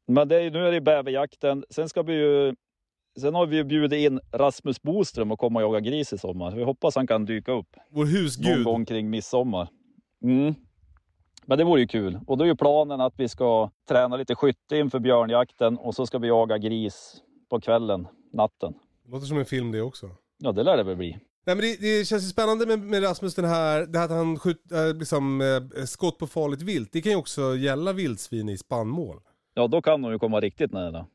Men 0.07 0.27
det 0.27 0.41
är, 0.41 0.51
nu 0.51 0.67
är 0.67 0.71
det 0.71 0.81
bäverjakten. 0.81 1.63
Sen 1.69 1.89
ska 1.89 2.01
vi 2.01 2.13
ju 2.13 2.55
Sen 3.19 3.35
har 3.35 3.45
vi 3.45 3.55
ju 3.55 3.63
bjudit 3.63 4.11
in 4.11 4.19
Rasmus 4.31 4.81
Boström 4.81 5.31
att 5.31 5.39
komma 5.39 5.59
och 5.59 5.63
jaga 5.63 5.79
gris 5.79 6.13
i 6.13 6.17
sommar. 6.17 6.55
Vi 6.55 6.63
hoppas 6.63 6.95
han 6.95 7.07
kan 7.07 7.25
dyka 7.25 7.51
upp 7.51 7.75
Vår 7.89 8.05
någon 8.05 8.13
husgud. 8.13 8.63
gång 8.65 8.85
kring 8.85 9.09
midsommar. 9.09 9.67
Mm. 10.23 10.53
Men 11.45 11.57
det 11.57 11.63
vore 11.63 11.81
ju 11.81 11.87
kul. 11.87 12.19
Och 12.27 12.37
då 12.37 12.43
är 12.43 12.47
ju 12.47 12.55
planen 12.55 13.01
att 13.01 13.13
vi 13.17 13.29
ska 13.29 13.69
träna 13.89 14.17
lite 14.17 14.35
skytte 14.35 14.77
inför 14.77 14.99
björnjakten 14.99 15.77
och 15.77 15.95
så 15.95 16.05
ska 16.05 16.19
vi 16.19 16.27
jaga 16.27 16.57
gris 16.57 17.15
på 17.49 17.61
kvällen, 17.61 18.07
natten. 18.33 18.73
Låter 19.07 19.25
som 19.25 19.37
en 19.37 19.45
film 19.45 19.71
det 19.71 19.81
också. 19.81 20.09
Ja, 20.37 20.51
det 20.51 20.63
lär 20.63 20.77
det 20.77 20.83
väl 20.83 20.95
bli. 20.95 21.17
Nej 21.45 21.55
men 21.55 21.57
det, 21.57 21.81
det 21.81 22.05
känns 22.07 22.23
ju 22.23 22.27
spännande 22.27 22.65
med, 22.65 22.79
med 22.79 23.03
Rasmus 23.03 23.35
den 23.35 23.45
här, 23.45 23.85
det 23.85 23.97
här 23.97 24.05
att 24.05 24.11
han 24.11 24.39
skjuter 24.39 24.87
äh, 24.87 24.93
liksom, 24.93 25.41
eh, 25.41 25.83
skott 25.85 26.17
på 26.17 26.27
farligt 26.27 26.61
vilt. 26.61 26.89
Det 26.91 27.01
kan 27.01 27.11
ju 27.11 27.17
också 27.17 27.55
gälla 27.55 27.93
vildsvin 27.93 28.49
i 28.49 28.57
spannmål. 28.57 29.19
Ja, 29.53 29.67
då 29.67 29.81
kan 29.81 30.01
de 30.01 30.11
ju 30.11 30.19
komma 30.19 30.39
riktigt 30.39 30.71
nära. 30.71 31.05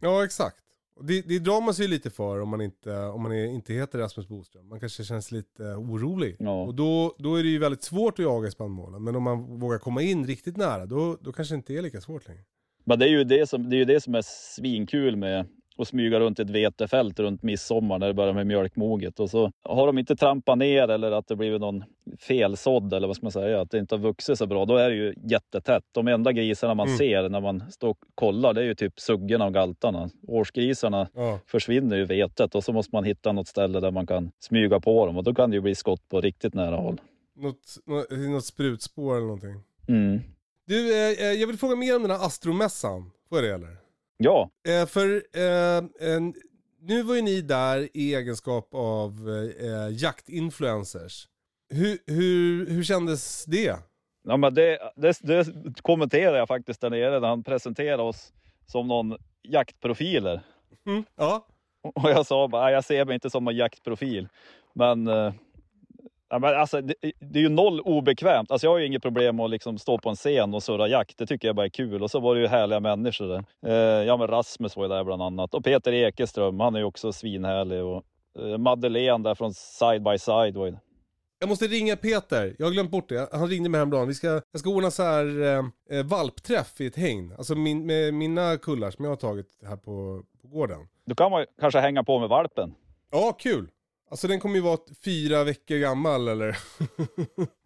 Ja 0.00 0.24
exakt. 0.24 0.56
Det, 1.02 1.22
det 1.22 1.38
drar 1.38 1.60
man 1.60 1.74
sig 1.74 1.84
ju 1.84 1.90
lite 1.90 2.10
för 2.10 2.40
om 2.40 2.48
man 2.48 2.60
inte, 2.60 2.96
om 2.96 3.22
man 3.22 3.32
är, 3.32 3.44
inte 3.44 3.72
heter 3.72 3.98
Rasmus 3.98 4.28
Boström. 4.28 4.68
Man 4.68 4.80
kanske 4.80 5.04
känns 5.04 5.32
lite 5.32 5.64
eh, 5.64 5.78
orolig. 5.78 6.36
Ja. 6.38 6.62
Och 6.62 6.74
då, 6.74 7.14
då 7.18 7.36
är 7.36 7.42
det 7.42 7.48
ju 7.48 7.58
väldigt 7.58 7.82
svårt 7.82 8.18
att 8.18 8.24
jaga 8.24 8.48
i 8.48 8.50
spannmålen. 8.50 9.04
Men 9.04 9.16
om 9.16 9.22
man 9.22 9.60
vågar 9.60 9.78
komma 9.78 10.02
in 10.02 10.26
riktigt 10.26 10.56
nära, 10.56 10.86
då, 10.86 11.18
då 11.20 11.32
kanske 11.32 11.54
det 11.54 11.56
inte 11.56 11.74
är 11.74 11.82
lika 11.82 12.00
svårt 12.00 12.28
längre. 12.28 12.42
Men 12.84 12.98
det 12.98 13.04
är 13.04 13.10
ju 13.10 13.24
det 13.24 13.48
som, 13.48 13.70
det 13.70 13.76
är, 13.76 13.78
ju 13.78 13.84
det 13.84 14.00
som 14.00 14.14
är 14.14 14.22
svinkul 14.24 15.16
med 15.16 15.46
och 15.78 15.86
smyga 15.88 16.20
runt 16.20 16.38
i 16.38 16.42
ett 16.42 16.50
vetefält 16.50 17.20
runt 17.20 17.42
midsommar 17.42 17.98
när 17.98 18.06
det 18.06 18.14
börjar 18.14 18.32
med 18.32 18.46
mjölkmoget. 18.46 19.20
Och 19.20 19.30
så 19.30 19.52
har 19.64 19.86
de 19.86 19.98
inte 19.98 20.16
trampat 20.16 20.58
ner 20.58 20.88
eller 20.88 21.12
att 21.12 21.26
det 21.28 21.36
blivit 21.36 21.60
någon 21.60 21.84
felsådd 22.20 22.92
eller 22.92 23.06
vad 23.06 23.16
ska 23.16 23.24
man 23.24 23.32
säga, 23.32 23.60
att 23.60 23.70
det 23.70 23.78
inte 23.78 23.94
har 23.94 24.00
vuxit 24.00 24.38
så 24.38 24.46
bra. 24.46 24.64
Då 24.64 24.76
är 24.76 24.90
det 24.90 24.96
ju 24.96 25.14
jättetätt. 25.24 25.84
De 25.92 26.08
enda 26.08 26.32
grisarna 26.32 26.74
man 26.74 26.86
Mm. 26.86 26.98
ser 26.98 27.28
när 27.28 27.40
man 27.40 27.70
står 27.70 27.88
och 27.88 27.98
kollar, 28.14 28.54
det 28.54 28.60
är 28.60 28.64
ju 28.64 28.74
typ 28.74 29.00
suggorna 29.00 29.44
och 29.46 29.54
galtarna. 29.54 30.10
Årsgrisarna 30.28 31.08
Ja. 31.14 31.38
försvinner 31.46 31.96
ju 31.96 32.04
vetet 32.04 32.54
och 32.54 32.64
så 32.64 32.72
måste 32.72 32.94
man 32.96 33.04
hitta 33.04 33.32
något 33.32 33.48
ställe 33.48 33.80
där 33.80 33.90
man 33.90 34.06
kan 34.06 34.30
smyga 34.40 34.80
på 34.80 35.06
dem 35.06 35.16
och 35.16 35.24
då 35.24 35.34
kan 35.34 35.50
det 35.50 35.54
ju 35.56 35.60
bli 35.60 35.74
skott 35.74 36.08
på 36.08 36.20
riktigt 36.20 36.54
nära 36.54 36.76
håll. 36.76 37.00
Något, 37.36 37.56
något, 37.86 38.10
något 38.10 38.44
sprutspår 38.44 39.16
eller 39.16 39.26
någonting. 39.26 39.54
Mm. 39.88 40.20
Du, 40.66 40.94
eh, 40.94 41.10
eh, 41.26 41.32
jag 41.32 41.46
vill 41.46 41.58
fråga 41.58 41.76
mer 41.76 41.96
om 41.96 42.02
den 42.02 42.10
här 42.10 42.26
astromässan. 42.26 43.10
Får 43.28 43.38
jag 43.38 43.44
det 43.44 43.54
eller? 43.54 43.76
Ja, 44.18 44.50
Eh, 44.68 44.86
för 44.86 45.22
eh, 45.34 45.84
en, 46.14 46.34
nu 46.80 47.02
var 47.02 47.14
ju 47.14 47.22
ni 47.22 47.40
där 47.40 47.88
i 47.94 48.14
egenskap 48.14 48.68
av 48.74 49.12
eh, 49.60 49.88
jaktinfluencers. 49.96 51.28
Hur, 51.70 51.98
hur, 52.06 52.66
hur 52.70 52.82
kändes 52.82 53.44
det? 53.44 53.76
Ja, 54.24 54.36
men 54.36 54.54
det, 54.54 54.78
det, 54.96 55.20
det 55.22 55.82
kommenterade 55.82 56.38
jag 56.38 56.48
faktiskt 56.48 56.80
där 56.80 56.90
nere 56.90 57.20
när 57.20 57.28
han 57.28 57.42
presenterade 57.42 58.02
oss 58.02 58.32
som 58.66 58.88
någon 58.88 59.16
jaktprofiler. 59.42 60.40
Mm. 60.86 61.04
Ja. 61.16 61.46
Och 61.94 62.10
jag 62.10 62.26
sa 62.26 62.48
bara, 62.48 62.64
"Nej, 62.64 62.74
jag 62.74 62.84
ser 62.84 63.04
mig 63.04 63.14
inte 63.14 63.30
som 63.30 63.44
någon 63.44 63.56
jaktprofil. 63.56 64.28
Men, 64.74 65.06
eh, 65.06 65.32
ja, 66.30 66.38
men 66.38 66.60
alltså, 66.60 66.80
det, 66.80 66.94
det 67.20 67.38
är 67.38 67.42
ju 67.42 67.48
noll 67.48 67.80
obekvämt. 67.80 68.50
Alltså, 68.50 68.66
jag 68.66 68.72
har 68.72 68.78
ju 68.78 68.86
inget 68.86 69.02
problem 69.02 69.40
att 69.40 69.50
liksom 69.50 69.78
stå 69.78 69.98
på 69.98 70.08
en 70.08 70.16
scen 70.16 70.54
och 70.54 70.62
surra 70.62 70.88
jakt. 70.88 71.18
Det 71.18 71.26
tycker 71.26 71.48
jag 71.48 71.56
bara 71.56 71.66
är 71.66 71.70
kul. 71.70 72.02
Och 72.02 72.10
så 72.10 72.20
var 72.20 72.34
det 72.34 72.40
ju 72.40 72.46
härliga 72.46 72.80
människor 72.80 73.28
där. 73.28 73.44
Eh, 73.66 74.06
ja, 74.06 74.16
men 74.16 74.26
Rasmus 74.26 74.76
var 74.76 74.84
ju 74.84 74.88
där 74.88 75.04
bland 75.04 75.22
annat. 75.22 75.54
Och 75.54 75.64
Peter 75.64 75.92
Ekeström, 75.92 76.60
han 76.60 76.74
är 76.74 76.78
ju 76.78 76.84
också 76.84 77.12
svinhärlig. 77.12 77.82
Och 77.84 78.04
eh, 78.38 78.58
Madeleine 78.58 79.24
där 79.24 79.34
från 79.34 79.54
Side 79.54 80.02
by 80.02 80.18
Side 80.18 80.56
var 80.56 80.66
ju 80.66 80.76
Jag 81.40 81.48
måste 81.48 81.66
ringa 81.66 81.96
Peter, 81.96 82.56
jag 82.58 82.66
har 82.66 82.72
glömt 82.72 82.90
bort 82.90 83.08
det. 83.08 83.28
Han 83.32 83.48
ringde 83.48 83.68
mig 83.68 83.78
häromdagen. 83.78 84.08
Vi 84.08 84.14
ska, 84.14 84.26
jag 84.26 84.60
ska 84.60 84.70
ordna 84.70 84.90
så 84.90 85.02
här 85.02 85.42
eh, 85.42 85.98
eh, 85.98 86.06
valpträff 86.06 86.80
i 86.80 86.86
ett 86.86 86.96
hägn. 86.96 87.34
Alltså 87.38 87.54
min, 87.54 87.86
med 87.86 88.14
mina 88.14 88.56
kullar 88.56 88.90
som 88.90 89.04
jag 89.04 89.12
har 89.12 89.16
tagit 89.16 89.58
här 89.62 89.76
på, 89.76 90.22
på 90.42 90.48
gården. 90.48 90.88
Då 91.06 91.14
kan 91.14 91.30
man 91.30 91.44
kanske 91.60 91.80
hänga 91.80 92.04
på 92.04 92.18
med 92.18 92.28
valpen. 92.28 92.74
Ja, 93.10 93.32
kul. 93.38 93.70
Alltså 94.10 94.28
den 94.28 94.40
kommer 94.40 94.54
ju 94.54 94.60
vara 94.60 94.78
fyra 95.04 95.44
veckor 95.44 95.76
gammal 95.76 96.28
eller? 96.28 96.58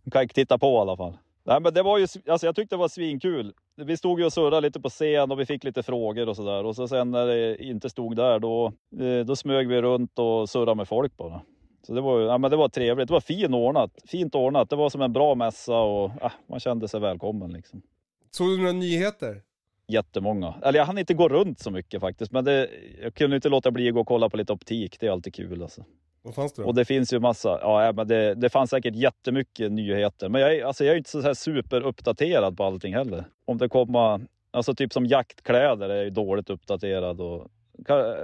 Du 0.04 0.10
kan 0.10 0.28
titta 0.28 0.58
på 0.58 0.66
i 0.66 0.76
alla 0.76 0.96
fall. 0.96 1.18
Nej, 1.44 1.60
men 1.60 1.74
det 1.74 1.82
var 1.82 1.98
ju, 1.98 2.06
alltså 2.26 2.46
jag 2.46 2.56
tyckte 2.56 2.74
det 2.74 2.78
var 2.80 2.88
svinkul. 2.88 3.54
Vi 3.76 3.96
stod 3.96 4.20
ju 4.20 4.26
och 4.26 4.32
surrade 4.32 4.60
lite 4.60 4.80
på 4.80 4.88
scen 4.90 5.32
och 5.32 5.40
vi 5.40 5.46
fick 5.46 5.64
lite 5.64 5.82
frågor 5.82 6.28
och 6.28 6.36
sådär. 6.36 6.64
Och 6.64 6.76
så 6.76 6.88
sen 6.88 7.10
när 7.10 7.26
det 7.26 7.64
inte 7.64 7.90
stod 7.90 8.16
där, 8.16 8.38
då, 8.38 8.72
eh, 9.00 9.24
då 9.26 9.36
smög 9.36 9.68
vi 9.68 9.82
runt 9.82 10.18
och 10.18 10.50
surrade 10.50 10.74
med 10.74 10.88
folk 10.88 11.16
bara. 11.16 11.40
Så 11.86 11.94
det 11.94 12.00
var, 12.00 12.20
ja, 12.20 12.38
men 12.38 12.50
det 12.50 12.56
var 12.56 12.68
trevligt. 12.68 13.08
Det 13.08 13.12
var 13.12 13.20
fin 13.20 13.54
ordnat, 13.54 13.90
fint 14.06 14.34
ordnat. 14.34 14.70
Det 14.70 14.76
var 14.76 14.90
som 14.90 15.02
en 15.02 15.12
bra 15.12 15.34
mässa 15.34 15.78
och 15.78 16.10
ja, 16.20 16.32
man 16.46 16.60
kände 16.60 16.88
sig 16.88 17.00
välkommen. 17.00 17.52
Liksom. 17.52 17.82
Såg 18.30 18.48
du 18.48 18.56
några 18.58 18.72
nyheter? 18.72 19.42
Jättemånga. 19.88 20.54
Eller 20.62 20.78
jag 20.78 20.86
hann 20.86 20.98
inte 20.98 21.14
gå 21.14 21.28
runt 21.28 21.60
så 21.60 21.70
mycket 21.70 22.00
faktiskt. 22.00 22.32
Men 22.32 22.44
det, 22.44 22.68
jag 23.02 23.14
kunde 23.14 23.36
inte 23.36 23.48
låta 23.48 23.70
bli 23.70 23.88
att 23.88 23.94
gå 23.94 24.00
och 24.00 24.06
kolla 24.06 24.28
på 24.28 24.36
lite 24.36 24.52
optik. 24.52 25.00
Det 25.00 25.06
är 25.06 25.10
alltid 25.10 25.34
kul 25.34 25.62
alltså. 25.62 25.84
Vad 26.22 26.34
fanns 26.34 26.52
det 26.52 26.62
då? 26.62 26.68
Och 26.68 26.74
det 26.74 26.84
finns 26.84 27.12
ju 27.12 27.20
massa, 27.20 27.58
ja 27.62 27.92
men 27.92 28.08
det, 28.08 28.34
det 28.34 28.48
fanns 28.50 28.70
säkert 28.70 28.94
jättemycket 28.96 29.72
nyheter. 29.72 30.28
Men 30.28 30.40
jag 30.40 30.54
är, 30.54 30.64
alltså 30.64 30.84
jag 30.84 30.92
är 30.92 30.98
inte 30.98 31.10
så 31.10 31.20
här 31.20 31.34
superuppdaterad 31.34 32.56
på 32.56 32.64
allting 32.64 32.94
heller. 32.94 33.24
Om 33.44 33.58
det 33.58 33.68
kommer, 33.68 34.20
alltså 34.50 34.74
typ 34.74 34.92
som 34.92 35.06
jaktkläder 35.06 35.88
är 35.88 36.02
jag 36.02 36.12
dåligt 36.12 36.50
uppdaterad 36.50 37.20
och 37.20 37.48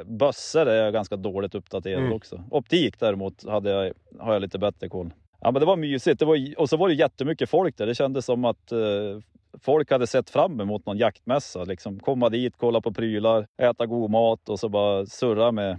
bössor 0.07 0.67
är 0.69 0.85
jag 0.85 0.93
ganska 0.93 1.17
dåligt 1.17 1.55
uppdaterad 1.55 2.01
Mm. 2.01 2.13
också. 2.13 2.45
Optik 2.51 3.01
däremot 3.01 3.49
hade 3.49 3.71
jag, 3.71 3.93
har 4.19 4.33
jag 4.33 4.43
lite 4.43 4.59
bättre 4.59 4.89
koll. 4.89 5.11
Ja 5.41 5.51
men 5.51 5.61
det 5.61 5.67
var 5.67 5.77
mysigt. 5.77 6.19
Det 6.19 6.25
var, 6.25 6.55
och 6.57 6.69
så 6.69 6.77
var 6.77 6.89
det 6.89 6.95
jättemycket 6.95 7.51
folk 7.51 7.77
där. 7.77 7.87
Det 7.87 7.95
kändes 7.95 8.25
som 8.25 8.45
att 8.45 8.73
eh, 8.73 8.79
folk 9.61 9.91
hade 9.91 10.07
sett 10.07 10.31
fram 10.31 10.61
emot 10.61 10.87
någon 10.87 10.99
jaktmässa. 10.99 11.65
Liksom 11.65 12.01
komma 12.01 12.29
dit, 12.29 12.55
kolla 12.57 12.81
på 12.81 12.93
prylar, 12.93 13.47
äta 13.63 13.87
god 13.87 14.11
mat 14.11 14.49
och 14.49 14.59
så 14.61 14.69
bara 14.69 15.07
surra 15.07 15.53
med 15.53 15.79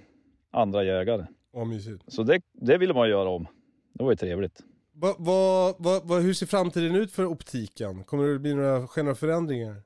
andra 0.52 0.84
jägare. 0.84 1.26
Ja, 1.54 1.66
mysigt. 1.66 2.04
Så 2.08 2.24
det, 2.24 2.42
det 2.54 2.78
ville 2.78 2.94
man 2.94 3.10
göra 3.10 3.30
om. 3.30 3.48
Det 3.94 4.04
var 4.04 4.12
ju 4.12 4.16
trevligt. 4.16 4.64
Va, 4.94 5.16
va, 5.20 6.02
va, 6.04 6.20
hur 6.20 6.34
ser 6.34 6.46
framtiden 6.46 6.96
ut 6.96 7.12
för 7.12 7.26
optiken? 7.26 8.04
Kommer 8.04 8.28
det 8.28 8.40
bli 8.40 8.54
några, 8.54 8.88
några 8.98 9.16
förändringar? 9.16 9.82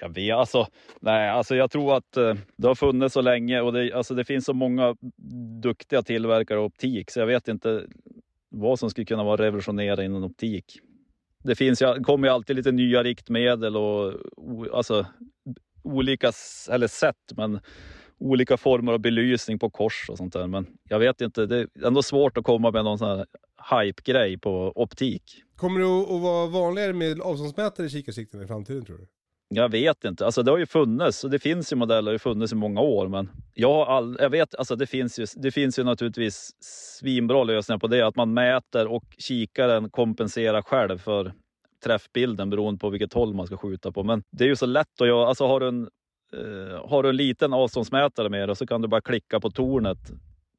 Jag 0.00 0.14
vet, 0.14 0.34
alltså, 0.34 0.66
nej, 1.00 1.28
alltså 1.28 1.56
jag 1.56 1.70
tror 1.70 1.96
att 1.96 2.16
eh, 2.16 2.34
det 2.56 2.68
har 2.68 2.74
funnits 2.74 3.12
så 3.12 3.20
länge 3.20 3.60
och 3.60 3.72
det, 3.72 3.92
alltså 3.92 4.14
det 4.14 4.24
finns 4.24 4.44
så 4.44 4.52
många 4.52 4.96
duktiga 5.62 6.02
tillverkare 6.02 6.58
av 6.58 6.64
optik 6.64 7.10
så 7.10 7.20
jag 7.20 7.26
vet 7.26 7.48
inte 7.48 7.86
vad 8.48 8.78
som 8.78 8.90
skulle 8.90 9.04
kunna 9.04 9.24
vara 9.24 9.42
revolutionerande 9.42 10.04
inom 10.04 10.24
optik. 10.24 10.80
Det 11.44 11.54
finns 11.54 11.82
ju, 11.82 12.04
kommer 12.04 12.28
ju 12.28 12.34
alltid 12.34 12.56
lite 12.56 12.72
nya 12.72 13.02
riktmedel 13.02 13.76
och 13.76 14.14
o, 14.36 14.66
alltså, 14.74 15.06
olika 15.82 16.32
eller 16.70 16.88
sätt, 16.88 17.32
men 17.36 17.60
olika 18.20 18.56
former 18.56 18.92
av 18.92 18.98
belysning 18.98 19.58
på 19.58 19.70
kors 19.70 20.06
och 20.10 20.16
sånt 20.16 20.32
där. 20.32 20.46
Men 20.46 20.66
jag 20.88 20.98
vet 20.98 21.20
inte, 21.20 21.46
det 21.46 21.56
är 21.56 21.86
ändå 21.86 22.02
svårt 22.02 22.36
att 22.36 22.44
komma 22.44 22.70
med 22.70 22.84
någon 22.84 22.98
sån 22.98 23.08
här 23.08 23.26
hype-grej 23.70 24.38
på 24.38 24.72
optik. 24.74 25.22
Kommer 25.56 25.80
det 25.80 26.16
att, 26.16 26.22
vara 26.22 26.46
vanligare 26.46 26.92
med 26.92 27.20
avståndsmätare 27.20 27.86
i 27.86 27.90
kikarsikten 27.90 28.42
i 28.42 28.46
framtiden 28.46 28.84
tror 28.84 28.96
du? 28.98 29.06
Jag 29.48 29.68
vet 29.68 30.04
inte. 30.04 30.24
Alltså 30.26 30.42
det 30.42 30.50
har 30.50 30.58
ju 30.58 30.66
funnits 30.66 31.24
och 31.24 31.30
det 31.30 31.38
finns 31.38 31.72
ju 31.72 31.76
modeller, 31.76 32.10
det 32.10 32.14
har 32.14 32.18
funnits 32.18 32.52
i 32.52 32.56
många 32.56 32.80
år. 32.80 33.08
Men 33.08 33.30
jag, 33.54 33.72
har 33.74 33.86
all, 33.86 34.16
jag 34.20 34.30
vet, 34.30 34.54
alltså 34.54 34.76
det 34.76 34.86
finns, 34.86 35.18
ju, 35.18 35.26
det 35.36 35.50
finns 35.50 35.78
ju 35.78 35.84
naturligtvis 35.84 36.50
svinbra 36.98 37.44
lösningar 37.44 37.78
på 37.78 37.86
det. 37.86 38.06
Att 38.06 38.16
man 38.16 38.34
mäter 38.34 38.86
och 38.86 39.04
kikaren 39.18 39.90
kompenserar 39.90 40.62
själv 40.62 40.98
för 40.98 41.32
träffbilden 41.84 42.50
beroende 42.50 42.78
på 42.78 42.90
vilket 42.90 43.12
håll 43.12 43.34
man 43.34 43.46
ska 43.46 43.56
skjuta 43.56 43.92
på. 43.92 44.02
Men 44.02 44.22
det 44.30 44.44
är 44.44 44.48
ju 44.48 44.56
så 44.56 44.66
lätt 44.66 45.00
att 45.00 45.08
göra. 45.08 45.28
Alltså 45.28 45.46
har 45.46 45.60
du 45.60 45.68
en, 45.68 45.88
eh, 46.36 46.88
har 46.88 47.02
du 47.02 47.08
en 47.08 47.16
liten 47.16 47.52
avståndsmätare 47.52 48.28
med 48.28 48.48
dig 48.48 48.56
så 48.56 48.66
kan 48.66 48.82
du 48.82 48.88
bara 48.88 49.00
klicka 49.00 49.40
på 49.40 49.50
tornet 49.50 49.98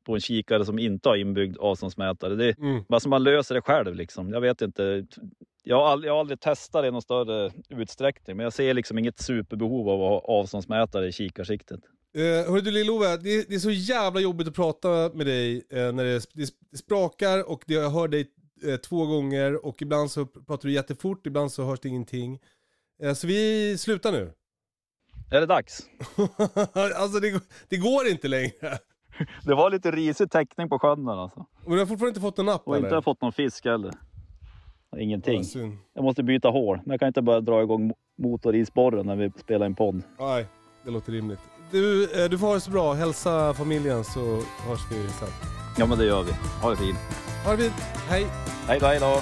på 0.08 0.14
en 0.14 0.22
kikare 0.22 0.66
som 0.66 0.80
inte 0.80 1.10
har 1.10 1.16
inbyggd 1.16 1.58
avståndsmätare. 1.58 2.36
Det, 2.36 2.58
Mm. 2.60 2.84
Alltså 2.90 3.10
man 3.10 3.24
löser 3.24 3.56
det 3.56 3.62
själv 3.62 3.96
liksom. 3.96 4.30
Jag 4.30 4.42
vet 4.42 4.62
inte. 4.62 5.06
Jag 5.64 5.78
har, 5.78 5.88
aldrig, 5.88 6.10
jag 6.10 6.14
har 6.14 6.20
aldrig 6.20 6.40
testat 6.40 6.84
det 6.84 6.88
i 6.88 6.92
någon 6.92 7.02
större 7.02 7.52
utsträckning, 7.70 8.38
men 8.38 8.44
jag 8.44 8.54
ser 8.54 8.74
liksom 8.74 8.98
inget 8.98 9.20
superbehov 9.20 9.90
av 9.90 10.04
att 10.04 10.10
ha 10.10 10.40
avståndsmätare 10.40 11.08
i 11.08 11.12
kikarsiktet. 11.12 11.80
Eh, 12.16 12.52
hörru 12.52 12.62
du 12.62 12.72
Lill-Ove, 12.72 13.18
det, 13.18 13.50
det 13.50 13.56
är 13.56 13.60
så 13.60 13.72
jävla 13.72 14.20
jobbigt 14.20 14.48
att 14.48 14.56
prata 14.56 15.12
med 15.14 15.26
dig 15.26 15.66
eh, 15.70 15.92
när 15.92 16.04
det, 16.04 16.26
det, 16.34 16.78
sprakar 16.78 17.50
och 17.50 17.64
det, 17.68 17.74
jag 17.74 17.90
hör 17.90 18.08
dig 18.08 18.28
eh, 18.64 18.76
två 18.76 19.06
gånger 19.06 19.66
och 19.66 19.82
ibland 19.82 20.12
så 20.12 20.26
pratar 20.26 20.68
du 20.68 20.74
jättefort, 20.74 21.28
ibland 21.28 21.52
så 21.52 21.64
hörs 21.64 21.80
det 21.80 21.90
ingenting. 21.90 22.40
Eh, 23.04 23.14
så 23.14 23.28
vi 23.28 23.78
slutar 23.78 24.12
nu. 24.12 24.32
Är 25.32 25.40
det 25.40 25.46
dags? 25.46 25.80
alltså 26.96 27.20
det, 27.20 27.44
det 27.70 27.78
går 27.78 28.08
inte 28.08 28.28
längre. 28.28 28.78
Det 29.44 29.56
var 29.56 29.70
lite 29.70 29.92
risig 29.92 30.32
täckning 30.32 30.70
på 30.70 30.80
sjön 30.80 31.06
där 31.06 31.22
alltså. 31.24 31.46
Och 31.66 31.72
du 31.72 31.80
har 31.80 31.86
fortfarande 31.86 32.08
inte 32.10 32.22
fått 32.22 32.40
en 32.40 32.46
napp 32.46 32.62
Och 32.68 32.76
eller? 32.76 32.86
inte 32.88 32.96
har 32.96 33.02
fått 33.02 33.22
någon 33.22 33.32
fisk 33.34 33.66
heller. 33.66 33.92
Ingenting. 34.98 35.44
Synd. 35.44 35.78
Jag 35.94 36.04
måste 36.04 36.24
byta 36.24 36.50
hål, 36.50 36.78
men 36.86 36.92
jag 36.92 37.00
kan 37.00 37.08
inte 37.08 37.22
bara 37.22 37.42
dra 37.42 37.62
igång 37.64 37.92
mo- 37.92 37.96
motorisborren 38.24 39.06
när 39.06 39.16
vi 39.16 39.32
spelar 39.40 39.66
in 39.66 39.76
podd. 39.76 40.02
Nej, 40.20 40.46
det 40.84 40.92
låter 40.92 41.12
rimligt. 41.12 41.40
Du, 41.72 42.04
eh, 42.24 42.30
du 42.30 42.38
får 42.38 42.48
ha 42.48 42.54
det 42.54 42.60
så 42.60 42.72
bra, 42.72 42.94
hälsa 42.94 43.54
familjen 43.54 44.04
så 44.04 44.20
hörs 44.68 44.92
vi 44.92 45.08
sen. 45.10 45.28
Ja 45.78 45.86
men 45.86 45.98
det 45.98 46.06
gör 46.06 46.24
vi. 46.24 46.32
Ha 46.62 46.70
det 46.70 46.76
fint. 46.78 46.98
Ha 47.46 47.52
det 47.52 47.58
fint, 47.58 47.74
hej! 48.10 48.26
Hej 48.68 48.80
då, 48.80 48.86
hej 48.86 49.00
då. 49.00 49.22